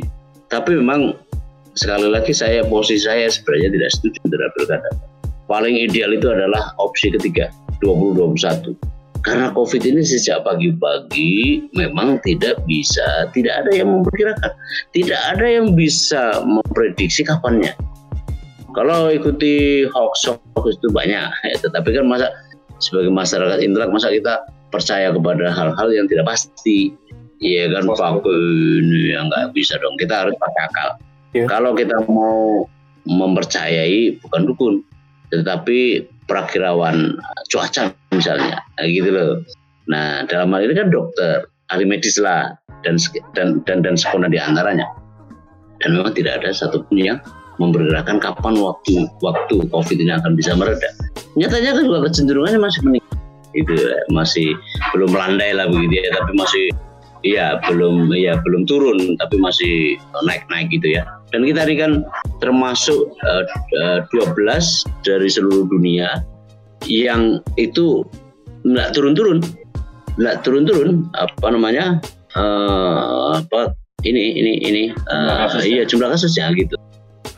Tapi 0.53 0.77
memang 0.77 1.17
sekali 1.73 2.05
lagi 2.05 2.31
saya 2.31 2.61
posisi 2.69 3.09
saya 3.09 3.25
sebenarnya 3.27 3.69
tidak 3.73 3.89
setuju 3.97 4.19
terhadap 4.29 4.53
pilkada. 4.55 4.89
Paling 5.49 5.75
ideal 5.75 6.13
itu 6.13 6.29
adalah 6.29 6.71
opsi 6.77 7.11
ketiga 7.11 7.49
2021 7.81 8.77
karena 9.23 9.55
COVID 9.55 9.81
ini 9.87 10.03
sejak 10.03 10.43
pagi-pagi 10.43 11.63
memang 11.71 12.19
tidak 12.27 12.59
bisa, 12.67 13.31
tidak 13.31 13.63
ada 13.63 13.71
yang 13.71 13.89
memperkirakan, 13.89 14.51
tidak 14.91 15.19
ada 15.31 15.45
yang 15.47 15.71
bisa 15.73 16.43
memprediksi 16.43 17.23
kapannya. 17.23 17.71
Kalau 18.75 19.07
ikuti 19.07 19.87
hoax 19.87 20.27
hoax 20.27 20.75
itu 20.75 20.91
banyak, 20.91 21.23
ya, 21.23 21.55
tetapi 21.63 21.95
kan 21.95 22.05
masa 22.05 22.27
sebagai 22.83 23.15
masyarakat 23.15 23.63
intelek 23.63 23.95
masa 23.95 24.11
kita 24.11 24.43
percaya 24.73 25.13
kepada 25.15 25.53
hal-hal 25.55 25.87
yang 25.93 26.05
tidak 26.11 26.27
pasti, 26.27 26.91
Iya 27.43 27.75
kan 27.75 27.83
Pak 27.91 28.23
ini 28.23 29.11
yang 29.11 29.27
nggak 29.27 29.51
bisa 29.51 29.75
dong. 29.83 29.99
Kita 29.99 30.23
harus 30.23 30.35
pakai 30.39 30.61
akal. 30.71 30.89
Ya. 31.35 31.45
Kalau 31.51 31.75
kita 31.75 31.99
mau 32.07 32.63
mempercayai 33.03 34.15
bukan 34.23 34.41
dukun, 34.47 34.73
tetapi 35.27 36.07
prakirawan 36.23 37.19
cuaca 37.51 37.91
misalnya. 38.15 38.61
Nah, 38.79 38.85
gitu 38.87 39.09
loh. 39.09 39.31
Nah 39.89 40.23
dalam 40.29 40.53
hal 40.55 40.69
ini 40.69 40.73
kan 40.79 40.87
dokter 40.93 41.43
ahli 41.73 41.83
medis 41.83 42.15
lah 42.21 42.55
dan 42.85 42.95
dan 43.35 43.59
dan 43.67 43.83
dan 43.83 43.95
sekolah 43.97 44.29
di 44.31 44.39
antaranya. 44.39 44.87
Dan 45.83 45.99
memang 45.99 46.15
tidak 46.15 46.39
ada 46.39 46.55
satupun 46.55 46.95
yang 46.95 47.19
memperkirakan 47.61 48.17
kapan 48.17 48.55
waktu 48.57 49.05
waktu 49.21 49.55
covid 49.69 49.97
ini 50.01 50.09
akan 50.09 50.33
bisa 50.33 50.57
mereda 50.57 50.89
nyatanya 51.37 51.77
kan 51.77 51.83
juga 51.85 51.99
kecenderungannya 52.09 52.59
masih 52.61 52.81
meningkat 52.81 53.17
itu 53.53 53.73
masih 54.09 54.57
belum 54.97 55.13
melandai 55.13 55.53
lah 55.53 55.69
begitu 55.69 56.01
ya 56.01 56.09
tapi 56.17 56.33
masih 56.33 56.65
Iya 57.23 57.55
belum 57.71 58.11
ya 58.19 58.35
belum 58.43 58.67
turun 58.67 59.15
tapi 59.15 59.39
masih 59.39 59.95
naik 60.27 60.43
naik 60.51 60.67
gitu 60.75 60.99
ya. 60.99 61.07
Dan 61.31 61.47
kita 61.47 61.63
ini 61.63 61.79
kan 61.79 61.91
termasuk 62.43 63.15
uh, 63.23 63.47
uh, 63.79 64.03
12 64.11 64.35
dari 65.07 65.31
seluruh 65.31 65.63
dunia 65.71 66.19
yang 66.87 67.39
itu 67.55 68.03
nggak 68.67 68.95
turun-turun. 68.95 69.39
Nggak 70.19 70.45
turun-turun 70.45 71.09
apa 71.17 71.47
namanya 71.49 71.97
uh, 72.37 73.41
apa 73.41 73.73
ini 74.05 74.37
ini 74.37 74.53
ini 74.61 74.83
uh, 75.09 75.49
iya 75.63 75.83
jumlah 75.87 76.11
kasusnya 76.13 76.53
gitu. 76.53 76.75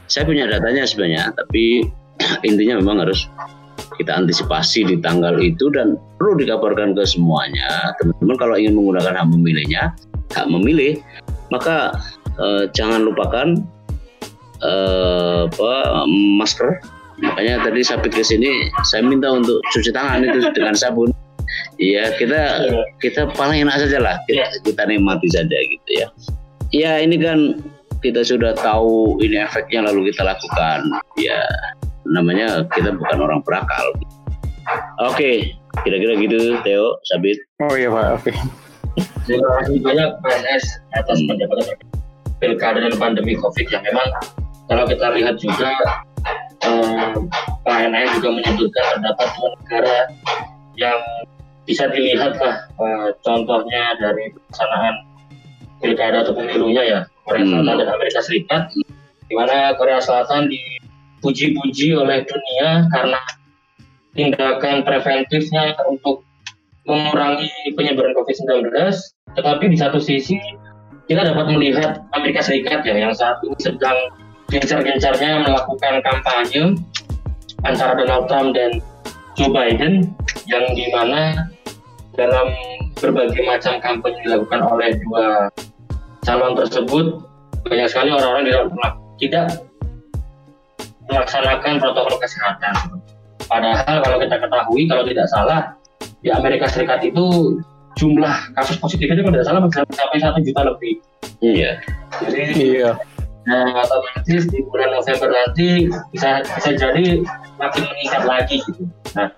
Saya 0.06 0.28
punya 0.28 0.46
datanya 0.46 0.86
sebenarnya 0.86 1.34
tapi 1.34 1.88
intinya 2.48 2.78
memang 2.82 3.06
harus 3.06 3.26
kita 3.96 4.12
antisipasi 4.12 4.84
di 4.84 4.96
tanggal 5.00 5.40
itu 5.40 5.72
dan 5.72 5.96
perlu 6.20 6.36
dikabarkan 6.36 6.98
ke 6.98 7.04
semuanya. 7.08 7.96
Teman-teman 8.02 8.36
kalau 8.36 8.56
ingin 8.60 8.76
menggunakan 8.76 9.14
hak 9.16 9.28
memilihnya 9.32 9.96
hak 10.34 10.48
memilih 10.50 11.00
maka 11.54 11.96
eh, 12.42 12.66
jangan 12.74 13.06
lupakan 13.06 13.62
eh, 14.64 15.42
apa 15.46 15.74
masker 16.40 16.82
makanya 17.24 17.64
tadi 17.64 17.80
saya 17.84 18.00
pikir 18.04 18.24
sini 18.24 18.68
saya 18.88 19.04
minta 19.04 19.32
untuk 19.32 19.64
cuci 19.72 19.92
tangan 19.92 20.24
itu 20.24 20.52
dengan 20.52 20.76
sabun 20.76 21.10
Iya 21.76 22.16
kita 22.16 22.42
kita 23.04 23.32
paling 23.36 23.68
enak 23.68 23.84
saja 23.88 24.00
lah 24.00 24.16
kita, 24.28 24.48
kita 24.64 24.82
nikmati 24.88 25.28
saja 25.28 25.56
gitu 25.56 25.90
ya. 25.92 26.08
Ya 26.72 26.92
ini 27.04 27.20
kan 27.20 27.60
kita 28.00 28.24
sudah 28.24 28.56
tahu 28.56 29.20
ini 29.20 29.40
efeknya 29.44 29.84
lalu 29.92 30.12
kita 30.12 30.24
lakukan. 30.24 30.88
Ya 31.20 31.44
namanya 32.08 32.64
kita 32.72 32.96
bukan 32.96 33.18
orang 33.20 33.40
berakal. 33.44 33.92
Oke, 35.04 35.54
kira-kira 35.86 36.18
gitu 36.18 36.58
Theo, 36.66 36.98
Sabit. 37.12 37.38
Oh 37.62 37.76
iya 37.78 37.92
Pak, 37.92 38.08
oke. 38.24 38.32
Terima 39.28 39.50
kasih 39.62 39.78
banyak 39.84 40.10
PNS 40.24 40.66
atas 40.96 41.18
hmm. 41.20 41.28
pendapat 41.28 41.58
pilkada 42.40 42.80
dan 42.88 42.96
pandemi 42.96 43.36
COVID 43.36 43.68
yang 43.68 43.84
memang 43.84 44.08
kalau 44.72 44.88
kita 44.88 45.12
lihat 45.14 45.36
juga 45.38 45.76
eh, 46.66 47.14
PNS 47.66 48.10
juga 48.20 48.30
menyebutkan 48.42 48.84
terdapat 48.98 49.28
dua 49.38 49.50
negara 49.62 49.98
yang 50.76 51.00
bisa 51.66 51.90
dilihat 51.90 52.38
lah 52.42 52.66
eh, 52.82 53.08
contohnya 53.22 53.94
dari 54.02 54.34
pelaksanaan 54.34 54.96
pilkada 55.82 56.26
atau 56.26 56.34
pemilunya 56.34 56.84
ya 56.84 57.00
Korea 57.26 57.46
Selatan 57.46 57.74
hmm. 57.74 57.82
dan 57.82 57.90
Amerika 57.94 58.20
Serikat 58.26 58.64
di 59.26 59.34
mana 59.34 59.74
Korea 59.78 59.98
Selatan 60.02 60.50
di 60.50 60.62
dipuji-puji 61.26 61.98
oleh 61.98 62.22
dunia 62.22 62.86
karena 62.94 63.18
tindakan 64.14 64.86
preventifnya 64.86 65.74
untuk 65.90 66.22
mengurangi 66.86 67.50
penyebaran 67.74 68.14
COVID-19. 68.14 68.70
Tetapi 69.34 69.66
di 69.74 69.74
satu 69.74 69.98
sisi 69.98 70.38
kita 71.10 71.26
dapat 71.26 71.50
melihat 71.50 72.06
Amerika 72.14 72.46
Serikat 72.46 72.86
ya 72.86 73.10
yang 73.10 73.14
saat 73.18 73.42
ini 73.42 73.58
sedang 73.58 73.98
gencar-gencarnya 74.50 75.46
melakukan 75.46 75.94
kampanye 76.06 76.64
antara 77.66 77.98
Donald 77.98 78.26
Trump 78.30 78.54
dan 78.54 78.82
Joe 79.36 79.52
Biden 79.52 80.14
yang 80.48 80.66
di 80.78 80.86
mana 80.94 81.50
dalam 82.16 82.48
berbagai 82.96 83.44
macam 83.44 83.82
kampanye 83.84 84.20
dilakukan 84.24 84.62
oleh 84.64 84.96
dua 85.04 85.52
calon 86.24 86.56
tersebut 86.56 87.20
banyak 87.66 87.88
sekali 87.90 88.10
orang-orang 88.14 88.44
tidak 88.46 88.64
tidak 89.20 89.46
melaksanakan 91.10 91.78
protokol 91.78 92.18
kesehatan. 92.18 92.76
Padahal 93.46 94.02
kalau 94.02 94.18
kita 94.18 94.36
ketahui, 94.42 94.82
kalau 94.90 95.04
tidak 95.06 95.28
salah, 95.30 95.62
di 96.26 96.34
Amerika 96.34 96.66
Serikat 96.66 97.06
itu 97.06 97.58
jumlah 97.96 98.34
kasus 98.58 98.82
positifnya 98.82 99.22
kalau 99.22 99.36
tidak 99.38 99.48
salah 99.48 99.62
mencapai 99.62 100.18
satu 100.18 100.40
juta 100.42 100.62
lebih. 100.66 100.94
Iya. 101.46 101.72
Jadi 102.26 102.42
iya. 102.58 102.92
Nah, 103.46 103.78
otomatis 103.78 104.50
di 104.50 104.60
bulan 104.66 104.90
November 104.90 105.30
nanti 105.30 105.86
bisa 106.10 106.42
bisa 106.42 106.72
jadi 106.74 107.22
makin 107.62 107.84
meningkat 107.86 108.24
lagi 108.26 108.58
gitu. 108.66 108.90
Nah, 109.14 109.30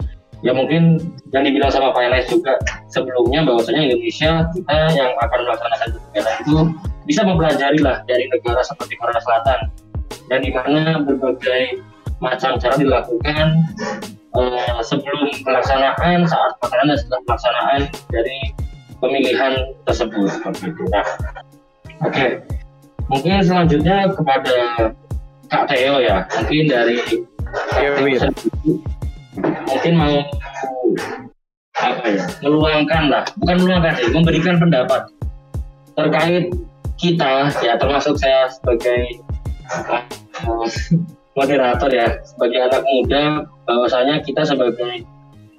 ya 0.45 0.51
mungkin 0.55 1.01
yang 1.35 1.43
dibilang 1.43 1.67
sama 1.67 1.91
Pak 1.91 2.07
Enes 2.07 2.29
juga 2.31 2.55
sebelumnya 2.87 3.43
bahwasanya 3.43 3.91
Indonesia 3.91 4.47
kita 4.55 4.77
yang 4.95 5.11
akan 5.19 5.39
melaksanakan 5.43 5.87
kegiatan 5.91 6.35
itu 6.39 6.57
bisa 7.03 7.21
mempelajari 7.27 7.79
lah 7.83 7.99
dari 8.07 8.31
negara 8.31 8.63
seperti 8.63 8.95
Korea 8.95 9.19
Selatan 9.19 9.59
dan 10.31 10.39
di 10.43 10.51
mana 10.55 11.03
berbagai 11.03 11.83
macam 12.23 12.57
cara 12.57 12.75
dilakukan 12.79 13.47
uh, 14.35 14.79
sebelum 14.81 15.35
pelaksanaan, 15.45 16.25
saat 16.25 16.51
pelaksanaan 16.59 16.87
dan 16.89 16.97
setelah 16.99 17.21
pelaksanaan 17.27 17.81
dari 18.09 18.39
pemilihan 18.97 19.53
tersebut 19.85 20.25
seperti 20.31 20.73
itu. 20.73 20.83
Nah, 20.89 21.05
oke, 22.01 22.13
okay. 22.13 22.29
Mungkin 23.07 23.43
selanjutnya 23.43 24.11
kepada 24.11 24.55
Kak 25.47 25.63
Theo 25.71 26.03
ya, 26.03 26.27
mungkin 26.27 26.63
dari 26.67 26.99
ya, 27.79 27.89
mungkin 29.67 29.93
mau 29.95 30.15
apa 31.77 32.05
ya, 32.09 32.25
meluangkan 32.43 33.03
lah, 33.07 33.23
bukan 33.39 33.55
meluangkan 33.63 33.93
sih, 33.95 34.07
memberikan 34.11 34.55
pendapat 34.59 35.07
terkait 35.97 36.53
kita 36.97 37.49
ya 37.61 37.73
termasuk 37.77 38.17
saya 38.17 38.49
sebagai 38.49 39.21
moderator 41.37 41.89
ya 41.93 42.17
sebagai 42.25 42.59
anak 42.65 42.83
muda 42.85 43.45
bahwasanya 43.69 44.25
kita 44.25 44.41
sebagai 44.41 45.05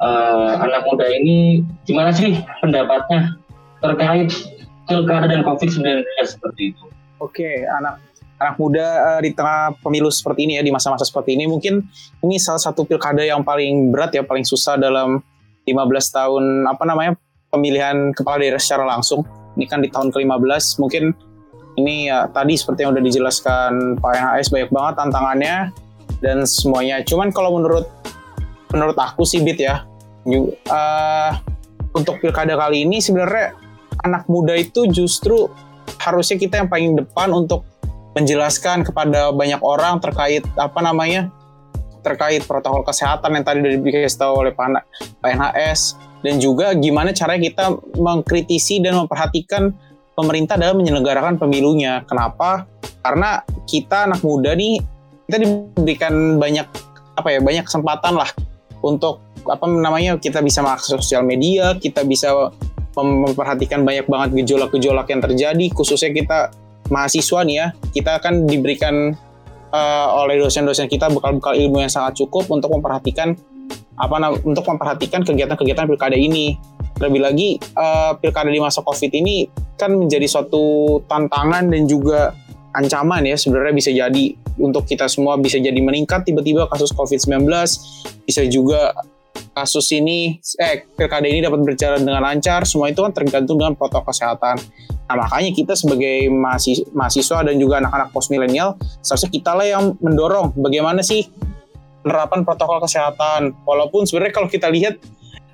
uh, 0.03 0.59
anak 0.59 0.83
muda 0.87 1.07
ini 1.07 1.63
gimana 1.87 2.11
sih 2.11 2.43
pendapatnya 2.59 3.39
terkait 3.79 4.35
pilkada 4.91 5.31
dan 5.31 5.47
covid 5.47 5.71
19 5.71 6.03
seperti 6.27 6.75
itu 6.75 6.85
oke 7.19 7.49
anak 7.67 8.03
anak 8.39 8.55
muda 8.57 8.87
uh, 9.15 9.21
di 9.21 9.35
tengah 9.35 9.75
pemilu 9.83 10.09
seperti 10.09 10.47
ini 10.47 10.59
ya 10.59 10.63
di 10.63 10.71
masa-masa 10.71 11.03
seperti 11.03 11.35
ini 11.35 11.51
mungkin 11.51 11.83
ini 12.23 12.39
salah 12.39 12.63
satu 12.63 12.87
pilkada 12.87 13.23
yang 13.27 13.43
paling 13.43 13.91
berat 13.91 14.15
ya 14.15 14.23
paling 14.23 14.47
susah 14.47 14.79
dalam 14.79 15.21
15 15.67 16.17
tahun 16.17 16.45
apa 16.65 16.85
namanya 16.87 17.13
pemilihan 17.53 18.13
kepala 18.17 18.41
daerah 18.41 18.61
secara 18.61 18.89
langsung. 18.89 19.25
Ini 19.59 19.67
kan 19.67 19.83
di 19.83 19.91
tahun 19.91 20.15
ke-15 20.15 20.65
mungkin 20.81 21.13
ini 21.79 22.11
ya 22.11 22.31
tadi 22.31 22.55
seperti 22.55 22.87
yang 22.87 22.95
udah 22.95 23.05
dijelaskan 23.05 23.99
Pak 23.99 24.13
NHS 24.15 24.49
banyak 24.55 24.71
banget 24.71 24.95
tantangannya 24.97 25.57
dan 26.23 26.39
semuanya. 26.47 27.03
Cuman 27.03 27.35
kalau 27.35 27.59
menurut 27.59 27.91
menurut 28.71 28.95
aku 28.95 29.27
sih 29.27 29.43
Bit 29.43 29.59
ya 29.65 29.83
uh, 30.71 31.31
untuk 31.97 32.21
pilkada 32.23 32.55
kali 32.55 32.85
ini 32.87 33.03
sebenarnya 33.03 33.57
anak 34.05 34.29
muda 34.31 34.55
itu 34.55 34.87
justru 34.93 35.51
harusnya 35.99 36.37
kita 36.39 36.65
yang 36.65 36.69
paling 36.71 36.97
depan 36.97 37.31
untuk 37.35 37.67
menjelaskan 38.17 38.83
kepada 38.83 39.31
banyak 39.31 39.61
orang 39.63 40.01
terkait 40.03 40.43
apa 40.59 40.81
namanya 40.83 41.31
terkait 42.03 42.47
protokol 42.47 42.87
kesehatan 42.87 43.37
yang 43.37 43.45
tadi 43.45 43.59
sudah 43.61 43.79
dikasih 43.85 44.19
tahu 44.19 44.33
oleh 44.47 44.53
Pak 44.55 44.87
NHS 45.23 45.99
dan 46.25 46.35
juga 46.43 46.75
gimana 46.75 47.15
caranya 47.15 47.43
kita 47.47 47.65
mengkritisi 47.99 48.83
dan 48.83 48.99
memperhatikan 48.99 49.71
pemerintah 50.19 50.59
dalam 50.59 50.83
menyelenggarakan 50.83 51.39
pemilunya. 51.39 52.03
Kenapa? 52.11 52.67
Karena 53.03 53.47
kita 53.71 54.11
anak 54.11 54.27
muda 54.27 54.55
nih 54.59 54.83
kita 55.31 55.37
diberikan 55.45 56.41
banyak 56.41 56.67
apa 57.15 57.29
ya 57.29 57.39
banyak 57.39 57.65
kesempatan 57.67 58.19
lah 58.19 58.31
untuk 58.83 59.23
apa 59.47 59.65
namanya 59.69 60.19
kita 60.19 60.43
bisa 60.43 60.65
mengakses 60.65 60.91
sosial 60.99 61.23
media, 61.23 61.77
kita 61.79 62.03
bisa 62.03 62.51
memperhatikan 63.05 63.83
banyak 63.87 64.07
banget 64.07 64.45
gejolak-gejolak 64.45 65.07
yang 65.11 65.21
terjadi 65.23 65.67
khususnya 65.71 66.11
kita 66.11 66.39
mahasiswa 66.89 67.41
nih 67.45 67.57
ya, 67.57 67.67
kita 67.93 68.11
akan 68.21 68.49
diberikan 68.49 69.13
uh, 69.73 70.09
oleh 70.25 70.41
dosen-dosen 70.41 70.89
kita 70.89 71.13
bekal-bekal 71.13 71.55
ilmu 71.57 71.85
yang 71.85 71.93
sangat 71.93 72.17
cukup 72.25 72.49
untuk 72.49 72.73
memperhatikan 72.73 73.37
apa 73.99 74.17
untuk 74.47 74.65
memperhatikan 74.65 75.27
kegiatan-kegiatan 75.27 75.85
pilkada 75.89 76.17
ini. 76.17 76.57
Lebih 76.99 77.21
lagi 77.23 77.49
uh, 77.79 78.19
pilkada 78.19 78.51
di 78.51 78.59
masa 78.59 78.83
Covid 78.83 79.15
ini 79.15 79.47
kan 79.79 79.95
menjadi 79.95 80.27
suatu 80.27 80.99
tantangan 81.07 81.71
dan 81.71 81.87
juga 81.87 82.35
ancaman 82.75 83.23
ya 83.23 83.39
sebenarnya 83.39 83.75
bisa 83.75 83.91
jadi 83.95 84.25
untuk 84.59 84.83
kita 84.83 85.07
semua 85.07 85.39
bisa 85.39 85.63
jadi 85.63 85.79
meningkat 85.79 86.27
tiba-tiba 86.27 86.67
kasus 86.67 86.91
Covid-19 86.91 87.47
bisa 88.27 88.43
juga 88.51 88.93
kasus 89.59 89.91
ini 89.91 90.39
eh 90.63 90.87
pilkada 90.95 91.27
ini 91.27 91.43
dapat 91.43 91.67
berjalan 91.67 92.07
dengan 92.07 92.23
lancar 92.23 92.63
semua 92.63 92.89
itu 92.89 93.03
kan 93.03 93.11
tergantung 93.11 93.59
dengan 93.59 93.75
protokol 93.75 94.15
kesehatan. 94.15 94.57
Nah 95.09 95.15
makanya 95.19 95.51
kita 95.51 95.73
sebagai 95.75 96.31
mahasiswa 96.95 97.39
dan 97.43 97.55
juga 97.59 97.83
anak-anak 97.83 98.09
post 98.15 98.31
milenial 98.31 98.79
seharusnya 99.03 99.31
kita 99.35 99.51
lah 99.57 99.67
yang 99.67 99.85
mendorong 99.99 100.55
bagaimana 100.55 101.03
sih 101.03 101.27
penerapan 102.07 102.47
protokol 102.47 102.79
kesehatan. 102.85 103.59
Walaupun 103.67 104.07
sebenarnya 104.07 104.35
kalau 104.35 104.49
kita 104.49 104.71
lihat 104.71 105.03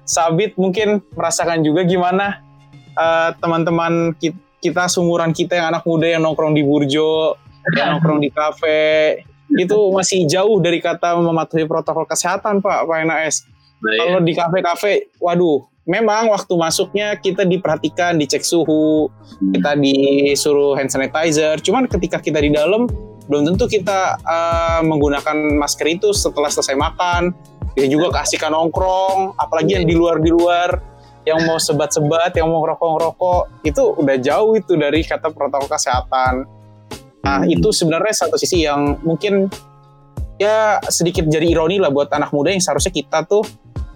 Sabit 0.04 0.60
mungkin 0.60 1.00
merasakan 1.16 1.64
juga 1.64 1.80
gimana 1.88 2.44
uh, 2.92 3.32
teman-teman 3.40 4.12
kita, 4.20 4.36
kita 4.60 4.84
sumuran 4.88 5.32
kita 5.32 5.56
yang 5.56 5.72
anak 5.72 5.84
muda 5.84 6.08
yang 6.08 6.20
nongkrong 6.24 6.52
di 6.52 6.64
burjo 6.64 7.36
yang 7.76 7.96
nongkrong 7.96 8.20
di 8.20 8.28
kafe 8.32 9.20
itu 9.52 9.76
masih 9.92 10.24
jauh 10.24 10.56
dari 10.60 10.80
kata 10.80 11.20
mematuhi 11.20 11.68
protokol 11.68 12.08
kesehatan 12.08 12.64
Pak 12.64 12.88
Pak 12.88 12.98
NAS 13.04 13.44
Nah, 13.84 13.92
Kalau 14.00 14.20
di 14.24 14.32
kafe-kafe, 14.32 15.12
waduh, 15.20 15.60
memang 15.84 16.32
waktu 16.32 16.52
masuknya 16.56 17.12
kita 17.20 17.44
diperhatikan, 17.44 18.16
dicek 18.16 18.40
suhu, 18.40 19.12
hmm. 19.12 19.52
kita 19.60 19.76
disuruh 19.76 20.72
hand 20.80 20.88
sanitizer. 20.88 21.60
Cuman 21.60 21.84
ketika 21.84 22.16
kita 22.16 22.40
di 22.40 22.48
dalam, 22.48 22.88
belum 23.28 23.52
tentu 23.52 23.68
kita 23.68 24.16
uh, 24.24 24.80
menggunakan 24.80 25.36
masker 25.60 26.00
itu 26.00 26.16
setelah 26.16 26.48
selesai 26.48 26.76
makan. 26.76 27.36
Dia 27.76 27.90
juga 27.90 28.22
kasihkan 28.22 28.54
nongkrong, 28.54 29.36
apalagi 29.36 29.76
yang 29.76 29.84
di 29.84 29.94
luar 29.98 30.22
di 30.22 30.30
luar 30.32 30.80
yang 31.24 31.40
mau 31.48 31.56
sebat-sebat, 31.56 32.36
yang 32.36 32.52
mau 32.52 32.60
ngerokok-ngerokok, 32.64 33.64
itu 33.64 33.82
udah 33.96 34.16
jauh 34.20 34.52
itu 34.60 34.76
dari 34.76 35.00
kata 35.00 35.32
protokol 35.32 35.68
kesehatan. 35.72 36.44
Nah, 37.24 37.40
hmm. 37.40 37.52
itu 37.52 37.68
sebenarnya 37.72 38.12
satu 38.12 38.36
sisi 38.36 38.64
yang 38.68 39.00
mungkin 39.00 39.48
ya 40.36 40.82
sedikit 40.92 41.24
jadi 41.24 41.46
ironi 41.48 41.80
lah 41.80 41.88
buat 41.88 42.12
anak 42.12 42.34
muda 42.34 42.52
yang 42.52 42.60
seharusnya 42.60 42.92
kita 42.92 43.24
tuh 43.24 43.46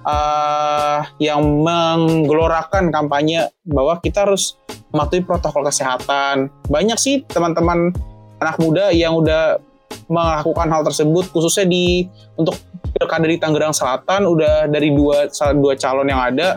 uh, 0.08 1.00
yang 1.20 1.44
menggelorakan 1.60 2.88
kampanye 2.88 3.52
bahwa 3.68 4.00
kita 4.00 4.24
harus 4.24 4.56
mematuhi 4.90 5.20
protokol 5.20 5.68
kesehatan. 5.68 6.48
Banyak 6.72 6.96
sih 6.96 7.20
teman-teman 7.28 7.92
anak 8.40 8.56
muda 8.56 8.88
yang 8.88 9.20
udah 9.20 9.60
melakukan 10.08 10.68
hal 10.72 10.82
tersebut 10.88 11.28
khususnya 11.28 11.68
di 11.68 12.08
untuk 12.40 12.56
pilkada 12.96 13.28
di 13.28 13.36
Tangerang 13.36 13.76
Selatan 13.76 14.24
udah 14.24 14.64
dari 14.68 14.88
dua 14.88 15.28
dua 15.52 15.76
calon 15.76 16.08
yang 16.08 16.20
ada 16.32 16.56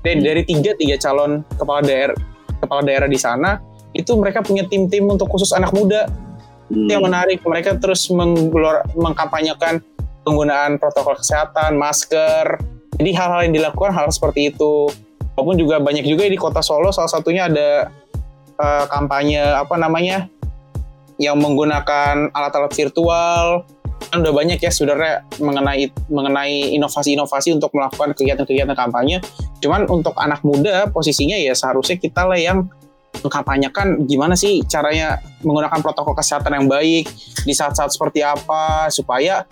dan 0.00 0.24
dari 0.24 0.40
tiga 0.48 0.72
tiga 0.76 0.96
calon 0.96 1.44
kepala 1.60 1.84
daerah 1.84 2.16
kepala 2.64 2.80
daerah 2.80 3.08
di 3.08 3.20
sana 3.20 3.60
itu 3.92 4.16
mereka 4.16 4.40
punya 4.40 4.64
tim-tim 4.64 5.04
untuk 5.04 5.28
khusus 5.28 5.52
anak 5.52 5.72
muda 5.76 6.08
hmm. 6.72 6.88
yang 6.88 7.04
menarik 7.04 7.44
mereka 7.44 7.76
terus 7.76 8.08
mengkampanyekan 8.96 9.84
penggunaan 10.24 10.80
protokol 10.80 11.16
kesehatan 11.16 11.76
masker 11.76 12.56
jadi 12.98 13.10
hal-hal 13.14 13.40
yang 13.46 13.54
dilakukan 13.54 13.94
hal 13.94 14.10
seperti 14.10 14.50
itu. 14.50 14.90
Walaupun 15.38 15.54
juga 15.54 15.78
banyak 15.78 16.02
juga 16.02 16.26
di 16.26 16.34
kota 16.34 16.58
Solo 16.58 16.90
salah 16.90 17.06
satunya 17.06 17.46
ada 17.46 17.94
uh, 18.58 18.84
kampanye 18.90 19.38
apa 19.38 19.78
namanya 19.78 20.26
yang 21.18 21.38
menggunakan 21.38 22.30
alat-alat 22.34 22.74
virtual 22.74 23.62
kan 24.08 24.22
udah 24.24 24.30
banyak 24.30 24.62
ya 24.62 24.70
sebenarnya 24.70 25.26
mengenai 25.42 25.90
mengenai 26.08 26.74
inovasi-inovasi 26.78 27.54
untuk 27.54 27.70
melakukan 27.74 28.14
kegiatan-kegiatan 28.18 28.74
kampanye. 28.74 29.22
Cuman 29.62 29.86
untuk 29.86 30.14
anak 30.18 30.42
muda 30.42 30.90
posisinya 30.90 31.38
ya 31.38 31.54
seharusnya 31.54 31.98
kita 31.98 32.26
lah 32.26 32.38
yang 32.38 32.66
mengkampanyekan 33.22 34.06
gimana 34.06 34.38
sih 34.38 34.62
caranya 34.66 35.18
menggunakan 35.42 35.82
protokol 35.82 36.14
kesehatan 36.14 36.54
yang 36.62 36.66
baik 36.70 37.10
di 37.42 37.52
saat-saat 37.54 37.90
seperti 37.90 38.22
apa 38.22 38.86
supaya 38.94 39.42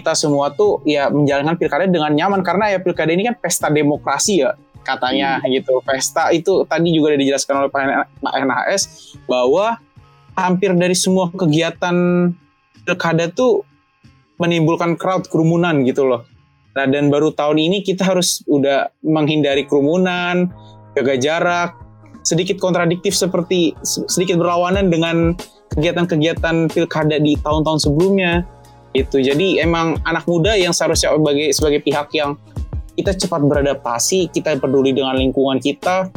kita 0.00 0.16
semua 0.16 0.48
tuh 0.56 0.80
ya 0.88 1.12
menjalankan 1.12 1.60
pilkada 1.60 1.84
dengan 1.84 2.16
nyaman 2.16 2.40
karena 2.40 2.72
ya 2.72 2.78
pilkada 2.80 3.12
ini 3.12 3.28
kan 3.28 3.36
pesta 3.36 3.68
demokrasi 3.68 4.42
ya 4.42 4.56
katanya 4.82 5.40
hmm. 5.40 5.48
gitu. 5.60 5.74
Pesta 5.84 6.32
itu 6.32 6.64
tadi 6.64 6.90
juga 6.96 7.14
udah 7.14 7.20
dijelaskan 7.20 7.54
oleh 7.60 7.70
Pak 7.70 8.34
NHS 8.34 8.82
bahwa 9.28 9.76
hampir 10.34 10.72
dari 10.72 10.96
semua 10.96 11.28
kegiatan 11.28 12.30
pilkada 12.88 13.28
tuh 13.28 13.62
menimbulkan 14.40 14.96
crowd 14.96 15.28
kerumunan 15.28 15.84
gitu 15.84 16.08
loh. 16.08 16.24
Nah 16.72 16.86
dan 16.88 17.12
baru 17.12 17.34
tahun 17.34 17.60
ini 17.60 17.84
kita 17.84 18.08
harus 18.08 18.40
udah 18.48 18.88
menghindari 19.04 19.68
kerumunan, 19.68 20.48
jaga 20.96 21.14
jarak, 21.20 21.70
sedikit 22.24 22.56
kontradiktif 22.56 23.12
seperti 23.12 23.76
sedikit 23.84 24.40
berlawanan 24.40 24.88
dengan 24.88 25.36
kegiatan-kegiatan 25.76 26.72
pilkada 26.72 27.20
di 27.20 27.36
tahun-tahun 27.38 27.84
sebelumnya 27.84 28.42
itu 28.90 29.22
jadi 29.22 29.62
emang 29.62 30.02
anak 30.02 30.26
muda 30.26 30.58
yang 30.58 30.74
seharusnya 30.74 31.14
sebagai 31.14 31.46
sebagai 31.54 31.80
pihak 31.86 32.10
yang 32.14 32.34
kita 32.98 33.14
cepat 33.14 33.40
beradaptasi 33.46 34.34
kita 34.34 34.58
peduli 34.58 34.90
dengan 34.90 35.14
lingkungan 35.14 35.62
kita 35.62 36.10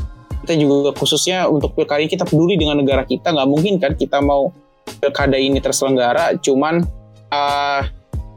kita 0.44 0.60
juga 0.60 0.92
khususnya 0.92 1.48
untuk 1.48 1.72
pilkada 1.72 2.04
kita 2.04 2.28
peduli 2.28 2.60
dengan 2.60 2.84
negara 2.84 3.08
kita. 3.08 3.32
Nggak 3.32 3.48
mungkin 3.48 3.74
kan 3.80 3.96
kita 3.96 4.20
mau 4.20 4.52
pilkada 5.00 5.40
ini 5.40 5.64
terselenggara 5.64 6.36
cuman 6.44 6.84
uh, 7.32 7.82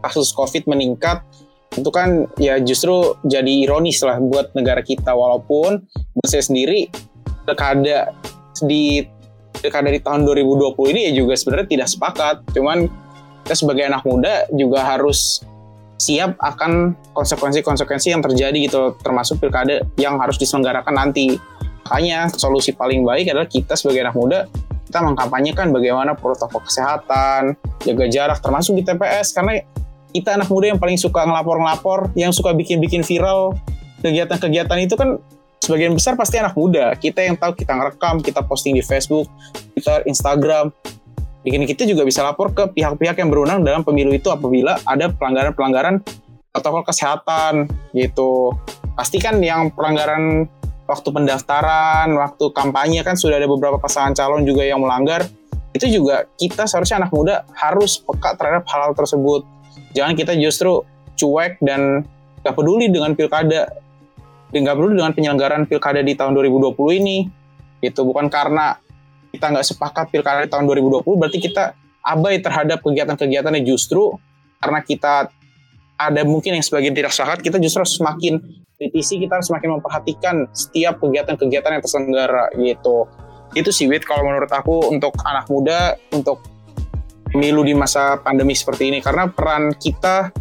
kasus 0.06 0.30
covid 0.30 0.70
meningkat. 0.70 1.26
Itu 1.74 1.90
kan 1.90 2.30
ya 2.38 2.62
justru 2.62 3.18
jadi 3.26 3.66
ironis 3.66 3.98
lah 4.06 4.22
buat 4.22 4.54
negara 4.54 4.86
kita. 4.86 5.10
Walaupun 5.10 5.82
buat 6.14 6.28
saya 6.30 6.46
sendiri 6.46 6.86
pilkada 7.42 8.14
di 8.62 9.02
pilkada 9.58 9.90
di 9.90 9.98
tahun 9.98 10.22
2020 10.30 10.78
ini 10.94 11.00
ya 11.10 11.12
juga 11.26 11.34
sebenarnya 11.34 11.68
tidak 11.74 11.88
sepakat. 11.90 12.36
Cuman 12.54 12.86
kita 13.46 13.54
sebagai 13.54 13.86
anak 13.86 14.02
muda 14.02 14.42
juga 14.50 14.82
harus 14.82 15.38
siap 16.02 16.34
akan 16.42 16.98
konsekuensi-konsekuensi 17.14 18.10
yang 18.10 18.20
terjadi 18.20 18.58
gitu 18.66 18.98
termasuk 18.98 19.38
pilkada 19.38 19.86
yang 19.94 20.18
harus 20.18 20.34
diselenggarakan 20.34 20.98
nanti. 20.98 21.38
Makanya 21.86 22.26
solusi 22.34 22.74
paling 22.74 23.06
baik 23.06 23.30
adalah 23.30 23.46
kita 23.46 23.78
sebagai 23.78 24.02
anak 24.02 24.18
muda 24.18 24.38
kita 24.86 25.02
mengkampanyekan 25.02 25.70
bagaimana 25.70 26.14
protokol 26.14 26.62
kesehatan 26.62 27.58
jaga 27.82 28.06
jarak 28.06 28.38
termasuk 28.38 28.78
di 28.78 28.82
TPS 28.86 29.34
karena 29.34 29.62
kita 30.10 30.38
anak 30.38 30.50
muda 30.50 30.74
yang 30.74 30.80
paling 30.82 30.98
suka 30.98 31.26
ngelapor-ngelapor 31.26 32.14
yang 32.18 32.30
suka 32.30 32.50
bikin-bikin 32.54 33.06
viral 33.06 33.54
kegiatan-kegiatan 34.02 34.78
itu 34.82 34.94
kan 34.98 35.18
sebagian 35.62 35.94
besar 35.94 36.14
pasti 36.14 36.38
anak 36.38 36.54
muda. 36.54 36.94
Kita 36.94 37.22
yang 37.22 37.34
tahu 37.34 37.58
kita 37.58 37.74
ngerekam 37.74 38.22
kita 38.22 38.42
posting 38.46 38.78
di 38.78 38.82
Facebook 38.82 39.26
Twitter 39.74 40.06
Instagram 40.06 40.70
bikin 41.46 41.62
kita 41.62 41.86
juga 41.86 42.02
bisa 42.02 42.26
lapor 42.26 42.50
ke 42.50 42.74
pihak-pihak 42.74 43.22
yang 43.22 43.30
berwenang 43.30 43.62
dalam 43.62 43.86
pemilu 43.86 44.10
itu 44.10 44.34
apabila 44.34 44.82
ada 44.82 45.06
pelanggaran-pelanggaran 45.14 46.02
protokol 46.50 46.82
kesehatan 46.82 47.70
gitu. 47.94 48.50
Pastikan 48.98 49.38
yang 49.38 49.70
pelanggaran 49.70 50.50
waktu 50.90 51.08
pendaftaran, 51.14 52.10
waktu 52.18 52.50
kampanye 52.50 53.06
kan 53.06 53.14
sudah 53.14 53.38
ada 53.38 53.46
beberapa 53.46 53.78
pasangan 53.78 54.10
calon 54.18 54.42
juga 54.42 54.66
yang 54.66 54.82
melanggar, 54.82 55.22
itu 55.70 55.86
juga 55.86 56.26
kita 56.34 56.66
seharusnya 56.66 57.06
anak 57.06 57.14
muda 57.14 57.46
harus 57.54 58.02
peka 58.02 58.34
terhadap 58.34 58.66
hal-hal 58.66 58.98
tersebut. 58.98 59.46
Jangan 59.94 60.18
kita 60.18 60.32
justru 60.34 60.82
cuek 61.14 61.62
dan 61.62 62.02
gak 62.42 62.58
peduli 62.58 62.90
dengan 62.90 63.14
pilkada, 63.14 63.70
dan 64.50 64.60
gak 64.66 64.76
peduli 64.80 64.98
dengan 64.98 65.12
penyelenggaraan 65.14 65.68
pilkada 65.70 66.02
di 66.02 66.18
tahun 66.18 66.34
2020 66.34 66.74
ini. 66.98 67.28
Itu 67.84 68.02
bukan 68.08 68.32
karena 68.32 68.80
kita 69.36 69.52
nggak 69.52 69.66
sepakat 69.68 70.08
pilkada 70.08 70.48
tahun 70.48 70.64
2020, 70.64 71.04
berarti 71.04 71.38
kita 71.38 71.76
abai 72.00 72.40
terhadap 72.40 72.80
kegiatan-kegiatannya. 72.80 73.62
Justru 73.68 74.16
karena 74.58 74.80
kita 74.80 75.28
ada 75.96 76.22
mungkin 76.24 76.56
yang 76.56 76.64
sebagian 76.64 76.96
tidak 76.96 77.12
sepakat, 77.12 77.44
kita 77.44 77.60
justru 77.60 77.84
semakin 77.84 78.40
kritisi, 78.76 79.20
kita 79.20 79.40
harus 79.40 79.48
semakin 79.48 79.80
memperhatikan 79.80 80.48
setiap 80.52 81.00
kegiatan-kegiatan 81.00 81.70
yang 81.76 81.82
terselenggara 81.82 82.52
gitu. 82.56 83.08
Itu 83.56 83.72
sih 83.72 83.88
Wit 83.88 84.04
kalau 84.04 84.24
menurut 84.28 84.52
aku 84.52 84.92
untuk 84.92 85.16
anak 85.24 85.48
muda 85.48 85.96
untuk 86.12 86.44
pemilu 87.32 87.64
di 87.64 87.72
masa 87.72 88.20
pandemi 88.20 88.52
seperti 88.52 88.92
ini. 88.92 88.98
Karena 89.00 89.28
peran 89.28 89.72
kita 89.76 90.32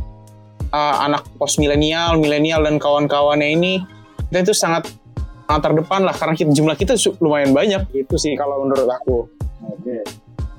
uh, 0.71 0.95
anak 1.03 1.23
pos 1.39 1.55
milenial, 1.55 2.19
milenial 2.19 2.67
dan 2.67 2.75
kawan-kawannya 2.75 3.49
ini 3.55 3.73
kita 4.27 4.51
itu 4.51 4.55
sangat 4.57 4.91
terdepan 5.45 6.01
lah 6.03 6.15
karena 6.17 6.33
kita, 6.33 6.51
jumlah 6.51 6.75
kita 6.77 6.93
lumayan 7.21 7.53
banyak 7.53 7.81
itu 7.93 8.15
sih 8.17 8.33
kalau 8.33 8.65
menurut 8.65 8.89
aku. 8.89 9.29
Oke. 9.69 10.01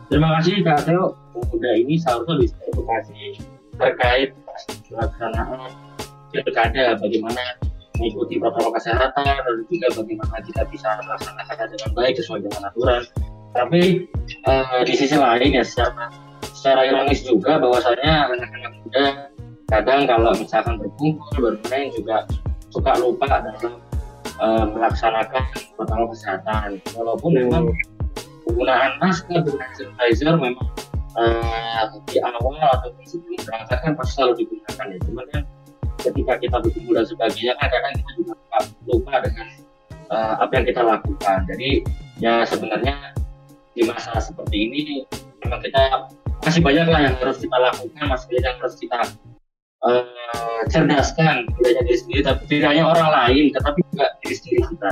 Terima 0.06 0.38
kasih 0.38 0.62
Kak 0.62 0.86
Teo. 0.86 1.18
Muda 1.36 1.70
ini 1.76 2.00
seharusnya 2.00 2.34
bisa 2.40 2.56
edukasi 2.72 3.36
terkait 3.76 4.32
pelaksanaan 4.88 5.68
pilkada 6.32 6.96
bagaimana 6.96 7.42
mengikuti 7.96 8.40
protokol 8.40 8.72
kesehatan 8.76 9.24
dan 9.24 9.56
juga 9.68 9.88
bagaimana 9.92 10.36
kita 10.44 10.62
bisa 10.68 10.88
melaksanakannya 11.04 11.66
dengan 11.76 11.90
baik 11.96 12.14
sesuai 12.20 12.40
dengan 12.44 12.62
aturan. 12.68 13.02
Tapi 13.56 13.82
uh, 14.48 14.80
di 14.84 14.94
sisi 14.96 15.16
lain 15.16 15.56
ya 15.56 15.64
secara 15.64 16.12
secara 16.52 16.88
ironis 16.88 17.24
juga 17.24 17.56
bahwasanya 17.56 18.32
anak-anak 18.32 18.72
muda 18.84 19.06
kadang 19.66 20.00
kalau 20.06 20.32
misalkan 20.36 20.78
berkumpul 20.78 21.34
bermain 21.40 21.88
juga 21.90 22.28
suka 22.70 22.92
lupa 23.00 23.26
dalam 23.26 23.80
uh, 24.42 24.64
melaksanakan 24.70 25.42
protokol 25.74 26.12
kesehatan. 26.12 26.80
Walaupun 26.94 27.30
memang 27.34 27.70
penggunaan 28.46 28.98
masker, 29.02 29.42
penggunaan 29.42 29.72
sanitizer 29.74 30.36
memang 30.36 30.68
uh, 31.18 31.84
di 32.10 32.18
awal 32.22 32.56
atau 32.60 32.90
sebelum 33.06 33.40
berangkat 33.42 33.78
kan 33.82 33.92
pasti 33.94 34.12
selalu 34.18 34.32
digunakan 34.44 34.86
ya. 34.90 34.98
Cuman 35.06 35.26
kan 35.32 35.42
ketika 36.06 36.34
kita 36.38 36.56
berkumpul 36.62 36.94
dan 36.94 37.06
sebagainya 37.08 37.52
kan 37.58 37.68
kadang 37.72 37.94
kita 37.98 38.10
juga 38.20 38.34
lupa 38.86 39.14
dengan 39.24 39.46
uh, 40.10 40.34
apa 40.38 40.52
yang 40.60 40.66
kita 40.68 40.82
lakukan 40.84 41.38
jadi 41.50 41.70
ya 42.22 42.34
sebenarnya 42.46 42.94
di 43.76 43.82
masa 43.84 44.16
seperti 44.22 44.56
ini 44.70 44.82
memang 45.44 45.60
kita 45.60 46.08
masih 46.44 46.62
banyak 46.62 46.86
lah 46.88 47.00
yang 47.10 47.14
harus 47.18 47.38
kita 47.42 47.56
lakukan 47.58 48.04
masih 48.06 48.26
banyak 48.30 48.44
yang 48.44 48.58
harus 48.62 48.76
kita 48.78 48.96
uh, 49.84 50.60
cerdaskan 50.72 51.44
tidak 51.58 51.68
hanya 51.68 51.82
diri 51.84 51.98
sendiri 51.98 52.20
tapi 52.24 52.42
tidak 52.48 52.68
hanya 52.72 52.84
orang 52.88 53.08
lain 53.12 53.44
tetapi 53.52 53.78
juga 53.92 54.06
diri 54.24 54.34
sendiri 54.34 54.60
kita 54.72 54.90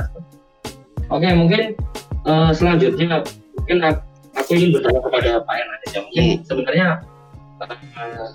oke 1.09 1.27
mungkin 1.33 1.61
uh, 2.29 2.51
selanjutnya 2.53 3.23
mungkin 3.57 3.77
aku 4.35 4.49
ingin 4.53 4.69
bertanya 4.77 5.01
kepada 5.01 5.29
Pak 5.41 5.55
Enan 5.57 5.79
ya 5.89 5.99
mungkin 6.03 6.23
hmm. 6.25 6.41
sebenarnya 6.45 6.87
uh, 7.63 8.27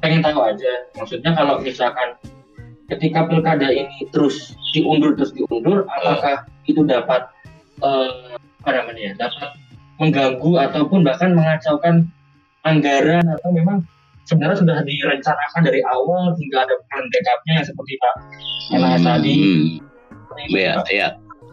pengen 0.00 0.20
tahu 0.24 0.40
aja 0.40 0.72
maksudnya 0.96 1.30
kalau 1.36 1.60
misalkan 1.60 2.16
ketika 2.90 3.28
pilkada 3.28 3.68
ini 3.70 4.08
terus 4.10 4.56
diundur 4.72 5.14
terus 5.14 5.30
diundur 5.36 5.86
apakah 5.86 6.46
itu 6.66 6.82
dapat 6.86 7.28
uh, 7.84 8.34
apa 8.64 8.70
namanya 8.76 9.16
dapat 9.16 9.50
mengganggu 10.00 10.52
ataupun 10.70 11.04
bahkan 11.04 11.36
mengacaukan 11.36 12.08
anggaran 12.64 13.24
atau 13.24 13.50
memang 13.52 13.84
sebenarnya 14.30 14.62
sudah 14.62 14.78
direncanakan 14.86 15.60
dari 15.66 15.82
awal 15.90 16.30
hingga 16.38 16.58
ada 16.62 16.74
plan 16.86 17.04
backupnya 17.10 17.66
seperti 17.66 17.92
Pak 17.98 18.14
Enas 18.78 19.02
hmm, 19.02 19.06
tadi. 19.10 19.36
Ya, 20.54 20.78
ya, 20.86 21.08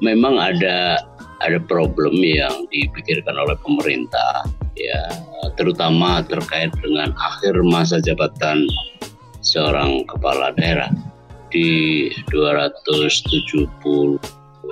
memang 0.06 0.38
ada 0.38 1.02
ada 1.42 1.58
problem 1.66 2.22
yang 2.22 2.70
dipikirkan 2.70 3.34
oleh 3.34 3.58
pemerintah 3.66 4.46
ya 4.78 5.10
terutama 5.58 6.22
terkait 6.26 6.70
dengan 6.86 7.10
akhir 7.18 7.58
masa 7.66 7.98
jabatan 7.98 8.70
seorang 9.42 10.06
kepala 10.06 10.54
daerah 10.54 10.94
di 11.50 12.10
270 12.30 14.22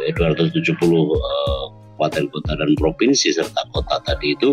eh, 0.06 0.14
270 0.14 0.62
uh, 0.78 1.66
kabupaten 1.96 2.28
kota 2.28 2.52
dan 2.60 2.72
provinsi 2.76 3.32
serta 3.32 3.64
kota 3.72 4.04
tadi 4.04 4.36
itu 4.36 4.52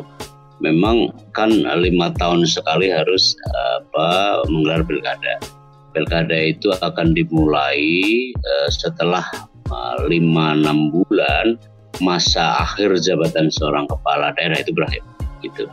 memang 0.63 1.11
kan 1.35 1.51
lima 1.83 2.15
tahun 2.17 2.47
sekali 2.47 2.89
harus 2.89 3.35
apa 3.83 4.41
menggelar 4.47 4.87
pilkada. 4.87 5.43
Pilkada 5.93 6.33
itu 6.33 6.73
akan 6.73 7.13
dimulai 7.13 7.85
uh, 8.33 8.69
setelah 8.73 9.27
lima 10.09 10.57
enam 10.57 10.89
bulan 10.93 11.61
masa 12.01 12.65
akhir 12.65 12.97
jabatan 13.05 13.53
seorang 13.53 13.85
kepala 13.89 14.33
daerah 14.37 14.57
itu 14.61 14.73
berakhir 14.73 15.03
gitu 15.45 15.69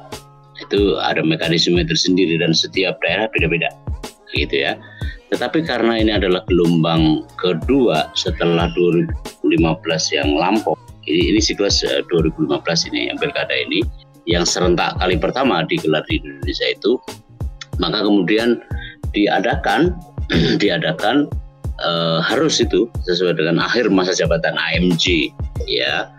itu 0.60 1.00
ada 1.00 1.24
mekanisme 1.24 1.80
tersendiri 1.80 2.36
dan 2.38 2.52
setiap 2.52 3.00
daerah 3.00 3.32
beda-beda 3.32 3.72
gitu 4.36 4.68
ya 4.68 4.76
tetapi 5.30 5.64
karena 5.64 6.02
ini 6.02 6.12
adalah 6.12 6.42
gelombang 6.50 7.24
kedua 7.40 8.12
setelah 8.18 8.68
2015 8.76 9.56
yang 10.12 10.30
lampau 10.36 10.76
ini, 11.08 11.34
ini 11.34 11.40
siklus 11.40 11.86
2015 11.86 12.52
eh, 12.52 12.78
ini 12.92 13.00
yang 13.14 13.18
pilkada 13.18 13.56
ini 13.56 13.86
yang 14.28 14.43
serentak 14.43 14.95
kali 14.99 15.15
pertama 15.15 15.63
digelar 15.67 16.03
di 16.09 16.20
Indonesia 16.20 16.67
itu 16.72 16.99
maka 17.80 18.03
kemudian 18.03 18.59
diadakan 19.15 19.95
diadakan 20.61 21.30
uh, 21.82 22.20
harus 22.20 22.59
itu 22.59 22.89
sesuai 23.07 23.39
dengan 23.39 23.63
akhir 23.63 23.88
masa 23.93 24.11
jabatan 24.17 24.55
AMJ 24.55 25.32
ya 25.67 26.11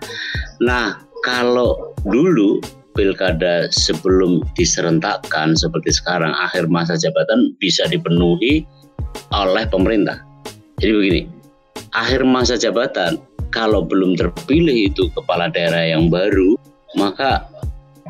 nah 0.63 0.97
kalau 1.25 1.93
dulu 2.09 2.61
pilkada 2.95 3.71
sebelum 3.71 4.43
diserentakkan 4.59 5.55
seperti 5.55 5.95
sekarang 5.95 6.35
akhir 6.35 6.67
masa 6.67 6.99
jabatan 6.99 7.55
bisa 7.63 7.87
dipenuhi 7.87 8.67
oleh 9.35 9.65
pemerintah. 9.71 10.21
Jadi 10.81 10.93
begini, 10.93 11.23
akhir 11.95 12.27
masa 12.27 12.59
jabatan 12.59 13.21
kalau 13.51 13.83
belum 13.83 14.15
terpilih 14.19 14.91
itu 14.91 15.11
kepala 15.13 15.51
daerah 15.51 15.83
yang 15.97 16.09
baru, 16.09 16.55
maka 16.95 17.47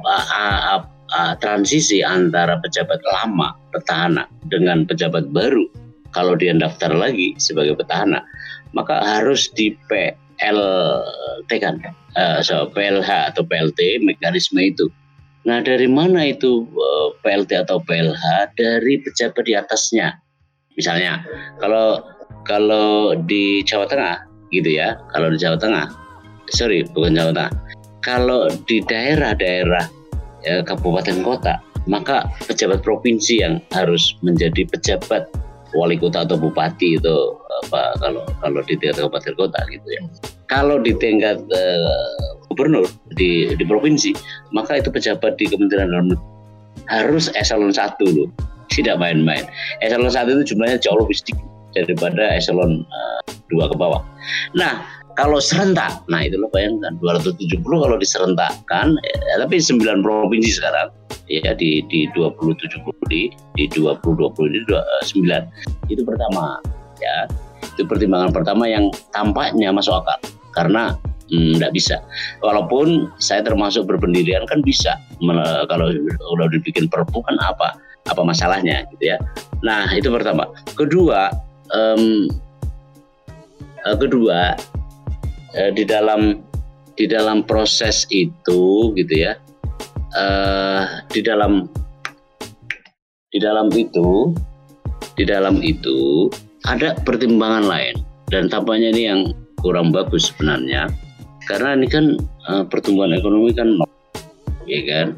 uh, 0.05 0.81
uh, 1.13 1.35
transisi 1.39 2.01
antara 2.05 2.59
pejabat 2.63 3.01
lama 3.05 3.55
petahana 3.75 4.25
dengan 4.49 4.87
pejabat 4.87 5.31
baru. 5.31 5.67
Kalau 6.11 6.35
dia 6.35 6.51
daftar 6.51 6.91
lagi 6.91 7.39
sebagai 7.39 7.79
petahana, 7.79 8.19
maka 8.75 8.99
harus 8.99 9.47
di 9.55 9.79
PLT 9.87 11.51
kan? 11.63 11.79
Uh, 12.19 12.43
so, 12.43 12.67
PLH 12.75 13.31
atau 13.35 13.47
PLT 13.47 14.03
mekanisme 14.03 14.59
itu. 14.59 14.91
Nah 15.49 15.65
dari 15.65 15.89
mana 15.89 16.29
itu 16.29 16.69
uh, 16.77 16.85
eh, 16.85 17.09
PLT 17.25 17.65
atau 17.65 17.81
PLH 17.81 18.55
dari 18.61 19.01
pejabat 19.01 19.45
di 19.49 19.55
atasnya. 19.57 20.21
Misalnya 20.77 21.25
kalau 21.63 22.05
kalau 22.45 23.17
di 23.17 23.65
Jawa 23.65 23.89
Tengah 23.89 24.17
gitu 24.53 24.69
ya, 24.69 25.01
kalau 25.17 25.33
di 25.33 25.39
Jawa 25.41 25.57
Tengah, 25.57 25.87
sorry 26.53 26.85
bukan 26.93 27.17
Jawa 27.17 27.33
Tengah, 27.33 27.53
kalau 28.01 28.49
di 28.65 28.81
daerah-daerah 28.85 29.85
ya, 30.45 30.65
kabupaten 30.65 31.21
kota 31.25 31.61
maka 31.89 32.29
pejabat 32.45 32.85
provinsi 32.85 33.41
yang 33.41 33.61
harus 33.73 34.17
menjadi 34.21 34.69
pejabat 34.69 35.29
wali 35.73 35.97
kota 35.97 36.27
atau 36.27 36.37
bupati 36.37 36.99
itu 36.99 37.17
apa 37.67 37.95
kalau 38.03 38.23
kalau 38.43 38.61
di 38.67 38.75
tingkat 38.77 39.07
kabupaten 39.07 39.35
kota 39.39 39.61
gitu 39.71 39.89
ya. 39.89 40.03
Kalau 40.51 40.83
di 40.83 40.91
tingkat 40.99 41.39
uh, 41.39 42.29
gubernur 42.51 42.83
di 43.15 43.55
di 43.55 43.65
provinsi, 43.65 44.11
maka 44.51 44.83
itu 44.83 44.91
pejabat 44.91 45.39
di 45.39 45.47
Kementerian 45.47 45.95
Dalam 45.95 46.11
Negeri 46.11 46.29
harus 46.91 47.31
eselon 47.39 47.71
satu 47.71 48.07
loh, 48.11 48.29
tidak 48.67 48.99
main-main. 48.99 49.47
Eselon 49.79 50.11
satu 50.11 50.35
itu 50.35 50.55
jumlahnya 50.55 50.83
jauh 50.83 50.99
lebih 50.99 51.23
sedikit 51.23 51.47
daripada 51.79 52.35
eselon 52.35 52.83
uh, 52.83 53.21
dua 53.47 53.71
ke 53.71 53.79
bawah. 53.79 54.03
Nah, 54.59 54.83
kalau 55.21 55.37
serentak, 55.37 56.01
nah 56.09 56.25
itulah 56.25 56.49
bayangkan 56.49 56.97
270 56.97 57.61
kalau 57.61 57.97
diserentakkan, 58.01 58.97
ya, 59.05 59.35
tapi 59.45 59.61
9 59.61 60.01
provinsi 60.01 60.57
sekarang 60.57 60.89
ya 61.29 61.55
di 61.55 61.85
di 61.87 62.11
20 62.17 62.35
70 62.59 63.13
di 63.13 63.31
di 63.55 63.65
20 63.71 64.01
20 64.01 64.51
ini 64.51 64.61
9 64.67 65.93
itu 65.93 66.03
pertama 66.03 66.57
ya. 66.99 67.29
Itu 67.77 67.85
pertimbangan 67.87 68.33
pertama 68.33 68.67
yang 68.67 68.89
tampaknya 69.13 69.71
masuk 69.71 70.01
akal 70.01 70.19
karena 70.57 70.97
tidak 71.31 71.71
hmm, 71.71 71.77
bisa. 71.77 71.97
Walaupun 72.43 73.13
saya 73.23 73.47
termasuk 73.47 73.87
berpendirian 73.87 74.43
kan 74.51 74.65
bisa 74.65 74.99
kalau 75.71 75.87
udah 76.35 76.47
dibikin 76.51 76.91
perpu 76.91 77.23
kan 77.23 77.39
apa 77.45 77.79
apa 78.11 78.23
masalahnya 78.27 78.83
gitu 78.97 79.15
ya. 79.15 79.17
Nah 79.63 79.87
itu 79.95 80.11
pertama. 80.11 80.51
Kedua 80.75 81.31
um, 81.71 82.27
kedua 83.87 84.59
uh, 85.57 85.71
di 85.75 85.85
dalam 85.87 86.43
di 86.99 87.09
dalam 87.09 87.47
proses 87.47 88.05
itu 88.13 88.93
gitu 88.93 89.15
ya 89.15 89.39
uh, 90.17 91.01
di 91.11 91.23
dalam 91.23 91.67
di 93.31 93.39
dalam 93.39 93.71
itu 93.71 94.35
di 95.15 95.25
dalam 95.29 95.61
itu 95.63 96.31
ada 96.67 96.97
pertimbangan 97.05 97.67
lain. 97.67 97.97
Dan 98.31 98.47
tampaknya 98.47 98.95
ini 98.95 99.03
yang 99.11 99.21
kurang 99.59 99.91
bagus 99.91 100.31
sebenarnya. 100.31 100.87
Karena 101.51 101.75
ini 101.75 101.87
kan 101.91 102.15
uh, 102.47 102.63
pertumbuhan 102.67 103.15
ekonomi 103.17 103.51
kan 103.55 103.75
ya 104.67 104.81
kan? 104.87 105.09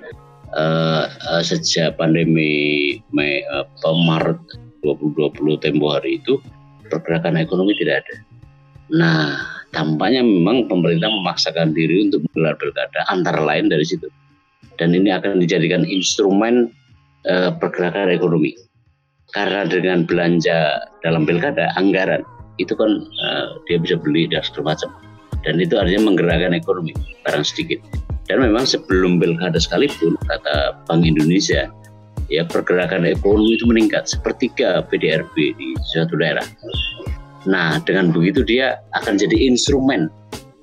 Sejak 1.40 1.96
pandemi 1.96 3.00
Mei 3.16 3.40
uh, 3.48 3.64
Maret 3.88 4.36
2020 4.84 5.64
tempo 5.64 5.92
hari 5.92 6.20
itu 6.20 6.40
pergerakan 6.88 7.40
ekonomi 7.40 7.72
tidak 7.80 8.04
ada. 8.04 8.16
Nah, 8.92 9.28
tampaknya 9.72 10.20
memang 10.20 10.68
pemerintah 10.68 11.08
memaksakan 11.08 11.72
diri 11.72 12.08
untuk 12.08 12.24
menggelar 12.30 12.54
pilkada 12.60 13.00
antara 13.08 13.40
lain 13.40 13.72
dari 13.72 13.84
situ. 13.84 14.06
Dan 14.76 14.96
ini 14.96 15.12
akan 15.12 15.40
dijadikan 15.40 15.84
instrumen 15.88 16.72
uh, 17.28 17.50
pergerakan 17.56 18.12
ekonomi. 18.12 18.56
Karena 19.32 19.64
dengan 19.64 20.04
belanja 20.04 20.84
dalam 21.00 21.24
pilkada, 21.24 21.72
anggaran, 21.80 22.20
itu 22.60 22.76
kan 22.76 23.08
uh, 23.24 23.56
dia 23.64 23.80
bisa 23.80 23.96
beli 23.96 24.28
dan 24.28 24.44
segala 24.44 24.76
macam. 24.76 24.92
Dan 25.42 25.58
itu 25.58 25.74
artinya 25.74 26.12
menggerakkan 26.12 26.52
ekonomi, 26.52 26.92
barang 27.24 27.42
sedikit. 27.42 27.80
Dan 28.28 28.44
memang 28.44 28.68
sebelum 28.68 29.18
pilkada 29.18 29.56
sekalipun, 29.56 30.14
kata 30.28 30.76
Bank 30.86 31.02
Indonesia, 31.02 31.72
ya 32.30 32.44
pergerakan 32.46 33.08
ekonomi 33.08 33.56
itu 33.58 33.66
meningkat 33.66 34.06
sepertiga 34.06 34.84
PDRB 34.86 35.34
di 35.56 35.68
suatu 35.92 36.14
daerah. 36.20 36.44
Nah, 37.42 37.82
dengan 37.82 38.14
begitu 38.14 38.46
dia 38.46 38.78
akan 38.94 39.18
jadi 39.18 39.34
instrumen. 39.50 40.06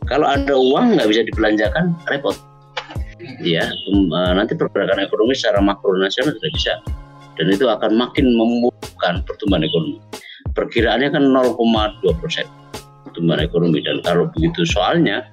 Kalau 0.08 0.26
ada 0.26 0.56
uang 0.56 0.98
nggak 0.98 1.08
bisa 1.12 1.22
dibelanjakan, 1.28 1.94
repot 2.08 2.34
ya 3.44 3.68
nanti 4.10 4.56
pergerakan 4.56 5.04
ekonomi 5.04 5.36
secara 5.36 5.60
makro 5.60 5.96
nasional 6.00 6.34
tidak 6.40 6.52
bisa 6.56 6.74
dan 7.36 7.48
itu 7.52 7.68
akan 7.68 7.92
makin 7.96 8.36
membuka 8.36 9.22
pertumbuhan 9.28 9.64
ekonomi. 9.64 10.00
Perkiraannya 10.56 11.10
kan 11.14 11.24
0,2 11.30 12.22
persen 12.24 12.48
pertumbuhan 13.08 13.44
ekonomi 13.44 13.84
dan 13.84 14.00
kalau 14.04 14.28
begitu 14.34 14.64
soalnya 14.68 15.24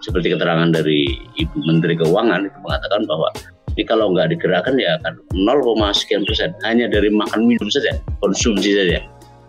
seperti 0.00 0.34
keterangan 0.34 0.70
dari 0.72 1.20
Ibu 1.36 1.58
Menteri 1.68 1.98
Keuangan 1.98 2.48
itu 2.48 2.58
mengatakan 2.64 3.02
bahwa 3.08 3.28
ini 3.76 3.82
kalau 3.86 4.10
nggak 4.10 4.34
digerakkan 4.34 4.74
ya 4.78 4.98
akan 5.02 5.22
0, 5.36 5.78
sekian 5.94 6.26
persen 6.26 6.50
hanya 6.66 6.90
dari 6.90 7.12
makan 7.12 7.46
minum 7.46 7.68
saja 7.70 7.96
konsumsi 8.18 8.74
saja. 8.74 8.98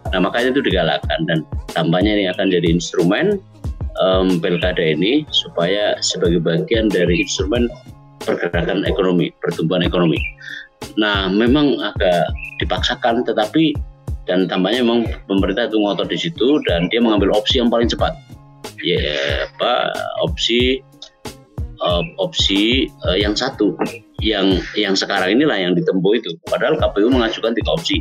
Nah 0.10 0.20
makanya 0.24 0.58
itu 0.58 0.62
digalakkan 0.66 1.20
dan 1.30 1.46
tampaknya 1.72 2.18
ini 2.18 2.26
akan 2.32 2.50
jadi 2.50 2.68
instrumen 2.74 3.38
um, 4.02 4.40
pilkada 4.42 4.82
ini 4.82 5.28
supaya 5.30 6.00
sebagai 6.02 6.42
bagian 6.42 6.90
dari 6.90 7.22
instrumen 7.22 7.70
pergerakan 8.24 8.84
ekonomi, 8.88 9.32
pertumbuhan 9.44 9.84
ekonomi. 9.86 10.20
Nah, 11.00 11.28
memang 11.32 11.80
agak 11.80 12.32
dipaksakan, 12.60 13.24
tetapi 13.24 13.76
dan 14.28 14.46
tampaknya 14.46 14.86
memang 14.86 15.10
pemerintah 15.26 15.66
itu 15.66 15.78
ngotot 15.80 16.08
di 16.12 16.18
situ 16.20 16.62
dan 16.70 16.86
dia 16.94 17.02
mengambil 17.02 17.34
opsi 17.34 17.58
yang 17.58 17.72
paling 17.72 17.90
cepat. 17.90 18.14
Ya, 18.80 19.50
apa 19.50 19.92
opsi 20.24 20.80
uh, 21.84 22.04
opsi 22.22 22.88
uh, 23.10 23.18
yang 23.18 23.36
satu 23.36 23.76
yang 24.22 24.60
yang 24.76 24.94
sekarang 24.96 25.40
inilah 25.40 25.58
yang 25.58 25.74
ditempuh 25.76 26.20
itu. 26.20 26.36
Padahal 26.48 26.78
KPU 26.78 27.10
mengajukan 27.10 27.56
tiga 27.58 27.72
opsi. 27.74 27.98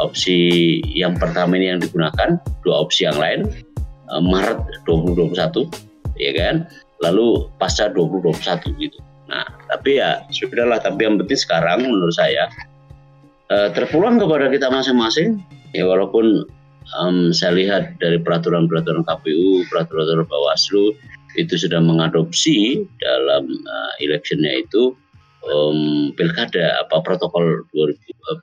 Opsi 0.00 0.80
yang 0.88 1.16
pertama 1.16 1.56
ini 1.58 1.72
yang 1.72 1.80
digunakan, 1.80 2.40
dua 2.64 2.84
opsi 2.84 3.04
yang 3.04 3.18
lain 3.20 3.48
uh, 4.08 4.22
Maret 4.22 4.60
2021 4.88 5.68
ya 6.16 6.32
kan? 6.36 6.68
Lalu 7.02 7.50
pasca 7.58 7.90
2021 7.92 8.78
gitu. 8.78 8.98
Nah 9.28 9.44
tapi 9.68 10.00
ya 10.00 10.24
sudahlah 10.32 10.80
tapi 10.80 11.08
yang 11.08 11.16
penting 11.16 11.40
sekarang 11.40 11.84
menurut 11.84 12.14
saya 12.14 12.48
uh, 13.52 13.68
terpulang 13.72 14.20
kepada 14.20 14.52
kita 14.52 14.68
masing-masing 14.68 15.40
ya 15.72 15.88
walaupun 15.88 16.44
um, 17.00 17.32
saya 17.32 17.56
lihat 17.56 17.96
dari 17.98 18.20
peraturan-peraturan 18.20 19.04
KPU 19.08 19.64
peraturan-peraturan 19.72 20.28
Bawaslu 20.28 20.92
itu 21.40 21.56
sudah 21.56 21.80
mengadopsi 21.80 22.84
dalam 23.00 23.48
uh, 23.48 23.92
electionnya 24.04 24.60
itu 24.60 24.92
um, 25.50 26.10
pilkada 26.14 26.82
apa 26.86 27.02
protokol 27.02 27.66
2000, 27.74 27.94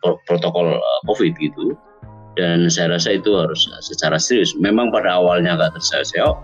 uh, 0.03 0.17
protokol 0.27 0.75
uh, 0.75 0.99
COVID 1.07 1.33
gitu 1.39 1.77
dan 2.39 2.71
saya 2.71 2.95
rasa 2.95 3.19
itu 3.19 3.35
harus 3.35 3.67
secara 3.83 4.15
serius. 4.15 4.55
Memang 4.55 4.95
pada 4.95 5.19
awalnya 5.19 5.59
agak 5.59 5.75
terseok, 5.75 6.39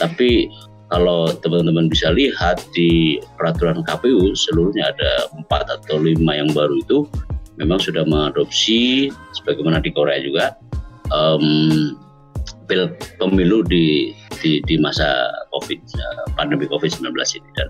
tapi 0.00 0.48
kalau 0.92 1.32
teman-teman 1.40 1.88
bisa 1.88 2.12
lihat 2.12 2.60
di 2.72 3.20
peraturan 3.36 3.84
KPU 3.84 4.36
seluruhnya 4.36 4.92
ada 4.94 5.28
empat 5.36 5.68
atau 5.68 6.00
lima 6.00 6.36
yang 6.36 6.52
baru 6.52 6.80
itu 6.80 7.08
memang 7.56 7.80
sudah 7.80 8.04
mengadopsi 8.04 9.08
sebagaimana 9.32 9.80
di 9.80 9.90
Korea 9.90 10.20
juga 10.20 10.54
um, 11.10 11.96
pil 12.68 12.92
pemilu 13.16 13.64
di, 13.64 14.12
di 14.40 14.60
di 14.64 14.76
masa 14.76 15.32
COVID 15.56 15.80
pandemi 16.36 16.68
COVID-19 16.68 17.10
ini 17.10 17.48
dan 17.56 17.68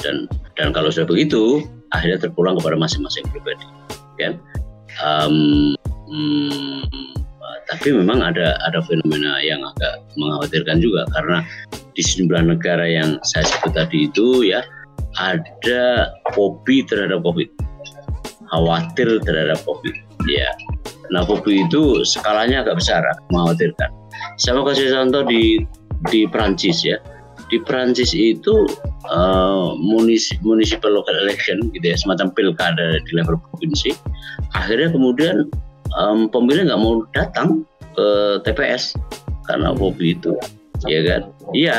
dan 0.00 0.28
dan 0.56 0.72
kalau 0.74 0.88
sudah 0.92 1.08
begitu 1.08 1.64
akhirnya 1.94 2.18
terpulang 2.28 2.56
kepada 2.60 2.76
masing-masing 2.76 3.24
pribadi 3.30 3.66
kan 4.20 4.36
um, 5.00 5.72
hmm, 6.08 6.84
tapi 7.70 7.94
memang 7.94 8.18
ada 8.20 8.58
ada 8.66 8.82
fenomena 8.82 9.38
yang 9.40 9.62
agak 9.62 10.02
mengkhawatirkan 10.18 10.82
juga 10.82 11.06
karena 11.14 11.46
di 11.94 12.02
sejumlah 12.02 12.56
negara 12.56 12.84
yang 12.84 13.20
saya 13.22 13.46
sebut 13.46 13.72
tadi 13.78 14.10
itu 14.10 14.42
ya 14.42 14.64
ada 15.18 16.14
fobi 16.34 16.86
terhadap 16.86 17.26
COVID, 17.26 17.50
khawatir 18.50 19.08
terhadap 19.26 19.58
COVID. 19.66 19.94
Ya, 20.28 20.52
nah 21.10 21.26
fobi 21.26 21.66
itu 21.66 22.06
skalanya 22.06 22.62
agak 22.62 22.78
besar, 22.78 23.02
mengkhawatirkan. 23.34 23.90
Saya 24.38 24.60
mau 24.60 24.68
kasih 24.68 24.92
contoh 24.92 25.26
di 25.26 25.64
di 26.12 26.28
Prancis 26.28 26.84
ya. 26.86 27.00
Di 27.50 27.58
Prancis 27.66 28.14
itu 28.14 28.70
uh, 29.10 29.74
municipal 30.40 30.90
local 30.94 31.16
election 31.26 31.58
gitu 31.74 31.90
ya, 31.90 31.96
semacam 31.98 32.30
pilkada 32.30 33.02
di 33.02 33.10
level 33.12 33.36
provinsi. 33.50 33.90
Akhirnya 34.54 34.94
kemudian 34.94 35.50
um, 35.98 36.30
pemilih 36.30 36.70
nggak 36.70 36.80
mau 36.80 37.02
datang 37.10 37.66
ke 37.98 38.38
TPS 38.46 38.94
karena 39.50 39.74
hobi 39.74 40.14
itu, 40.14 40.32
ya 40.86 41.02
kan? 41.02 41.22
Iya. 41.50 41.78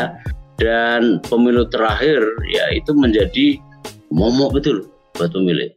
Dan 0.61 1.17
pemilu 1.25 1.65
terakhir 1.73 2.21
ya 2.53 2.69
itu 2.75 2.93
menjadi 2.93 3.57
momok 4.13 4.61
betul 4.61 4.85
buat 5.17 5.33
pemilih. 5.33 5.73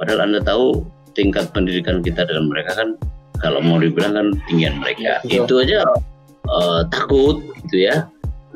Padahal 0.00 0.30
anda 0.30 0.40
tahu 0.40 0.80
tingkat 1.12 1.52
pendidikan 1.52 2.00
kita 2.00 2.24
dengan 2.24 2.48
mereka 2.48 2.72
kan 2.72 2.96
kalau 3.42 3.60
mau 3.60 3.76
dibilang 3.76 4.16
kan 4.16 4.28
tinggian 4.48 4.80
mereka. 4.80 5.20
Ya, 5.28 5.44
itu 5.44 5.54
aja 5.60 5.84
uh, 6.48 6.88
takut 6.88 7.44
gitu 7.66 7.90
ya. 7.90 8.08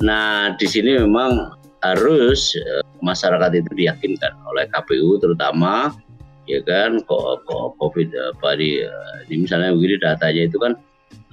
Nah 0.04 0.54
di 0.54 0.66
sini 0.68 0.98
memang 0.98 1.58
harus 1.82 2.54
uh, 2.58 2.82
masyarakat 3.02 3.50
itu 3.54 3.70
diyakinkan 3.74 4.34
oleh 4.50 4.66
KPU 4.70 5.22
terutama 5.22 5.94
ya 6.48 6.64
kan 6.64 7.04
covid 7.78 8.08
apa 8.10 8.56
di 8.56 8.80
ini 9.28 9.44
misalnya 9.44 9.76
begini 9.76 10.00
datanya 10.00 10.48
itu 10.48 10.56
kan 10.56 10.72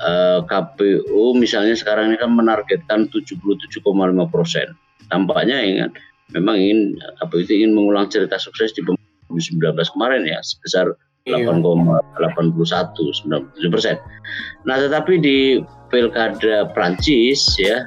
eh, 0.03 0.39
KPU 0.43 1.31
misalnya 1.39 1.71
sekarang 1.71 2.11
ini 2.11 2.19
kan 2.19 2.35
menargetkan 2.35 3.07
77,5 3.07 3.79
persen 4.27 4.75
tampaknya 5.07 5.57
ingin 5.63 5.89
memang 6.35 6.59
ingin 6.59 6.79
KPU 7.23 7.47
itu 7.47 7.63
ingin 7.63 7.71
mengulang 7.71 8.11
cerita 8.11 8.35
sukses 8.35 8.75
di 8.75 8.83
2019 9.31 9.95
kemarin 9.95 10.27
ya 10.27 10.43
sebesar 10.43 10.91
8,81 11.25 12.21
iya. 12.21 13.41
97 13.57 13.73
persen. 13.73 13.95
Nah 14.69 14.77
tetapi 14.77 15.17
di 15.17 15.57
pilkada 15.89 16.69
Prancis 16.69 17.41
ya 17.57 17.81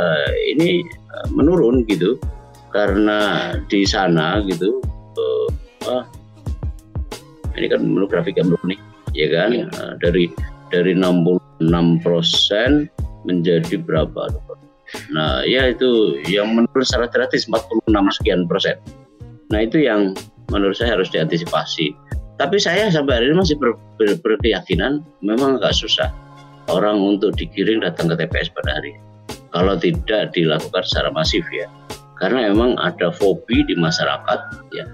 uh, 0.00 0.30
ini 0.48 0.80
uh, 1.12 1.28
menurun 1.36 1.84
gitu. 1.84 2.16
Karena 2.70 3.50
di 3.66 3.82
sana 3.82 4.40
gitu 4.46 4.78
uh, 5.90 6.06
ini 7.58 7.66
kan 7.66 7.82
menurut 7.82 8.08
grafik 8.08 8.38
yang 8.38 8.54
belum 8.54 8.64
nih 8.72 8.80
ya 9.12 9.26
kan? 9.28 9.48
Ya. 9.52 9.66
Nah, 9.76 9.92
dari 10.00 10.30
dari 10.70 10.94
66 10.94 12.04
persen 12.04 12.86
menjadi 13.26 13.74
berapa? 13.82 14.30
Nah 15.14 15.46
ya 15.46 15.70
itu 15.70 16.18
yang 16.26 16.54
menurut 16.54 16.86
secara 16.86 17.06
gratis 17.10 17.46
46 17.46 17.90
sekian 18.22 18.46
persen. 18.46 18.76
Nah 19.50 19.66
itu 19.66 19.82
yang 19.82 20.14
menurut 20.50 20.78
saya 20.78 20.98
harus 20.98 21.10
diantisipasi. 21.10 21.94
Tapi 22.40 22.56
saya 22.56 22.88
sampai 22.88 23.20
hari 23.20 23.28
ini 23.28 23.36
masih 23.36 23.60
ber, 23.60 23.76
ber, 24.00 24.16
berkeyakinan 24.24 25.04
memang 25.20 25.60
agak 25.60 25.76
susah 25.76 26.08
orang 26.72 26.96
untuk 26.96 27.36
dikirim 27.36 27.84
datang 27.84 28.08
ke 28.08 28.16
TPS 28.16 28.48
pada 28.56 28.80
hari 28.80 28.96
kalau 29.50 29.74
tidak 29.78 30.30
dilakukan 30.34 30.82
secara 30.86 31.10
masif 31.14 31.44
ya. 31.50 31.66
Karena 32.20 32.52
memang 32.52 32.76
ada 32.76 33.08
fobi 33.10 33.64
di 33.64 33.74
masyarakat 33.74 34.38
ya. 34.76 34.84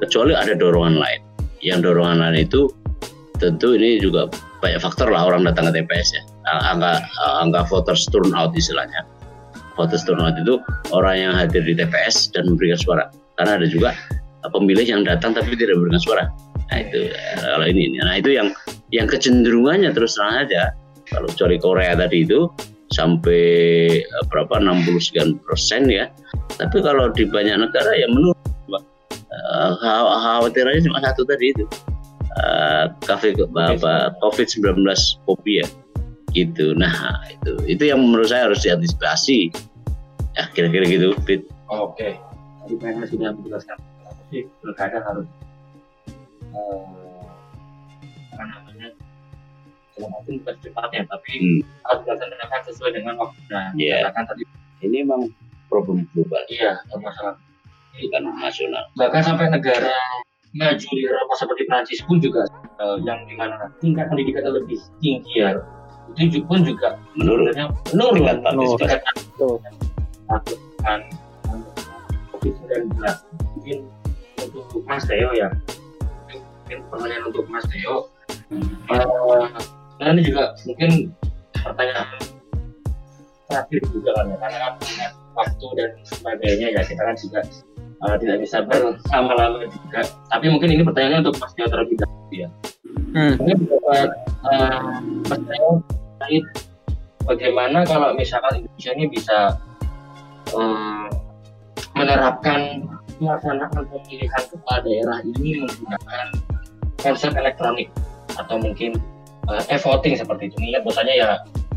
Kecuali 0.00 0.32
ada 0.32 0.56
dorongan 0.56 0.96
lain. 0.96 1.20
Yang 1.60 1.92
dorongan 1.92 2.24
lain 2.24 2.48
itu 2.48 2.72
tentu 3.36 3.76
ini 3.76 4.00
juga 4.00 4.32
banyak 4.64 4.80
faktor 4.80 5.12
lah 5.12 5.28
orang 5.28 5.44
datang 5.44 5.68
ke 5.68 5.80
TPS 5.80 6.16
ya. 6.16 6.22
Angka 6.48 7.04
angka 7.40 7.68
voters 7.68 8.08
turn 8.08 8.32
out 8.32 8.56
istilahnya. 8.56 9.04
Voters 9.76 10.08
turn 10.08 10.24
out 10.24 10.36
itu 10.40 10.56
orang 10.92 11.16
yang 11.20 11.32
hadir 11.36 11.60
di 11.64 11.76
TPS 11.76 12.32
dan 12.32 12.48
memberikan 12.48 12.80
suara. 12.80 13.04
Karena 13.36 13.60
ada 13.60 13.68
juga 13.68 13.92
pemilih 14.48 14.88
yang 14.88 15.02
datang 15.04 15.36
tapi 15.36 15.52
tidak 15.52 15.76
memberikan 15.76 16.00
suara. 16.00 16.24
Nah 16.72 16.78
itu 16.80 17.12
kalau 17.44 17.66
ini, 17.68 17.92
nah 18.00 18.16
itu 18.16 18.30
yang 18.32 18.48
yang 18.88 19.04
kecenderungannya 19.04 19.92
terus 19.92 20.16
terang 20.16 20.48
aja. 20.48 20.72
Kalau 21.10 21.28
kecuali 21.28 21.56
Korea 21.60 21.92
tadi 21.92 22.24
itu 22.24 22.46
sampai 22.90 23.42
uh, 24.02 24.24
berapa 24.28 24.58
60 24.58 24.98
sekian 25.00 25.30
persen 25.46 25.86
ya. 25.86 26.10
Tapi 26.58 26.82
kalau 26.82 27.10
di 27.14 27.24
banyak 27.26 27.56
negara 27.56 27.92
ya 27.94 28.06
menurut 28.10 28.36
uh, 28.70 29.70
khawatirannya 30.20 30.82
cuma 30.84 30.98
satu 31.02 31.22
tadi 31.24 31.54
itu 31.54 31.64
uh, 32.42 32.90
apa 32.90 33.94
COVID-19 34.22 34.86
fobia 35.26 35.66
gitu. 36.34 36.74
Nah 36.78 36.94
itu 37.30 37.52
itu 37.66 37.82
yang 37.90 38.02
menurut 38.02 38.30
saya 38.30 38.50
harus 38.50 38.62
diantisipasi. 38.62 39.50
Ya 40.38 40.46
kira-kira 40.54 40.86
gitu, 40.86 41.10
Fit. 41.26 41.42
Oke. 41.66 41.98
Okay. 41.98 42.12
Tadi 42.62 42.74
PNS 42.78 43.08
sudah 43.10 43.34
menjelaskan 43.34 43.76
sih 44.30 44.46
pilkada 44.62 45.02
harus 45.02 45.26
uh, 46.54 47.09
arti 49.98 50.30
bukan 50.40 50.54
secepatnya 50.62 51.02
tapi 51.10 51.32
hmm. 51.40 51.60
harus 51.86 52.00
dilaksanakan 52.06 52.60
sesuai 52.70 52.90
dengan 52.94 53.14
waktu 53.18 53.40
dan 53.50 53.72
yeah. 53.76 54.10
tadi. 54.12 54.44
Ini 54.80 55.04
memang 55.04 55.28
problem 55.68 56.08
global. 56.16 56.40
Iya 56.48 56.80
masalah 56.96 57.36
bukan 57.94 58.22
nasional. 58.40 58.84
Bahkan 58.96 59.22
sampai 59.22 59.46
negara 59.52 59.92
maju 60.50 60.86
di 60.90 61.02
Eropa 61.06 61.34
seperti 61.38 61.62
Prancis 61.70 62.00
pun 62.02 62.18
juga 62.18 62.42
uh, 62.82 62.98
yang 63.06 63.22
di 63.30 63.38
mana 63.38 63.70
tingkat 63.78 64.10
pendidikan 64.10 64.50
lebih 64.50 64.78
tinggi 64.98 65.46
ya. 65.46 65.54
Itu 66.18 66.42
pun 66.42 66.66
juga 66.66 66.98
menurun. 67.14 67.54
menurun. 67.94 68.18
Tingkat 68.18 68.38
partisipasi 68.42 68.98
kan 70.80 71.00
COVID-19 72.34 72.98
mungkin 73.54 73.78
untuk 74.40 74.82
Mas 74.88 75.04
Teo 75.06 75.30
ya. 75.36 75.48
Mungkin 76.26 76.78
pertanyaan 76.90 77.24
untuk 77.30 77.44
Mas 77.46 77.66
Teo 77.70 78.10
uh, 78.90 79.46
nah 80.00 80.16
ini 80.16 80.24
juga 80.24 80.56
mungkin 80.64 81.12
pertanyaan 81.52 82.08
terakhir 83.52 83.82
juga 83.92 84.10
kan 84.16 84.24
ya 84.32 84.36
karena 84.40 84.58
kan 84.64 84.74
waktu 85.36 85.66
dan 85.76 85.90
sebagainya 86.08 86.66
ya 86.72 86.80
kita 86.88 87.02
kan 87.04 87.16
juga 87.20 87.40
uh, 88.08 88.16
tidak 88.16 88.36
bisa 88.40 88.64
bersama-lama 88.64 89.68
juga 89.68 90.00
tapi 90.32 90.46
mungkin 90.48 90.72
ini 90.72 90.82
pertanyaannya 90.88 91.20
untuk 91.28 91.36
Mas 91.36 91.52
Teo 91.52 91.68
terlebih 91.68 91.96
dahulu 92.00 92.32
ya 92.32 92.48
hmm. 93.12 93.32
mungkin 93.36 93.56
dapat 93.68 94.08
uh, 94.48 94.90
Mas 95.28 95.40
Teo 95.44 95.70
terkait 96.16 96.44
bagaimana 97.28 97.84
kalau 97.84 98.16
misalkan 98.16 98.64
Indonesia 98.64 98.92
ini 98.96 99.06
bisa 99.12 99.38
uh, 100.56 101.06
menerapkan 101.92 102.88
melaksanakan 103.20 103.84
pemilihan 103.84 104.42
kepala 104.48 104.80
daerah 104.80 105.18
ini 105.20 105.60
menggunakan 105.60 106.26
konsep 107.04 107.36
elektronik 107.36 107.92
atau 108.40 108.56
mungkin 108.56 108.96
uh, 109.48 109.62
e-voting 109.72 110.18
seperti 110.18 110.52
itu. 110.52 110.56
Ingat 110.60 110.82
bahwasanya 110.84 111.14
ya 111.14 111.30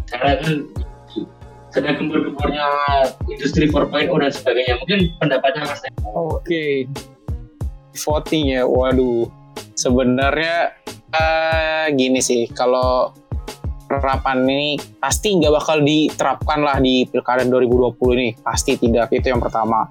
sekarang 0.09 0.35
kan 0.41 0.53
sedang 1.73 1.95
gembur-gemburnya 1.97 2.65
industri 3.25 3.65
4.0 3.65 4.13
dan 4.13 4.31
sebagainya. 4.31 4.75
Mungkin 4.77 4.99
pendapatnya 5.17 5.61
Mas. 5.65 5.81
Oke. 5.81 6.45
Okay. 6.45 6.73
Voting 7.93 8.43
ya, 8.57 8.61
waduh. 8.65 9.29
Sebenarnya 9.73 10.73
uh, 11.13 11.85
gini 11.93 12.21
sih, 12.21 12.45
kalau 12.53 13.13
penerapan 13.89 14.45
ini 14.49 14.77
pasti 15.01 15.37
nggak 15.37 15.53
bakal 15.53 15.81
diterapkan 15.81 16.61
lah 16.61 16.77
di 16.77 17.09
pilkada 17.09 17.45
2020 17.45 18.17
ini. 18.17 18.29
Pasti 18.37 18.77
tidak, 18.77 19.09
itu 19.13 19.33
yang 19.33 19.41
pertama. 19.41 19.89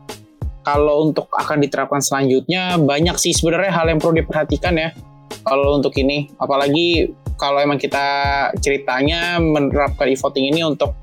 Kalau 0.62 1.10
untuk 1.10 1.26
akan 1.34 1.58
diterapkan 1.58 1.98
selanjutnya, 1.98 2.78
banyak 2.78 3.18
sih 3.18 3.34
sebenarnya 3.34 3.74
hal 3.74 3.90
yang 3.90 3.98
perlu 3.98 4.22
diperhatikan 4.22 4.78
ya 4.78 4.94
kalau 5.42 5.78
untuk 5.78 5.94
ini 5.98 6.30
apalagi 6.38 7.12
kalau 7.38 7.58
emang 7.58 7.78
kita 7.78 8.02
ceritanya 8.62 9.42
menerapkan 9.42 10.06
e-voting 10.06 10.54
ini 10.54 10.62
untuk 10.62 10.94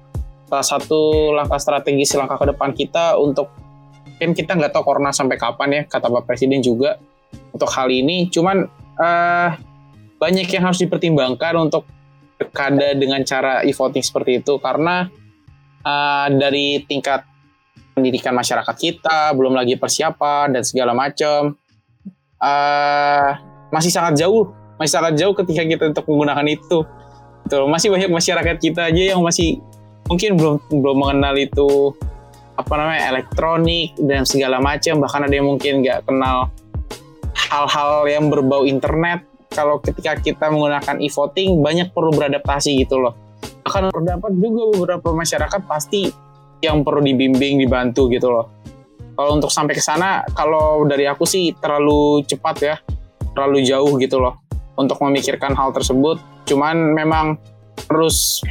salah 0.49 0.65
satu 0.65 1.31
langkah 1.35 1.61
strategis 1.61 2.15
langkah 2.17 2.39
ke 2.41 2.45
depan 2.49 2.73
kita 2.73 3.19
untuk 3.19 3.51
kan 4.19 4.35
kita 4.35 4.51
nggak 4.59 4.75
tahu 4.75 4.83
corona 4.83 5.15
sampai 5.15 5.39
kapan 5.39 5.69
ya 5.71 5.81
kata 5.87 6.11
Pak 6.11 6.27
Presiden 6.27 6.59
juga 6.59 6.99
untuk 7.53 7.69
hal 7.71 7.87
ini. 7.89 8.27
Cuman 8.27 8.67
uh, 8.99 9.49
banyak 10.19 10.47
yang 10.51 10.63
harus 10.67 10.83
dipertimbangkan 10.83 11.55
untuk 11.55 11.87
pilkada 12.35 12.95
dengan 12.95 13.23
cara 13.23 13.63
e-voting 13.63 14.03
seperti 14.03 14.43
itu. 14.43 14.59
Karena 14.59 15.07
uh, 15.87 16.27
dari 16.27 16.83
tingkat 16.83 17.23
pendidikan 17.95 18.35
masyarakat 18.35 18.75
kita 18.75 19.31
belum 19.35 19.55
lagi 19.55 19.75
persiapan 19.75 20.55
dan 20.55 20.63
segala 20.63 20.95
macam 20.95 21.55
uh, 22.39 23.29
masih 23.69 23.93
sangat 23.93 24.19
jauh. 24.19 24.49
Masih 24.77 24.93
sangat 24.95 25.13
jauh 25.19 25.33
ketika 25.35 25.61
kita 25.65 25.83
untuk 25.91 26.05
menggunakan 26.09 26.45
itu. 26.47 26.85
Gitu 27.45 27.65
masih 27.65 27.89
banyak 27.89 28.09
masyarakat 28.11 28.55
kita 28.61 28.81
aja 28.93 29.03
yang 29.15 29.21
masih 29.25 29.57
mungkin 30.05 30.37
belum 30.37 30.55
belum 30.69 30.97
mengenal 31.01 31.35
itu 31.37 31.93
apa 32.59 32.73
namanya 32.75 33.15
elektronik 33.15 33.95
dan 33.97 34.27
segala 34.27 34.59
macam. 34.59 34.99
Bahkan 35.01 35.21
ada 35.29 35.33
yang 35.33 35.47
mungkin 35.47 35.81
nggak 35.81 36.05
kenal 36.05 36.51
hal-hal 37.49 38.05
yang 38.05 38.27
berbau 38.27 38.67
internet. 38.67 39.25
Kalau 39.49 39.81
ketika 39.81 40.13
kita 40.19 40.53
menggunakan 40.53 41.01
e-voting 41.01 41.59
banyak 41.65 41.89
perlu 41.89 42.13
beradaptasi 42.13 42.85
gitu 42.85 43.01
loh. 43.01 43.17
Akan 43.65 43.89
terdapat 43.89 44.31
juga 44.37 44.77
beberapa 44.77 45.09
masyarakat 45.13 45.61
pasti 45.65 46.13
yang 46.61 46.85
perlu 46.85 47.01
dibimbing 47.01 47.57
dibantu 47.57 48.11
gitu 48.13 48.29
loh. 48.29 48.45
Kalau 49.17 49.35
untuk 49.35 49.51
sampai 49.51 49.73
ke 49.75 49.83
sana 49.83 50.23
kalau 50.31 50.85
dari 50.87 51.03
aku 51.09 51.27
sih 51.27 51.51
terlalu 51.57 52.23
cepat 52.23 52.55
ya 52.61 52.75
terlalu 53.39 53.63
jauh 53.63 53.95
gitu 53.95 54.19
loh 54.19 54.35
untuk 54.75 54.99
memikirkan 54.99 55.55
hal 55.55 55.71
tersebut. 55.71 56.19
Cuman 56.43 56.91
memang 56.91 57.39
terus 57.87 58.43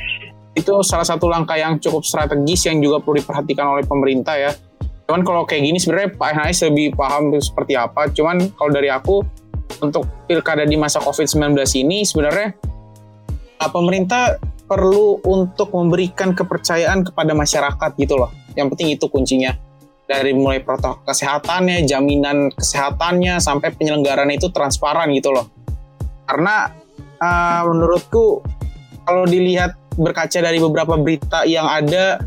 itu 0.57 0.73
salah 0.81 1.05
satu 1.05 1.29
langkah 1.29 1.61
yang 1.61 1.77
cukup 1.77 2.09
strategis 2.09 2.65
yang 2.65 2.81
juga 2.81 3.05
perlu 3.05 3.21
diperhatikan 3.21 3.69
oleh 3.69 3.85
pemerintah 3.85 4.35
ya. 4.41 4.57
Cuman 5.05 5.21
kalau 5.29 5.45
kayak 5.45 5.69
gini 5.69 5.77
sebenarnya 5.77 6.17
Pak 6.17 6.29
NHS 6.41 6.73
lebih 6.73 6.97
paham 6.97 7.37
seperti 7.37 7.77
apa. 7.77 8.09
Cuman 8.09 8.49
kalau 8.57 8.71
dari 8.73 8.89
aku 8.89 9.21
untuk 9.85 10.09
pilkada 10.25 10.65
di 10.65 10.81
masa 10.81 11.05
COVID-19 11.05 11.53
ini 11.85 12.09
sebenarnya 12.09 12.57
pemerintah 13.69 14.41
perlu 14.69 15.21
untuk 15.25 15.73
memberikan 15.73 16.33
kepercayaan 16.33 17.05
kepada 17.05 17.33
masyarakat 17.37 17.91
gitu 18.01 18.17
loh. 18.17 18.33
Yang 18.57 18.75
penting 18.75 18.89
itu 18.97 19.07
kuncinya 19.09 19.53
dari 20.09 20.33
mulai 20.33 20.65
protokol 20.65 21.05
kesehatannya, 21.05 21.85
jaminan 21.85 22.49
kesehatannya 22.57 23.37
sampai 23.45 23.77
penyelenggaraan 23.77 24.33
itu 24.33 24.49
transparan 24.49 25.13
gitu 25.13 25.37
loh. 25.37 25.53
Karena 26.25 26.73
uh, 27.21 27.63
menurutku 27.69 28.41
kalau 29.05 29.29
dilihat 29.29 29.77
berkaca 30.01 30.41
dari 30.41 30.57
beberapa 30.57 30.97
berita 30.97 31.45
yang 31.45 31.69
ada 31.69 32.25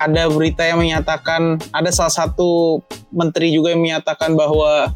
ada 0.00 0.32
berita 0.32 0.64
yang 0.64 0.80
menyatakan 0.80 1.60
ada 1.76 1.92
salah 1.92 2.12
satu 2.12 2.80
menteri 3.12 3.52
juga 3.52 3.76
yang 3.76 3.84
menyatakan 3.84 4.32
bahwa 4.32 4.88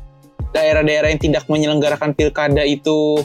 daerah-daerah 0.57 1.13
yang 1.13 1.21
tidak 1.21 1.45
menyelenggarakan 1.45 2.17
pilkada 2.17 2.65
itu 2.65 3.21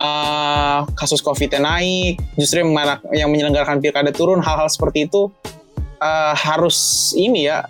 uh, 0.00 0.88
kasus 0.96 1.20
COVID-nya 1.20 1.60
naik, 1.60 2.16
justru 2.40 2.64
yang, 2.64 2.72
yang 3.12 3.28
menyelenggarakan 3.28 3.84
pilkada 3.84 4.08
turun, 4.14 4.40
hal-hal 4.40 4.70
seperti 4.72 5.04
itu 5.04 5.28
uh, 6.00 6.34
harus 6.34 7.10
ini 7.14 7.46
ya 7.46 7.68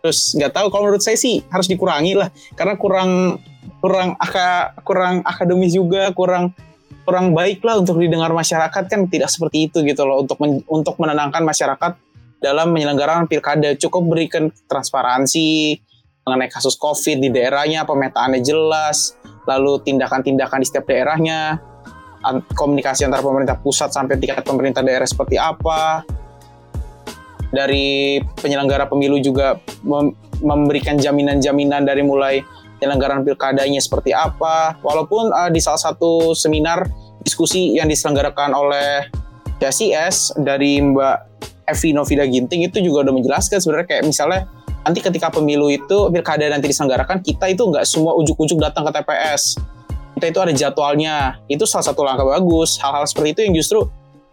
terus 0.00 0.32
nggak 0.32 0.52
tahu. 0.56 0.66
Kalau 0.72 0.82
menurut 0.88 1.04
saya 1.04 1.18
sih 1.20 1.44
harus 1.52 1.68
dikurangi 1.68 2.16
lah. 2.16 2.32
Karena 2.56 2.74
kurang 2.80 3.42
kurang 3.84 4.16
aka, 4.16 4.72
kurang 4.86 5.20
akademis 5.24 5.76
juga 5.76 6.08
kurang 6.16 6.56
kurang 7.04 7.36
baik 7.36 7.60
lah 7.60 7.82
untuk 7.82 8.00
didengar 8.00 8.32
masyarakat. 8.32 8.88
Kan 8.88 9.10
tidak 9.12 9.28
seperti 9.28 9.68
itu 9.68 9.84
gitu 9.84 10.02
loh 10.08 10.24
untuk 10.24 10.40
men, 10.40 10.64
untuk 10.66 10.96
menenangkan 10.96 11.44
masyarakat 11.44 11.92
dalam 12.40 12.72
penyelenggaraan 12.72 13.28
pilkada. 13.28 13.76
Cukup 13.76 14.08
berikan 14.08 14.48
transparansi 14.70 15.76
mengenai 16.24 16.52
kasus 16.52 16.76
covid 16.76 17.20
di 17.20 17.28
daerahnya 17.32 17.84
pemetaannya 17.88 18.44
jelas 18.44 19.16
lalu 19.48 19.80
tindakan-tindakan 19.82 20.60
di 20.62 20.66
setiap 20.68 20.84
daerahnya 20.84 21.58
komunikasi 22.52 23.08
antara 23.08 23.24
pemerintah 23.24 23.56
pusat 23.56 23.88
sampai 23.88 24.20
tingkat 24.20 24.44
pemerintah 24.44 24.84
daerah 24.84 25.08
seperti 25.08 25.40
apa 25.40 26.04
dari 27.50 28.18
penyelenggara 28.38 28.86
pemilu 28.86 29.18
juga 29.18 29.58
memberikan 30.40 30.96
jaminan-jaminan 30.96 31.82
dari 31.84 32.02
mulai 32.02 32.42
penyelenggaraan 32.78 33.26
pilkadanya 33.26 33.78
seperti 33.82 34.14
apa. 34.14 34.78
Walaupun 34.80 35.34
uh, 35.34 35.50
di 35.52 35.60
salah 35.60 35.78
satu 35.78 36.32
seminar 36.32 36.88
diskusi 37.20 37.76
yang 37.76 37.90
diselenggarakan 37.90 38.56
oleh 38.56 39.06
DCS 39.60 40.40
dari 40.40 40.80
Mbak 40.80 41.16
Evi 41.68 41.92
Novida 41.92 42.24
Ginting 42.24 42.66
itu 42.66 42.80
juga 42.80 43.04
udah 43.06 43.14
menjelaskan 43.14 43.60
sebenarnya 43.60 43.86
kayak 43.86 44.04
misalnya 44.08 44.48
nanti 44.80 45.04
ketika 45.04 45.28
pemilu 45.28 45.68
itu 45.68 46.08
pilkada 46.08 46.48
nanti 46.48 46.72
diselenggarakan 46.72 47.20
kita 47.20 47.52
itu 47.52 47.60
nggak 47.68 47.84
semua 47.84 48.16
ujuk-ujuk 48.16 48.56
datang 48.56 48.88
ke 48.88 48.96
TPS 48.96 49.60
kita 50.20 50.36
itu 50.36 50.40
ada 50.44 50.52
jadwalnya. 50.52 51.16
Itu 51.48 51.64
salah 51.64 51.88
satu 51.88 52.04
langkah 52.04 52.28
bagus. 52.28 52.76
Hal-hal 52.76 53.08
seperti 53.08 53.32
itu 53.32 53.40
yang 53.48 53.54
justru 53.56 53.88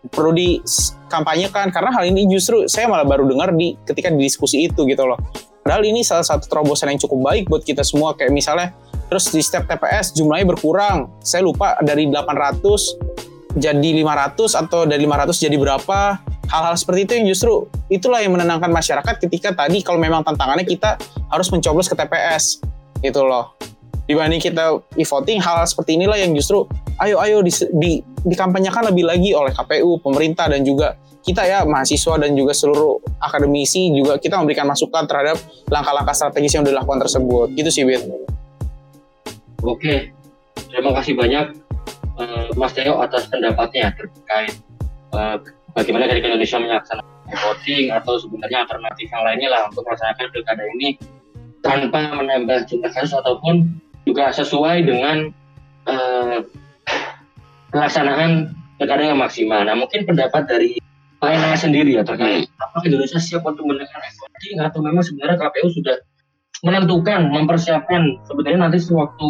perlu 0.08 0.32
dikampanyekan 0.32 1.74
karena 1.74 1.92
hal 1.92 2.06
ini 2.08 2.30
justru 2.30 2.70
saya 2.70 2.88
malah 2.88 3.04
baru 3.04 3.28
dengar 3.28 3.52
di 3.52 3.76
ketika 3.84 4.14
di 4.14 4.24
diskusi 4.24 4.70
itu 4.70 4.86
gitu 4.88 5.04
loh 5.04 5.20
Padahal 5.68 5.84
ini 5.84 6.00
salah 6.00 6.24
satu 6.24 6.48
terobosan 6.48 6.96
yang 6.96 7.02
cukup 7.04 7.28
baik 7.28 7.52
buat 7.52 7.60
kita 7.60 7.84
semua. 7.84 8.16
Kayak 8.16 8.32
misalnya, 8.32 8.72
terus 9.12 9.28
di 9.28 9.44
setiap 9.44 9.68
TPS 9.68 10.16
jumlahnya 10.16 10.48
berkurang. 10.56 11.12
Saya 11.20 11.44
lupa 11.44 11.76
dari 11.84 12.08
800 12.08 13.60
jadi 13.60 13.90
500 14.00 14.64
atau 14.64 14.88
dari 14.88 15.04
500 15.04 15.44
jadi 15.44 15.60
berapa. 15.60 16.24
Hal-hal 16.48 16.72
seperti 16.80 17.04
itu 17.04 17.12
yang 17.20 17.26
justru 17.28 17.68
itulah 17.92 18.24
yang 18.24 18.32
menenangkan 18.32 18.72
masyarakat 18.72 19.28
ketika 19.28 19.52
tadi 19.52 19.84
kalau 19.84 20.00
memang 20.00 20.24
tantangannya 20.24 20.64
kita 20.64 20.96
harus 21.28 21.52
mencoblos 21.52 21.92
ke 21.92 22.00
TPS. 22.00 22.64
Gitu 23.04 23.20
loh. 23.28 23.60
Dibanding 24.08 24.40
kita 24.40 24.80
e-voting, 24.96 25.44
hal-hal 25.44 25.68
seperti 25.68 26.00
inilah 26.00 26.16
yang 26.16 26.32
justru 26.32 26.64
ayo 27.04 27.20
ayo 27.20 27.44
di, 27.44 27.52
di, 27.76 27.92
dikampanyekan 28.24 28.88
lebih 28.88 29.04
lagi 29.04 29.36
oleh 29.36 29.52
KPU, 29.52 30.00
pemerintah 30.00 30.48
dan 30.48 30.64
juga 30.64 30.96
kita 31.28 31.44
ya 31.44 31.68
mahasiswa 31.68 32.16
dan 32.24 32.32
juga 32.40 32.56
seluruh 32.56 33.04
akademisi 33.20 33.92
juga 33.92 34.16
kita 34.16 34.40
memberikan 34.40 34.64
masukan 34.64 35.04
terhadap 35.04 35.36
langkah-langkah 35.68 36.16
strategis 36.16 36.56
yang 36.56 36.64
dilakukan 36.64 37.04
tersebut. 37.04 37.52
Gitu 37.52 37.68
sih, 37.68 37.84
Bet. 37.84 38.08
Oke, 39.60 40.16
terima 40.72 40.96
kasih 40.96 41.20
banyak 41.20 41.46
uh, 42.16 42.48
Mas 42.56 42.72
Teo 42.72 43.04
atas 43.04 43.28
pendapatnya 43.28 43.92
terkait 43.92 44.56
uh, 45.12 45.36
bagaimana 45.76 46.08
dari 46.08 46.24
Indonesia 46.24 46.58
melaksanakan 46.64 47.06
voting 47.28 47.92
atau 47.92 48.16
sebenarnya 48.24 48.64
alternatif 48.64 49.08
yang 49.12 49.24
lainnya 49.28 49.50
lah 49.52 49.62
untuk 49.68 49.84
melaksanakan 49.84 50.26
pilkada 50.32 50.64
ini 50.80 50.96
tanpa 51.60 52.16
menambah 52.16 52.64
jumlah 52.72 52.92
kasus 52.96 53.12
ataupun 53.18 53.68
juga 54.08 54.32
sesuai 54.32 54.88
dengan 54.88 55.36
uh, 55.92 56.40
pelaksanaan 57.76 58.56
pilkada 58.80 59.04
yang 59.12 59.20
maksimal. 59.20 59.68
Nah 59.68 59.76
mungkin 59.76 60.08
pendapat 60.08 60.48
dari 60.48 60.80
Pak 61.18 61.34
sendiri 61.58 61.98
ya 61.98 62.06
terkait 62.06 62.46
hmm. 62.46 62.62
apakah 62.62 62.86
Indonesia 62.86 63.18
siap 63.18 63.42
untuk 63.42 63.66
menekan 63.66 64.02
voting 64.22 64.62
atau 64.62 64.80
memang 64.86 65.02
sebenarnya 65.02 65.42
KPU 65.42 65.74
sudah 65.74 65.98
menentukan, 66.62 67.34
mempersiapkan 67.34 68.22
sebenarnya 68.30 68.70
nanti 68.70 68.78
sewaktu 68.78 69.28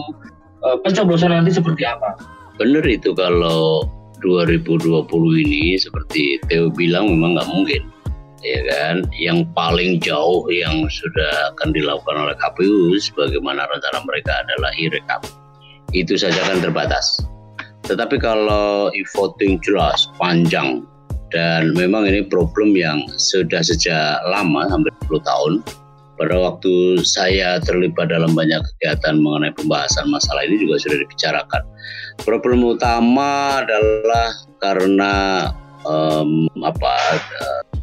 uh, 0.68 0.76
pencoblosan 0.84 1.32
nanti 1.32 1.56
seperti 1.56 1.88
apa? 1.88 2.20
Benar 2.60 2.84
itu 2.84 3.16
kalau 3.16 3.88
2020 4.20 5.08
ini 5.48 5.80
seperti 5.80 6.44
Theo 6.52 6.68
bilang 6.76 7.08
memang 7.08 7.40
nggak 7.40 7.50
mungkin 7.56 7.82
ya 8.42 8.62
kan? 8.70 9.06
Yang 9.14 9.48
paling 9.54 10.02
jauh 10.02 10.46
yang 10.52 10.86
sudah 10.90 11.56
akan 11.56 11.74
dilakukan 11.74 12.18
oleh 12.28 12.36
KPU 12.38 12.98
sebagaimana 12.98 13.66
rencana 13.70 14.00
mereka 14.06 14.32
adalah 14.46 14.72
e-rekap 14.78 15.22
itu 15.96 16.20
saja 16.20 16.38
kan 16.44 16.60
terbatas. 16.60 17.24
Tetapi 17.88 18.20
kalau 18.20 18.92
e-voting 18.92 19.64
jelas 19.64 20.12
panjang 20.20 20.84
dan 21.32 21.72
memang 21.76 22.08
ini 22.08 22.24
problem 22.28 22.76
yang 22.76 23.04
sudah 23.16 23.64
sejak 23.64 24.20
lama 24.28 24.68
hampir 24.68 24.92
10 25.08 25.24
tahun 25.24 25.54
pada 26.18 26.34
waktu 26.34 27.00
saya 27.06 27.62
terlibat 27.62 28.10
dalam 28.10 28.34
banyak 28.34 28.58
kegiatan 28.58 29.22
mengenai 29.22 29.54
pembahasan 29.54 30.10
masalah 30.10 30.44
ini 30.50 30.58
juga 30.60 30.82
sudah 30.82 30.98
dibicarakan. 31.06 31.64
Problem 32.26 32.66
utama 32.66 33.62
adalah 33.62 34.34
karena 34.58 35.14
um, 35.86 36.50
apa, 36.66 37.22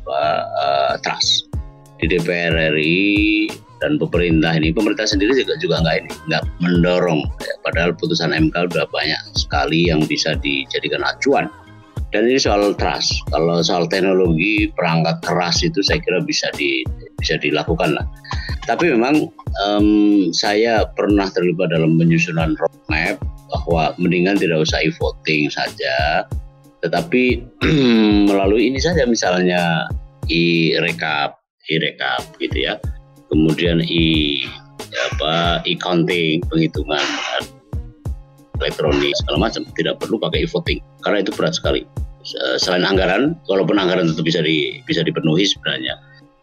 apa 0.05 0.23
uh, 0.61 0.95
trust 1.01 1.49
di 1.97 2.13
DPR 2.13 2.53
RI 2.77 3.49
dan 3.81 3.97
pemerintah 3.97 4.53
ini 4.53 4.73
pemerintah 4.73 5.09
sendiri 5.09 5.33
juga 5.33 5.57
juga 5.61 5.81
nggak 5.81 5.97
ini 6.05 6.11
nggak 6.29 6.43
mendorong. 6.61 7.25
Ya, 7.41 7.55
padahal 7.65 7.97
putusan 7.97 8.33
MK 8.33 8.73
sudah 8.73 8.87
banyak 8.93 9.21
sekali 9.37 9.89
yang 9.89 10.05
bisa 10.05 10.37
dijadikan 10.41 11.01
acuan. 11.01 11.49
Dan 12.15 12.31
ini 12.31 12.39
soal 12.39 12.79
trust 12.79 13.11
kalau 13.35 13.59
soal 13.59 13.91
teknologi 13.91 14.71
perangkat 14.79 15.19
keras 15.27 15.67
itu 15.67 15.83
saya 15.83 15.99
kira 15.99 16.23
bisa 16.23 16.47
di 16.55 16.87
bisa 17.19 17.41
dilakukan 17.43 17.97
lah. 17.99 18.07
Tapi 18.69 18.95
memang 18.95 19.29
um, 19.67 20.31
saya 20.31 20.87
pernah 20.95 21.27
terlibat 21.33 21.75
dalam 21.75 21.99
penyusunan 21.99 22.55
roadmap 22.55 23.19
bahwa 23.51 23.93
mendingan 23.99 24.39
tidak 24.39 24.63
usah 24.63 24.79
e-voting 24.87 25.51
saja 25.51 26.23
tetapi 26.85 27.41
melalui 28.29 28.69
ini 28.69 28.77
saja 28.77 29.09
misalnya 29.09 29.89
e-rekap 30.29 31.41
e-rekap 31.73 32.21
gitu 32.41 32.69
ya. 32.69 32.77
Kemudian 33.33 33.81
e 33.81 34.45
apa 35.11 35.65
e-counting 35.65 36.45
penghitungan 36.53 37.03
elektronik 38.61 39.13
segala 39.25 39.49
macam. 39.49 39.65
Tidak 39.73 39.97
perlu 39.97 40.21
pakai 40.21 40.45
e-voting 40.45 40.81
karena 41.03 41.25
itu 41.25 41.33
berat 41.33 41.57
sekali. 41.57 41.83
Selain 42.57 42.89
anggaran, 42.89 43.37
walaupun 43.53 43.77
anggaran 43.77 44.09
tentu 44.09 44.25
bisa 44.25 44.41
di, 44.41 44.81
bisa 44.89 45.05
dipenuhi 45.05 45.45
sebenarnya. 45.45 45.93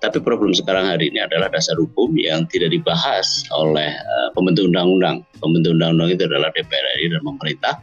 Tapi 0.02 0.18
problem 0.18 0.50
sekarang 0.50 0.90
hari 0.90 1.14
ini 1.14 1.22
adalah 1.22 1.46
dasar 1.54 1.78
hukum 1.78 2.18
yang 2.18 2.50
tidak 2.50 2.74
dibahas 2.74 3.46
oleh 3.54 3.94
uh, 3.94 4.30
pembentuk 4.34 4.66
undang-undang. 4.66 5.22
Pembentuk 5.38 5.78
undang-undang 5.78 6.18
itu 6.18 6.26
adalah 6.26 6.50
DPR 6.58 6.86
RI 6.98 7.14
dan 7.14 7.22
pemerintah 7.22 7.74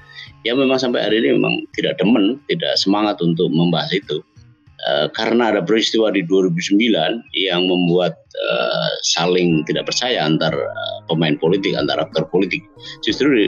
yang 0.43 0.59
memang 0.59 0.83
sampai 0.83 0.99
hari 0.99 1.23
ini 1.23 1.39
memang 1.39 1.63
tidak 1.79 1.95
demen, 2.03 2.43
tidak 2.51 2.75
semangat 2.75 3.23
untuk 3.23 3.47
membahas 3.55 3.95
itu. 3.95 4.19
Uh, 4.91 5.07
karena 5.15 5.55
ada 5.55 5.63
peristiwa 5.63 6.11
di 6.11 6.23
2009 6.27 6.79
yang 7.35 7.63
membuat 7.67 8.15
uh, 8.35 8.91
saling 9.03 9.63
tidak 9.67 9.87
percaya 9.87 10.23
antar 10.23 10.55
uh, 10.55 10.99
pemain 11.07 11.39
politik, 11.39 11.79
antar 11.79 12.03
aktor 12.03 12.27
politik. 12.35 12.67
Justru 13.07 13.47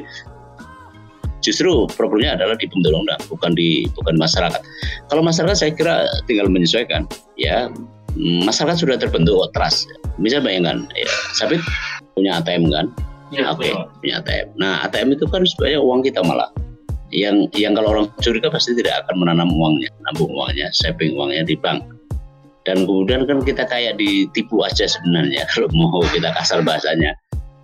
Justru 1.40 1.88
problemnya 1.96 2.36
adalah 2.36 2.52
di 2.60 2.68
pembentuk 2.68 3.00
undang, 3.00 3.20
bukan 3.32 3.56
di 3.56 3.88
bukan 3.96 4.20
masyarakat. 4.20 4.60
Kalau 5.08 5.24
masyarakat 5.24 5.56
saya 5.56 5.72
kira 5.72 6.04
tinggal 6.28 6.52
menyesuaikan, 6.52 7.08
ya 7.40 7.72
masyarakat 8.18 8.76
sudah 8.78 8.96
terbentuk 8.98 9.50
trust. 9.54 9.90
Bisa 10.18 10.42
bayangkan, 10.42 10.84
ya, 10.92 11.08
Sabit 11.36 11.62
punya 12.14 12.42
ATM 12.42 12.68
kan? 12.68 12.86
Ya, 13.30 13.46
Oke, 13.46 13.70
okay, 13.70 13.72
punya 14.02 14.14
ATM. 14.20 14.46
Nah, 14.58 14.82
ATM 14.90 15.14
itu 15.14 15.24
kan 15.30 15.46
sebenarnya 15.46 15.80
uang 15.80 16.02
kita 16.02 16.20
malah. 16.26 16.50
Yang 17.10 17.50
yang 17.58 17.74
kalau 17.74 17.90
orang 17.94 18.06
curiga 18.22 18.50
pasti 18.50 18.74
tidak 18.74 19.06
akan 19.06 19.22
menanam 19.22 19.50
uangnya, 19.54 19.90
nabung 20.06 20.30
uangnya, 20.30 20.70
saving 20.74 21.14
uangnya 21.14 21.46
di 21.46 21.54
bank. 21.58 21.82
Dan 22.66 22.86
kemudian 22.86 23.24
kan 23.26 23.40
kita 23.42 23.66
kayak 23.66 23.98
ditipu 23.98 24.62
aja 24.62 24.84
sebenarnya 24.84 25.46
kalau 25.54 25.70
mau 25.72 26.02
kita 26.12 26.30
kasar 26.36 26.60
bahasanya 26.60 27.16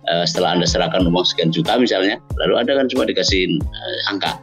uh, 0.09 0.25
setelah 0.25 0.57
anda 0.57 0.65
serahkan 0.65 1.05
uang 1.05 1.21
sekian 1.27 1.53
juta 1.53 1.77
misalnya 1.77 2.17
lalu 2.41 2.59
anda 2.59 2.73
kan 2.75 2.87
cuma 2.89 3.03
dikasih 3.05 3.59
uh, 3.61 4.11
angka. 4.11 4.39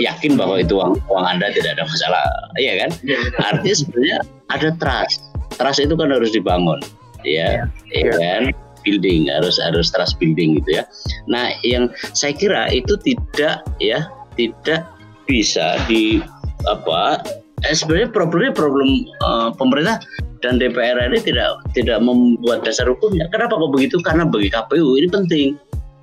Yakin 0.00 0.40
bahwa 0.40 0.58
itu 0.60 0.80
uang 0.80 0.96
uang 1.12 1.26
anda 1.26 1.52
tidak 1.52 1.76
ada 1.78 1.84
masalah. 1.84 2.24
Iya 2.56 2.72
kan? 2.86 2.90
Ya, 3.04 3.20
artinya 3.52 3.76
sebenarnya 3.76 4.18
ada 4.48 4.68
trust. 4.80 5.20
Trust 5.60 5.80
itu 5.84 5.94
kan 5.94 6.08
harus 6.08 6.30
dibangun. 6.32 6.80
Ya 7.22 7.68
iya. 7.92 8.10
ya, 8.10 8.14
kan? 8.16 8.42
Building 8.80 9.28
harus 9.28 9.60
harus 9.60 9.92
trust 9.92 10.16
building 10.16 10.56
gitu 10.64 10.80
ya. 10.80 10.84
Nah 11.28 11.52
yang 11.60 11.92
saya 12.16 12.32
kira 12.32 12.72
itu 12.72 12.96
tidak 13.04 13.60
ya 13.76 14.08
tidak 14.40 14.88
bisa 15.28 15.76
di 15.84 16.24
apa 16.66 17.20
eh, 17.68 17.76
sebenarnya 17.76 18.08
problemnya 18.12 18.52
problem 18.56 19.04
uh, 19.20 19.52
pemerintah 19.52 20.00
dan 20.40 20.56
DPR 20.56 20.96
ini 21.12 21.20
tidak 21.20 21.60
tidak 21.76 22.00
membuat 22.00 22.64
dasar 22.64 22.88
hukumnya. 22.88 23.28
Kenapa 23.28 23.60
kok 23.60 23.72
begitu? 23.72 24.00
Karena 24.00 24.24
bagi 24.24 24.48
KPU 24.48 24.96
ini 24.96 25.08
penting. 25.08 25.48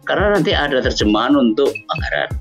Karena 0.07 0.39
nanti 0.39 0.55
ada 0.55 0.79
terjemahan 0.79 1.35
untuk 1.35 1.67
anggaran, 1.91 2.31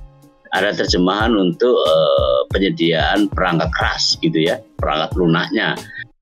ada 0.54 0.70
terjemahan 0.70 1.34
untuk 1.34 1.74
uh, 1.74 2.40
penyediaan 2.54 3.26
perangkat 3.32 3.70
keras 3.74 4.14
gitu 4.22 4.46
ya, 4.46 4.62
perangkat 4.78 5.10
lunaknya 5.18 5.74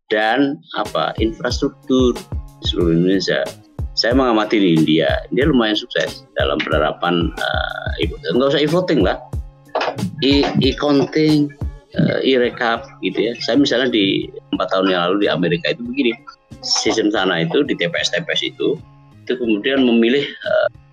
dan 0.09 0.61
apa 0.81 1.13
infrastruktur 1.21 2.17
seluruh 2.65 2.97
Indonesia. 2.97 3.45
Saya 3.95 4.17
mengamati 4.17 4.59
di 4.59 4.75
India, 4.75 5.23
dia 5.31 5.47
lumayan 5.47 5.79
sukses 5.79 6.27
dalam 6.35 6.59
penerapan 6.59 7.31
uh, 7.31 7.89
nggak 8.35 8.51
usah 8.51 8.63
e-voting 8.65 9.07
lah, 9.07 9.23
e-counting, 10.59 11.53
uh, 11.95 12.19
e-rekap 12.27 12.91
gitu 13.07 13.31
ya. 13.31 13.33
Saya 13.39 13.63
misalnya 13.63 13.95
di 13.95 14.27
empat 14.51 14.67
tahun 14.75 14.91
yang 14.91 15.01
lalu 15.11 15.17
di 15.25 15.29
Amerika 15.31 15.71
itu 15.71 15.83
begini, 15.87 16.13
sistem 16.65 17.15
sana 17.15 17.47
itu 17.47 17.63
di 17.63 17.79
TPS-TPS 17.79 18.43
itu 18.51 18.79
itu 19.25 19.33
kemudian 19.41 19.81
memilih 19.87 20.27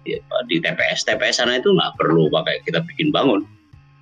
di 0.05 0.57
TPS 0.59 1.05
TPS 1.05 1.41
sana 1.41 1.57
itu 1.57 1.71
nggak 1.71 1.97
perlu 1.97 2.27
pakai 2.31 2.61
kita 2.65 2.81
bikin 2.85 3.13
bangun. 3.13 3.45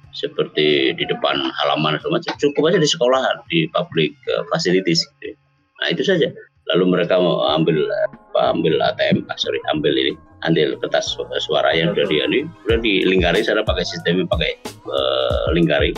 Seperti 0.09 0.97
di 0.97 1.05
depan 1.05 1.37
halaman 1.37 2.01
atau 2.01 2.09
macam 2.09 2.33
cukup 2.41 2.73
aja 2.73 2.81
di 2.81 2.89
sekolahan 2.89 3.45
di 3.45 3.69
public 3.69 4.17
uh, 4.33 4.41
facilities 4.49 5.05
gitu. 5.21 5.37
nah 5.79 5.87
itu 5.93 6.01
saja. 6.01 6.27
Lalu 6.73 6.97
mereka 6.97 7.17
mau 7.17 7.45
ambil 7.49 7.85
apa 8.33 8.53
ambil 8.53 8.77
ATM 8.81 9.25
ah, 9.29 9.37
sorry 9.37 9.57
ambil 9.73 9.93
ini 9.93 10.13
ambil 10.45 10.77
kertas 10.79 11.17
suara 11.41 11.73
yang 11.73 11.91
sudah 11.93 12.07
di 12.07 12.17
ini 12.21 12.39
kemudian 12.47 12.81
dilingkari 12.81 13.41
sana 13.43 13.61
pakai 13.65 13.85
sistemnya 13.85 14.25
pakai 14.29 14.57
uh, 14.87 15.53
lingkari. 15.53 15.93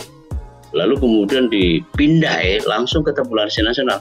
Lalu 0.72 0.96
kemudian 0.96 1.52
dipindah 1.52 2.40
ya, 2.40 2.56
langsung 2.64 3.04
ke 3.04 3.12
tabulasi 3.12 3.60
nasional 3.60 4.00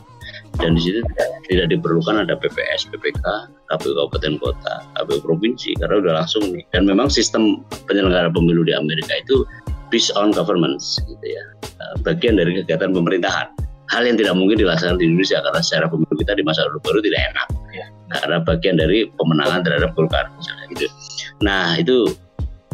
dan 0.59 0.75
di 0.75 0.81
situ 0.83 0.99
tidak, 0.99 1.29
tidak 1.47 1.67
diperlukan 1.71 2.27
ada 2.27 2.35
PPS, 2.35 2.91
PPK, 2.91 3.23
KPU 3.71 3.91
kabupaten 3.95 4.33
kota, 4.43 4.75
KPU 4.99 5.19
provinsi 5.23 5.77
karena 5.79 6.03
udah 6.03 6.13
langsung 6.23 6.43
nih 6.51 6.63
dan 6.75 6.83
memang 6.83 7.07
sistem 7.07 7.63
penyelenggara 7.87 8.27
pemilu 8.27 8.67
di 8.67 8.75
Amerika 8.75 9.15
itu 9.23 9.47
based 9.91 10.11
on 10.19 10.35
governments 10.35 10.99
gitu 11.07 11.25
ya 11.25 11.43
eh, 11.63 11.95
bagian 12.03 12.35
dari 12.35 12.59
kegiatan 12.59 12.91
pemerintahan 12.91 13.47
hal 13.91 14.07
yang 14.07 14.15
tidak 14.15 14.35
mungkin 14.39 14.55
dilaksanakan 14.59 14.99
di 15.03 15.05
Indonesia 15.11 15.43
karena 15.43 15.59
secara 15.59 15.85
pemilu 15.91 16.15
kita 16.15 16.33
di 16.39 16.43
masa 16.47 16.63
orde 16.63 16.79
baru 16.79 16.99
tidak 17.03 17.21
enak 17.35 17.47
ya. 17.75 17.85
karena 18.23 18.37
bagian 18.43 18.75
dari 18.79 19.07
pemenangan 19.19 19.59
terhadap 19.67 19.91
Golkar 19.95 20.31
misalnya 20.39 20.65
gitu. 20.71 20.87
Nah 21.43 21.75
itu 21.75 22.07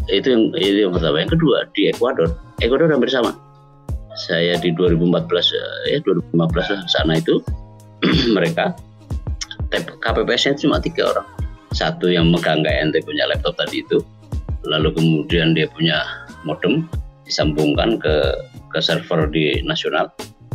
itu 0.08 0.28
yang 0.30 0.44
itu 0.56 0.78
yang 0.88 0.94
pertama. 0.96 1.20
Yang 1.20 1.32
kedua 1.36 1.58
di 1.76 1.82
Ekuador, 1.92 2.30
Ekuador 2.64 2.88
hampir 2.94 3.12
sama. 3.12 3.36
Saya 4.18 4.58
di 4.58 4.74
2014 4.74 5.94
ya 5.94 6.02
2015 6.02 6.90
sana 6.90 7.22
itu 7.22 7.38
mereka. 8.38 8.76
KPPS-nya 9.76 10.56
cuma 10.56 10.80
tiga 10.80 11.12
orang. 11.12 11.28
Satu 11.76 12.08
yang 12.08 12.32
megang 12.32 12.64
ente 12.64 13.04
punya 13.04 13.28
laptop 13.28 13.60
tadi 13.60 13.84
itu, 13.84 14.00
lalu 14.64 14.95
kemudian 14.95 15.52
dia 15.52 15.68
punya 15.68 16.00
modem 16.48 16.88
disambungkan 17.28 18.00
ke 18.00 18.16
ke 18.72 18.80
server 18.80 19.28
di 19.28 19.60
nasional. 19.68 20.08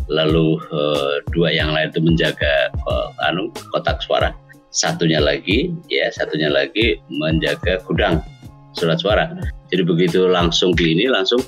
Lalu 0.09 0.59
uh, 0.72 1.22
dua 1.30 1.53
yang 1.53 1.70
lain 1.76 1.93
itu 1.93 2.01
menjaga 2.01 2.72
uh, 2.88 3.12
anu 3.28 3.53
kotak 3.76 4.01
suara. 4.01 4.32
Satunya 4.72 5.20
lagi 5.20 5.68
ya 5.93 6.09
satunya 6.09 6.49
lagi 6.49 6.97
menjaga 7.12 7.84
gudang 7.84 8.24
surat 8.72 8.97
suara. 8.97 9.28
Jadi 9.68 9.84
begitu 9.84 10.24
langsung 10.24 10.72
di 10.72 10.97
ini 10.97 11.12
langsung 11.12 11.38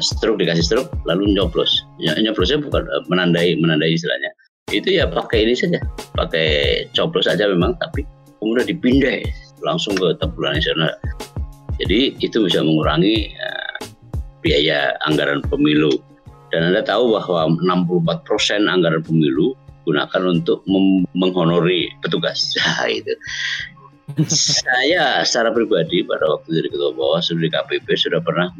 stroke 0.00 0.40
dikasih 0.40 0.64
stroke 0.64 0.90
lalu 1.04 1.36
nyoblos. 1.36 1.84
Nyoblosnya 2.00 2.64
bukan 2.64 2.88
uh, 2.88 3.04
menandai 3.12 3.52
menandai 3.60 3.92
istilahnya 3.94 4.32
itu 4.70 4.98
ya 4.98 5.04
pakai 5.10 5.44
ini 5.44 5.54
saja 5.54 5.78
pakai 6.14 6.48
coblos 6.94 7.26
saja 7.26 7.46
memang 7.50 7.74
tapi 7.82 8.06
kemudian 8.38 8.66
dipindah 8.70 9.18
langsung 9.60 9.92
ke 9.98 10.16
tabungan 10.22 10.56
nasional 10.56 10.90
jadi 11.80 12.12
itu 12.20 12.44
bisa 12.44 12.60
mengurangi 12.60 13.32
uh, 13.40 13.60
biaya 14.44 14.92
anggaran 15.08 15.40
pemilu. 15.48 15.96
Dan 16.50 16.74
Anda 16.74 16.82
tahu 16.82 17.14
bahwa 17.14 17.56
64% 17.56 18.26
persen 18.26 18.66
anggaran 18.66 19.00
pemilu 19.06 19.54
gunakan 19.88 20.22
untuk 20.28 20.60
menghonori 21.16 21.88
petugas. 22.04 22.44
Nah, 22.60 22.90
itu. 22.90 23.14
saya 24.26 25.22
secara 25.22 25.54
pribadi 25.54 26.02
pada 26.02 26.26
waktu 26.26 26.58
jadi 26.58 26.68
ketua 26.74 26.90
bawaslu 26.98 27.46
di 27.46 27.46
KPP 27.46 27.94
sudah 27.94 28.18
pernah 28.18 28.50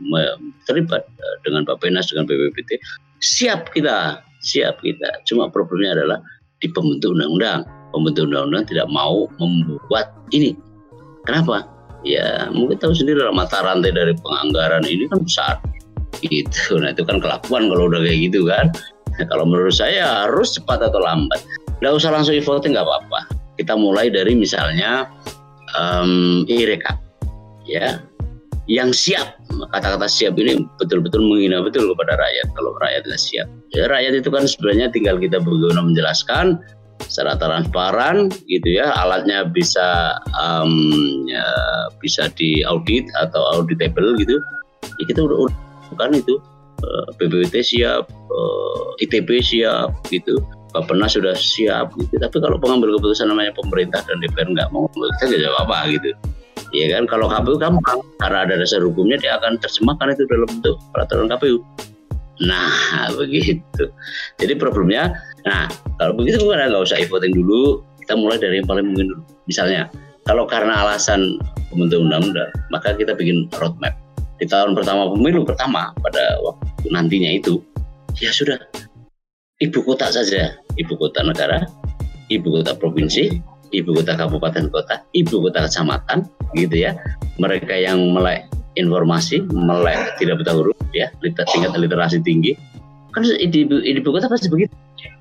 terlibat 0.62 1.02
eh, 1.02 1.36
dengan 1.42 1.66
Pak 1.66 1.82
Penas 1.82 2.06
dengan 2.06 2.30
BPPT. 2.30 2.78
Siap 3.18 3.74
kita, 3.74 4.22
siap 4.40 4.80
kita. 4.80 5.24
Cuma 5.28 5.48
problemnya 5.52 5.96
adalah 5.96 6.18
di 6.60 6.68
pembentuk 6.72 7.16
undang-undang. 7.16 7.64
Pembentuk 7.94 8.28
undang-undang 8.28 8.64
tidak 8.68 8.86
mau 8.92 9.28
membuat 9.40 10.12
ini. 10.32 10.56
Kenapa? 11.28 11.80
ya 12.06 12.48
mungkin 12.52 12.80
tahu 12.80 12.96
sendiri 12.96 13.20
lah 13.20 13.34
mata 13.34 13.60
rantai 13.60 13.92
dari 13.92 14.16
penganggaran 14.20 14.84
ini 14.88 15.08
kan 15.08 15.20
besar. 15.24 15.54
Gitu. 16.20 16.76
Nah 16.80 16.92
itu 16.92 17.04
kan 17.04 17.20
kelakuan 17.20 17.68
kalau 17.72 17.88
udah 17.88 18.00
kayak 18.04 18.18
gitu 18.30 18.44
kan. 18.48 18.72
Nah, 19.16 19.26
kalau 19.28 19.44
menurut 19.48 19.74
saya 19.76 20.26
harus 20.26 20.56
cepat 20.56 20.80
atau 20.84 21.00
lambat. 21.00 21.40
Nggak 21.80 21.92
usah 21.96 22.12
langsung 22.12 22.36
e-voting 22.36 22.76
nggak 22.76 22.84
apa-apa. 22.84 23.20
Kita 23.56 23.76
mulai 23.76 24.08
dari 24.08 24.36
misalnya 24.36 25.08
um, 25.76 26.44
e-rekap 26.48 26.96
ya. 27.64 28.00
Yang 28.70 28.90
siap. 29.10 29.28
Kata-kata 29.74 30.06
siap 30.06 30.38
ini 30.38 30.62
betul-betul 30.78 31.24
menghina 31.24 31.58
betul 31.64 31.90
kepada 31.90 32.20
rakyat. 32.20 32.46
Kalau 32.54 32.70
rakyat 32.78 33.02
tidak 33.02 33.20
siap 33.20 33.48
rakyat 33.78 34.12
itu 34.18 34.28
kan 34.34 34.44
sebenarnya 34.46 34.90
tinggal 34.90 35.16
kita 35.20 35.38
bagaimana 35.38 35.86
menjelaskan 35.86 36.58
secara 37.06 37.38
transparan 37.40 38.28
gitu 38.44 38.76
ya 38.76 38.92
alatnya 38.92 39.48
bisa 39.48 40.18
um, 40.36 40.92
ya, 41.30 41.46
bisa 42.02 42.28
diaudit 42.36 43.06
atau 43.22 43.40
auditable 43.56 44.18
gitu. 44.20 44.36
Ya 45.00 45.04
kita 45.08 45.24
udah, 45.24 45.48
udah 45.48 45.56
kan 45.96 46.12
itu 46.12 46.36
eh, 46.82 47.04
BPWT 47.16 47.56
siap 47.62 48.04
eh, 48.10 49.04
ITB 49.06 49.40
siap 49.40 49.90
gitu 50.12 50.42
Bapenas 50.70 51.18
sudah 51.18 51.34
siap 51.34 51.90
gitu. 51.98 52.14
Tapi 52.20 52.36
kalau 52.38 52.54
pengambil 52.58 52.94
keputusan 52.98 53.26
namanya 53.26 53.50
pemerintah 53.58 54.06
dan 54.06 54.22
DPR 54.22 54.50
nggak 54.54 54.70
mau 54.70 54.86
kita 54.86 55.24
nggak 55.30 55.42
jawab 55.42 55.66
apa 55.66 55.78
gitu. 55.98 56.10
Ya 56.70 56.86
kan? 56.94 57.10
Kalau 57.10 57.26
KPU 57.26 57.58
gampang 57.58 57.98
karena 58.22 58.38
ada 58.46 58.54
dasar 58.62 58.78
hukumnya 58.86 59.18
dia 59.18 59.34
akan 59.42 59.58
terjemahkan 59.58 60.14
itu 60.14 60.22
dalam 60.30 60.46
bentuk 60.46 60.78
peraturan 60.94 61.26
KPU 61.26 61.58
nah 62.40 62.72
begitu 63.18 63.92
jadi 64.40 64.56
problemnya 64.56 65.12
Nah, 65.48 65.68
kalau 65.96 66.12
begitu 66.16 66.42
bukan 66.44 66.68
nggak 66.68 66.84
usah 66.84 67.00
e-voting 67.00 67.32
dulu, 67.32 67.80
kita 68.04 68.12
mulai 68.16 68.36
dari 68.36 68.60
yang 68.60 68.68
paling 68.68 68.84
mungkin 68.92 69.16
dulu. 69.16 69.22
Misalnya, 69.48 69.88
kalau 70.28 70.44
karena 70.44 70.84
alasan 70.84 71.40
pembentuk 71.72 72.04
undang-undang, 72.04 72.50
maka 72.68 72.92
kita 72.96 73.16
bikin 73.16 73.48
roadmap. 73.56 73.96
Di 74.40 74.48
tahun 74.48 74.72
pertama 74.72 75.08
pemilu 75.12 75.44
pertama 75.44 75.92
pada 76.00 76.40
waktu 76.40 76.88
nantinya 76.92 77.28
itu, 77.36 77.60
ya 78.20 78.32
sudah 78.32 78.56
ibu 79.60 79.80
kota 79.84 80.08
saja, 80.08 80.56
ibu 80.80 80.96
kota 80.96 81.24
negara, 81.24 81.64
ibu 82.32 82.48
kota 82.60 82.72
provinsi, 82.76 83.36
ibu 83.72 83.96
kota 83.96 84.16
kabupaten 84.16 84.72
kota, 84.72 85.04
ibu 85.12 85.44
kota 85.44 85.68
kecamatan, 85.68 86.24
gitu 86.56 86.88
ya. 86.88 86.96
Mereka 87.36 87.72
yang 87.72 88.12
melek 88.12 88.48
informasi, 88.78 89.42
melek 89.50 90.18
tidak 90.22 90.42
buta 90.42 90.52
huruf, 90.54 90.78
ya, 90.94 91.10
tingkat 91.22 91.74
literasi 91.74 92.22
tinggi, 92.22 92.54
kan 93.10 93.26
di 93.26 93.66
ibu 93.66 94.10
kota 94.10 94.30
pasti 94.30 94.46
begitu 94.46 94.72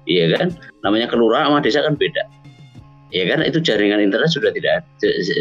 iya 0.06 0.30
kan? 0.38 0.54
Namanya 0.86 1.10
kelurahan 1.10 1.50
sama 1.50 1.60
desa 1.62 1.82
kan 1.86 1.98
beda 1.98 2.24
ya 3.10 3.24
kan? 3.30 3.42
Itu 3.46 3.62
jaringan 3.62 4.02
internet 4.02 4.30
sudah 4.34 4.54
tidak 4.54 4.86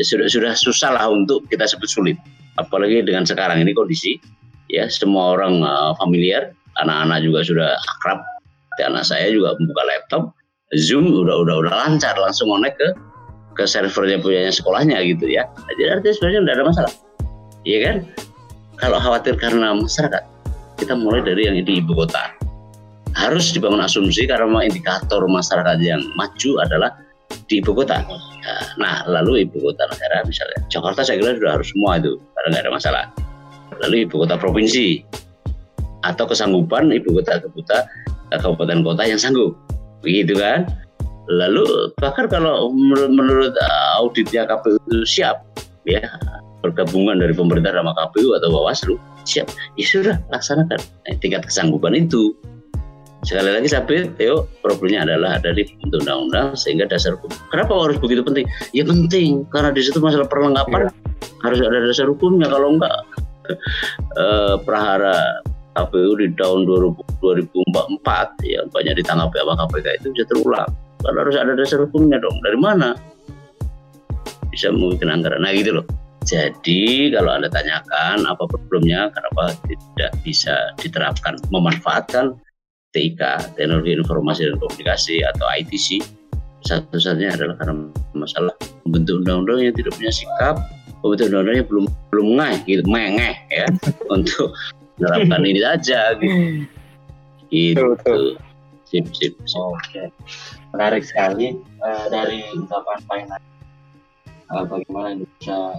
sudah 0.05 0.27
sudah 0.29 0.53
susah 0.57 0.91
lah 0.97 1.07
untuk 1.09 1.45
kita 1.53 1.69
sebut 1.69 1.89
sulit. 1.89 2.17
Apalagi 2.59 3.05
dengan 3.05 3.23
sekarang 3.23 3.63
ini 3.63 3.73
kondisi 3.77 4.19
ya 4.73 4.89
semua 4.91 5.39
orang 5.39 5.63
uh, 5.63 5.95
familiar 5.97 6.53
anak-anak 6.83 7.25
juga 7.25 7.41
sudah 7.47 7.71
akrab 7.97 8.21
dan 8.77 8.95
anak 8.95 9.07
saya 9.07 9.31
juga 9.31 9.55
membuka 9.59 9.83
laptop 9.87 10.23
zoom 10.77 11.09
udah 11.09 11.37
udah 11.45 11.55
udah 11.65 11.73
lancar 11.73 12.15
langsung 12.19 12.51
connect 12.51 12.77
ke 12.77 12.89
ke 13.57 13.65
servernya 13.67 14.23
punyanya 14.23 14.55
sekolahnya 14.55 14.99
gitu 15.03 15.27
ya. 15.27 15.47
Jadi 15.75 15.83
artinya 15.91 16.15
sebenarnya 16.15 16.41
tidak 16.45 16.55
ada 16.55 16.67
masalah 16.67 16.93
iya 17.63 17.79
kan 17.91 17.97
kalau 18.79 18.99
khawatir 19.03 19.35
karena 19.35 19.75
masyarakat 19.75 20.23
kita 20.79 20.95
mulai 20.95 21.23
dari 21.27 21.51
yang 21.51 21.59
di 21.59 21.83
ibu 21.83 21.95
kota 21.95 22.31
harus 23.19 23.51
dibangun 23.51 23.83
asumsi 23.83 24.31
karena 24.31 24.63
indikator 24.63 25.27
masyarakat 25.27 25.83
yang 25.83 25.99
maju 26.15 26.51
adalah 26.63 26.95
di 27.51 27.59
ibu 27.59 27.75
kota. 27.75 28.05
Nah, 28.79 29.05
lalu 29.11 29.45
ibu 29.45 29.59
kota 29.59 29.85
negara 29.91 30.25
misalnya 30.25 30.63
Jakarta 30.71 31.03
saya 31.05 31.21
kira 31.21 31.37
sudah 31.37 31.53
harus 31.59 31.69
semua 31.75 31.99
itu 31.99 32.17
karena 32.37 32.47
nggak 32.55 32.65
ada 32.65 32.73
masalah. 32.73 33.05
Lalu 33.83 34.07
ibu 34.07 34.23
kota 34.23 34.39
provinsi 34.39 35.03
atau 36.07 36.25
kesanggupan 36.31 36.95
ibu 36.95 37.19
kota 37.19 37.43
kota 37.43 37.79
kabupaten 38.39 38.87
kota 38.87 39.03
yang 39.09 39.19
sanggup, 39.19 39.57
begitu 40.05 40.39
kan? 40.39 40.69
Lalu 41.29 41.93
bahkan 42.01 42.31
kalau 42.31 42.73
menurut, 42.73 43.13
menurut 43.13 43.53
uh, 43.57 44.01
auditnya 44.01 44.49
KPU 44.49 44.81
siap, 45.05 45.45
ya 45.85 46.01
bergabungan 46.65 47.23
dari 47.23 47.35
pemerintah 47.35 47.71
sama 47.71 47.95
KPU 47.95 48.35
atau 48.35 48.49
Bawaslu 48.51 48.95
siap, 49.29 49.47
ya 49.77 49.85
sudah 49.85 50.17
laksanakan 50.33 50.81
nah, 50.81 51.17
tingkat 51.21 51.45
kesanggupan 51.45 51.95
itu 51.95 52.33
Sekali 53.27 53.51
lagi 53.51 53.67
Sabit, 53.67 54.15
Theo, 54.15 54.47
problemnya 54.63 55.03
adalah 55.03 55.43
ada 55.43 55.51
di 55.51 55.67
undang-undang 55.91 56.55
sehingga 56.55 56.87
dasar 56.87 57.19
hukum. 57.19 57.35
Kenapa 57.51 57.75
harus 57.75 57.99
begitu 57.99 58.23
penting? 58.23 58.47
Ya 58.71 58.87
penting 58.87 59.43
karena 59.51 59.75
di 59.75 59.83
situ 59.83 59.99
masalah 59.99 60.31
perlengkapan 60.31 60.87
ya. 60.87 60.91
harus 61.43 61.59
ada 61.59 61.83
dasar 61.83 62.07
hukumnya. 62.07 62.47
Kalau 62.47 62.79
enggak 62.79 62.95
eh, 64.23 64.55
prahara 64.63 65.19
KPU 65.75 66.15
di 66.15 66.31
tahun 66.39 66.63
2004 66.63 68.47
yang 68.47 68.67
banyak 68.71 68.95
ditanggapi 69.03 69.35
sama 69.35 69.55
KPK 69.67 69.87
itu 69.99 70.07
bisa 70.15 70.25
terulang. 70.31 70.71
Karena 71.03 71.19
harus 71.27 71.37
ada 71.43 71.53
dasar 71.59 71.79
hukumnya 71.83 72.23
dong. 72.23 72.39
Dari 72.47 72.59
mana? 72.59 72.95
Bisa 74.55 74.71
mungkin 74.71 75.11
anggaran. 75.11 75.43
Nah 75.43 75.51
gitu 75.59 75.83
loh. 75.83 75.87
Jadi 76.29 77.09
kalau 77.17 77.41
Anda 77.41 77.49
tanyakan 77.49 78.29
apa 78.29 78.45
problemnya, 78.53 79.09
kenapa 79.17 79.57
tidak 79.65 80.13
bisa 80.21 80.77
diterapkan, 80.77 81.41
memanfaatkan 81.49 82.37
TIK, 82.93 83.57
Teknologi 83.57 83.97
Informasi 83.97 84.45
dan 84.45 84.61
Komunikasi 84.61 85.25
atau 85.25 85.49
ITC, 85.57 86.05
satu-satunya 86.69 87.33
adalah 87.33 87.57
karena 87.57 87.89
masalah 88.13 88.53
membentuk 88.85 89.25
undang-undang 89.25 89.73
yang 89.73 89.75
tidak 89.81 89.97
punya 89.97 90.13
sikap, 90.13 90.61
pembentuk 91.01 91.33
undang-undangnya 91.33 91.65
belum 91.65 91.85
belum 92.13 92.29
ngeh 92.37 92.57
gitu, 92.69 92.83
mengeh 92.85 93.37
ya 93.49 93.67
untuk 94.15 94.53
menerapkan 95.01 95.41
ini 95.49 95.61
saja 95.65 96.13
gitu. 96.21 96.37
Gitu. 97.49 98.37
Sip, 98.85 99.05
sip, 99.17 99.33
sip. 99.49 99.61
Oke. 99.61 100.13
Menarik 100.77 101.05
sekali 101.05 101.57
uh, 101.81 102.07
dari 102.13 102.45
ungkapan 102.53 103.01
Pak 103.09 103.17
uh, 104.53 104.65
bagaimana 104.65 105.17
Indonesia 105.17 105.77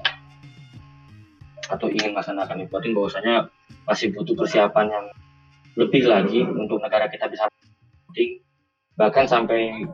atau 1.69 1.87
ingin 1.87 2.17
melaksanakan 2.17 2.65
voting 2.67 2.97
bahwasanya 2.97 3.47
masih 3.85 4.09
butuh 4.13 4.33
persiapan 4.33 4.89
yang 4.89 5.05
lebih 5.77 6.03
lagi 6.09 6.41
untuk 6.43 6.81
negara 6.81 7.05
kita 7.07 7.29
bisa 7.29 7.45
penting 8.09 8.41
bahkan 8.97 9.29
sampai 9.29 9.85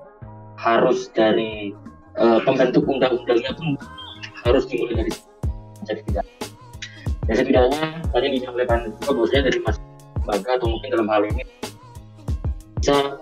harus 0.56 1.12
dari 1.12 1.76
uh, 2.18 2.40
pembentuk 2.42 2.88
undang-undangnya 2.88 3.52
pun 3.54 3.76
harus 4.48 4.64
dimulai 4.72 5.04
dari 5.04 5.12
jadi 5.84 6.02
tidak 6.10 6.26
ya 7.28 7.34
setidaknya 7.36 7.84
tadi 8.10 8.28
disampaikan 8.40 8.80
juga 8.90 9.12
bahwasanya 9.14 9.44
dari 9.52 9.60
mas 9.62 9.78
Baga 10.26 10.58
atau 10.58 10.74
mungkin 10.74 10.90
dalam 10.90 11.06
hal 11.06 11.22
ini 11.30 11.46
bisa 12.82 13.22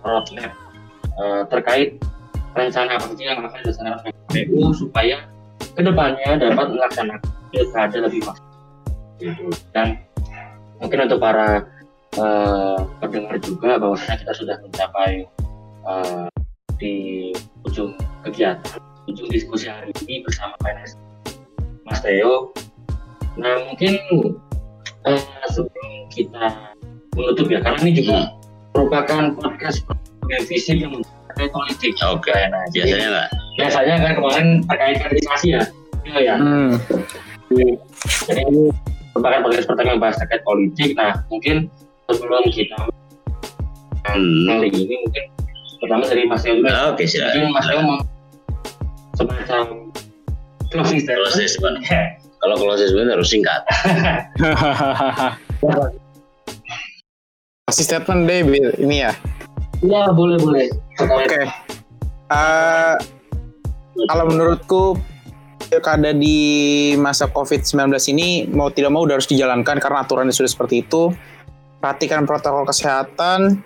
roadmap 0.00 0.56
uh, 1.20 1.44
terkait 1.52 2.00
rencana 2.56 2.96
apa 2.96 3.12
yang 3.20 3.44
akan 3.44 3.60
dilaksanakan 3.60 3.98
KPU 4.32 4.72
supaya 4.72 5.28
ke 5.76 5.82
depannya 5.84 6.40
dapat 6.40 6.66
melaksanakan 6.72 7.39
pilkada 7.50 7.98
lebih 8.06 8.22
maksimal 8.24 8.58
gitu. 9.20 9.44
dan 9.76 10.00
mungkin 10.80 11.06
untuk 11.06 11.20
para 11.20 11.68
uh, 12.16 12.78
pendengar 13.02 13.36
juga 13.42 13.76
bahwasanya 13.76 14.24
kita 14.24 14.32
sudah 14.34 14.56
mencapai 14.64 15.28
uh, 15.84 16.26
di 16.80 17.30
ujung 17.68 17.92
kegiatan 18.24 18.80
ujung 19.10 19.28
diskusi 19.28 19.68
hari 19.68 19.92
ini 20.06 20.24
bersama 20.24 20.56
PNS 20.64 20.96
Mas 21.84 22.00
Theo 22.00 22.54
nah 23.36 23.60
mungkin 23.68 23.98
uh, 25.04 25.20
sebelum 25.52 26.08
kita 26.10 26.74
menutup 27.14 27.46
ya 27.50 27.60
karena 27.60 27.78
ini 27.84 27.92
juga 28.00 28.18
merupakan 28.74 29.34
podcast 29.36 29.84
visi 30.46 30.78
yang 30.78 31.02
terkait 31.30 31.50
politik. 31.50 31.92
Oke, 32.06 32.30
okay. 32.30 32.46
nah, 32.50 32.62
biasanya 32.70 33.06
nggak? 33.10 33.28
Biasanya 33.58 33.94
kan 33.98 34.12
kemarin 34.18 34.46
terkait 34.66 34.96
kaderisasi 35.02 35.46
ya, 35.56 35.62
ya. 36.06 36.18
ya. 36.22 36.34
Hmm. 36.38 36.72
Jadi 37.50 38.46
ini 38.46 38.70
merupakan 39.10 39.42
podcast 39.42 39.66
pertama 39.66 39.98
yang 39.98 39.98
bahas 39.98 40.16
terkait 40.22 40.42
politik. 40.46 40.94
Nah, 40.94 41.18
mungkin 41.26 41.66
sebelum 42.06 42.46
kita 42.54 42.78
hmm. 44.06 44.62
ini 44.70 44.94
mungkin 45.02 45.24
pertama 45.82 46.06
dari 46.06 46.30
Mas 46.30 46.46
Leo 46.46 46.62
Oke, 46.62 46.94
okay, 46.94 47.06
silakan. 47.10 47.50
Mungkin 47.50 47.54
Mas 47.58 47.66
mau 47.82 47.98
semacam 49.18 49.62
closing 50.70 51.02
statement. 51.02 51.82
Kalau 52.38 52.54
closing 52.54 52.86
statement 52.86 53.18
harus 53.18 53.28
singkat. 53.34 53.62
Closing 57.66 57.86
statement 57.86 58.30
deh, 58.30 58.46
ini 58.78 59.10
ya. 59.10 59.12
Iya, 59.82 60.14
boleh 60.14 60.38
boleh. 60.38 60.70
Oke. 61.02 61.26
Okay. 61.26 61.44
Uh, 62.30 62.94
eh, 62.94 64.06
kalau 64.06 64.24
menurutku 64.30 64.82
pilkada 65.70 66.10
di 66.10 66.38
masa 66.98 67.30
COVID-19 67.30 67.94
ini 68.10 68.50
mau 68.50 68.68
tidak 68.74 68.90
mau 68.90 69.06
udah 69.06 69.22
harus 69.22 69.30
dijalankan 69.30 69.78
karena 69.78 70.02
aturannya 70.02 70.34
sudah 70.34 70.50
seperti 70.50 70.82
itu. 70.82 71.14
Perhatikan 71.78 72.26
protokol 72.26 72.66
kesehatan, 72.68 73.62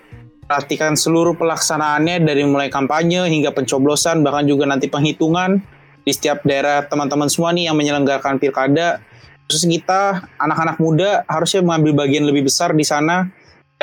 perhatikan 0.47 0.95
seluruh 0.95 1.35
pelaksanaannya 1.35 2.23
dari 2.23 2.45
mulai 2.45 2.69
kampanye 2.69 3.27
hingga 3.27 3.51
pencoblosan 3.51 4.21
bahkan 4.21 4.45
juga 4.45 4.69
nanti 4.69 4.87
penghitungan 4.87 5.59
di 6.05 6.13
setiap 6.13 6.45
daerah 6.45 6.85
teman-teman 6.85 7.27
semua 7.33 7.51
nih 7.57 7.73
yang 7.73 7.77
menyelenggarakan 7.81 8.37
pilkada. 8.37 9.01
Khusus 9.49 9.65
kita 9.67 10.25
anak-anak 10.37 10.77
muda 10.79 11.25
harusnya 11.27 11.65
mengambil 11.65 12.05
bagian 12.05 12.25
lebih 12.29 12.49
besar 12.49 12.73
di 12.73 12.85
sana 12.85 13.29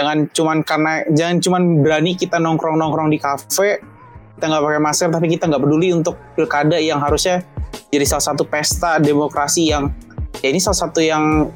jangan 0.02 0.18
cuman 0.34 0.58
karena 0.66 0.94
jangan 1.14 1.38
cuman 1.38 1.62
berani 1.86 2.18
kita 2.18 2.42
nongkrong 2.42 2.80
nongkrong 2.80 3.14
di 3.14 3.20
kafe 3.22 3.84
kita 4.34 4.46
nggak 4.50 4.64
pakai 4.66 4.82
masker 4.82 5.08
tapi 5.14 5.28
kita 5.30 5.46
nggak 5.46 5.62
peduli 5.62 5.94
untuk 5.94 6.18
pilkada 6.34 6.82
yang 6.82 6.98
harusnya 6.98 7.46
jadi 7.92 8.06
salah 8.08 8.26
satu 8.32 8.48
pesta 8.48 8.98
demokrasi 9.04 9.68
yang 9.72 9.92
ya 10.40 10.48
ini 10.48 10.64
salah 10.64 10.80
satu 10.88 11.04
yang 11.04 11.52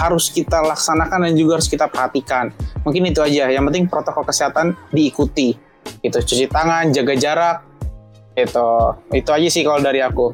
harus 0.00 0.32
kita 0.32 0.64
laksanakan 0.64 1.28
dan 1.28 1.36
juga 1.36 1.60
harus 1.60 1.68
kita 1.68 1.84
perhatikan. 1.84 2.48
Mungkin 2.88 3.12
itu 3.12 3.20
aja. 3.20 3.52
Yang 3.52 3.64
penting 3.68 3.84
protokol 3.84 4.24
kesehatan 4.24 4.72
diikuti. 4.96 5.52
Itu 6.00 6.24
cuci 6.24 6.48
tangan 6.48 6.88
jaga 6.96 7.12
jarak 7.16 7.58
itu 8.38 8.68
itu 9.12 9.28
aja 9.28 9.48
sih 9.52 9.62
kalau 9.66 9.84
dari 9.84 10.00
aku. 10.00 10.32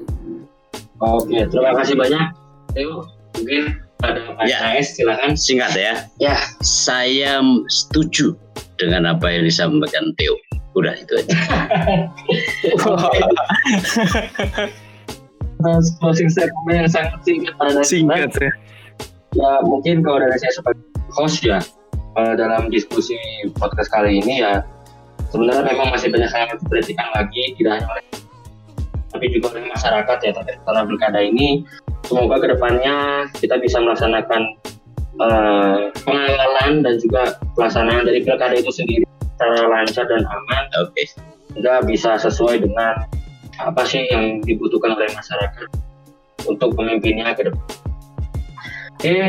Oke 1.03 1.51
terima 1.51 1.75
kasih 1.83 1.99
banyak. 1.99 2.23
Teo 2.71 3.03
mungkin 3.35 3.83
ada 4.05 4.47
ya, 4.47 4.79
silakan. 4.85 5.35
Singkat 5.35 5.73
ya. 5.75 5.95
Ya, 6.21 6.37
saya 6.63 7.41
setuju 7.67 8.37
dengan 8.79 9.11
apa 9.11 9.27
yang 9.33 9.43
disampaikan 9.49 10.15
Theo. 10.15 10.37
Udah 10.77 10.93
itu 10.95 11.17
aja. 11.17 11.33
closing 16.03 16.29
statement 16.29 16.75
yang 16.75 16.89
sangat 16.91 17.19
singkat 17.25 17.55
pada 17.57 17.83
singkat 17.83 18.31
ya. 18.41 18.53
Ya 19.37 19.51
mungkin 19.65 20.01
kalau 20.01 20.23
dari 20.25 20.37
saya 20.41 20.53
sebagai 20.57 20.81
host 21.13 21.45
ya 21.45 21.61
dalam 22.17 22.73
diskusi 22.73 23.17
podcast 23.61 23.93
kali 23.93 24.25
ini 24.25 24.41
ya 24.41 24.65
sebenarnya 25.29 25.69
memang 25.69 25.93
masih 25.93 26.09
banyak 26.09 26.33
yang 26.33 26.57
diperhatikan 26.57 27.09
lagi 27.13 27.43
tidak 27.61 27.73
hanya 27.77 27.87
oleh 27.93 28.05
tapi 29.13 29.33
juga 29.33 29.53
oleh 29.57 29.69
masyarakat 29.69 30.19
ya 30.25 30.31
terkait 30.33 30.61
karena 30.65 30.83
pilkada 30.89 31.21
ini 31.21 31.65
semoga 32.09 32.37
ke 32.41 32.47
depannya 32.53 32.97
kita 33.37 33.57
bisa 33.61 33.81
melaksanakan 33.81 34.43
uh, 35.21 35.89
pengawalan 36.05 36.85
dan 36.85 36.95
juga 37.01 37.37
pelaksanaan 37.57 38.05
dari 38.05 38.21
pilkada 38.25 38.57
itu 38.57 38.73
sendiri 38.73 39.05
secara 39.37 39.69
lancar 39.69 40.05
dan 40.09 40.23
aman. 40.25 40.65
Oke. 40.81 40.93
Okay. 40.93 41.07
Sehingga 41.53 41.75
bisa 41.85 42.21
sesuai 42.21 42.65
dengan 42.65 43.05
apa 43.61 43.83
sih 43.89 44.05
yang 44.09 44.43
dibutuhkan 44.45 44.97
oleh 44.97 45.09
masyarakat 45.13 45.69
untuk 46.47 46.77
pemimpinnya 46.77 47.33
ke 47.35 47.49
depan. 47.49 47.67
Oke, 48.97 49.13
okay. 49.13 49.29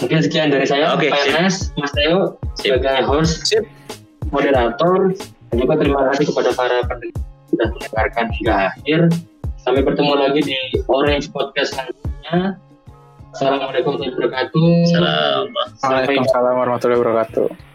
mungkin 0.00 0.18
sekian 0.24 0.48
dari 0.48 0.64
saya, 0.64 0.96
okay, 0.96 1.12
PNS, 1.12 1.76
Mas 1.76 1.92
Teo, 1.92 2.40
sebagai 2.56 3.04
host, 3.04 3.44
Sip. 3.44 3.64
moderator, 4.32 5.14
dan 5.52 5.56
juga 5.60 5.74
terima 5.78 6.10
kasih 6.10 6.32
kepada 6.32 6.50
para 6.56 6.82
pendengar 6.88 7.22
sudah 7.54 7.68
mendengarkan 7.70 8.26
hingga 8.34 8.54
akhir. 8.72 9.00
Sampai 9.62 9.80
bertemu 9.86 10.12
lagi 10.18 10.40
di 10.44 10.58
Orange 10.90 11.30
Podcast 11.30 11.72
selanjutnya. 11.72 12.58
Assalamualaikum 13.32 13.96
warahmatullahi 13.96 14.14
wabarakatuh. 14.14 14.68
Waalaikumsalam 15.80 16.54
warahmatullahi 16.58 16.98
wabarakatuh. 17.00 17.73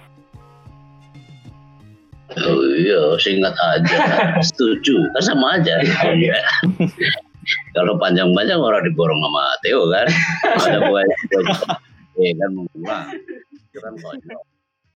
Oh 2.38 2.62
iya, 2.78 3.18
singkat 3.18 3.56
aja. 3.58 3.98
Setuju. 4.54 5.10
Kan 5.18 5.24
sama 5.26 5.58
aja. 5.58 5.82
Kalau 7.74 7.98
panjang-panjang 7.98 8.62
orang 8.62 8.86
diborong 8.86 9.18
sama 9.18 9.44
Theo 9.66 9.82
kan. 9.90 10.08
Ada 10.46 10.80
buaya. 10.86 11.16
Ya 12.20 12.36
kan 12.36 12.52
mengulang. 12.52 13.16
Itu 13.56 13.80
kan 13.80 13.96
konyol. 13.96 14.44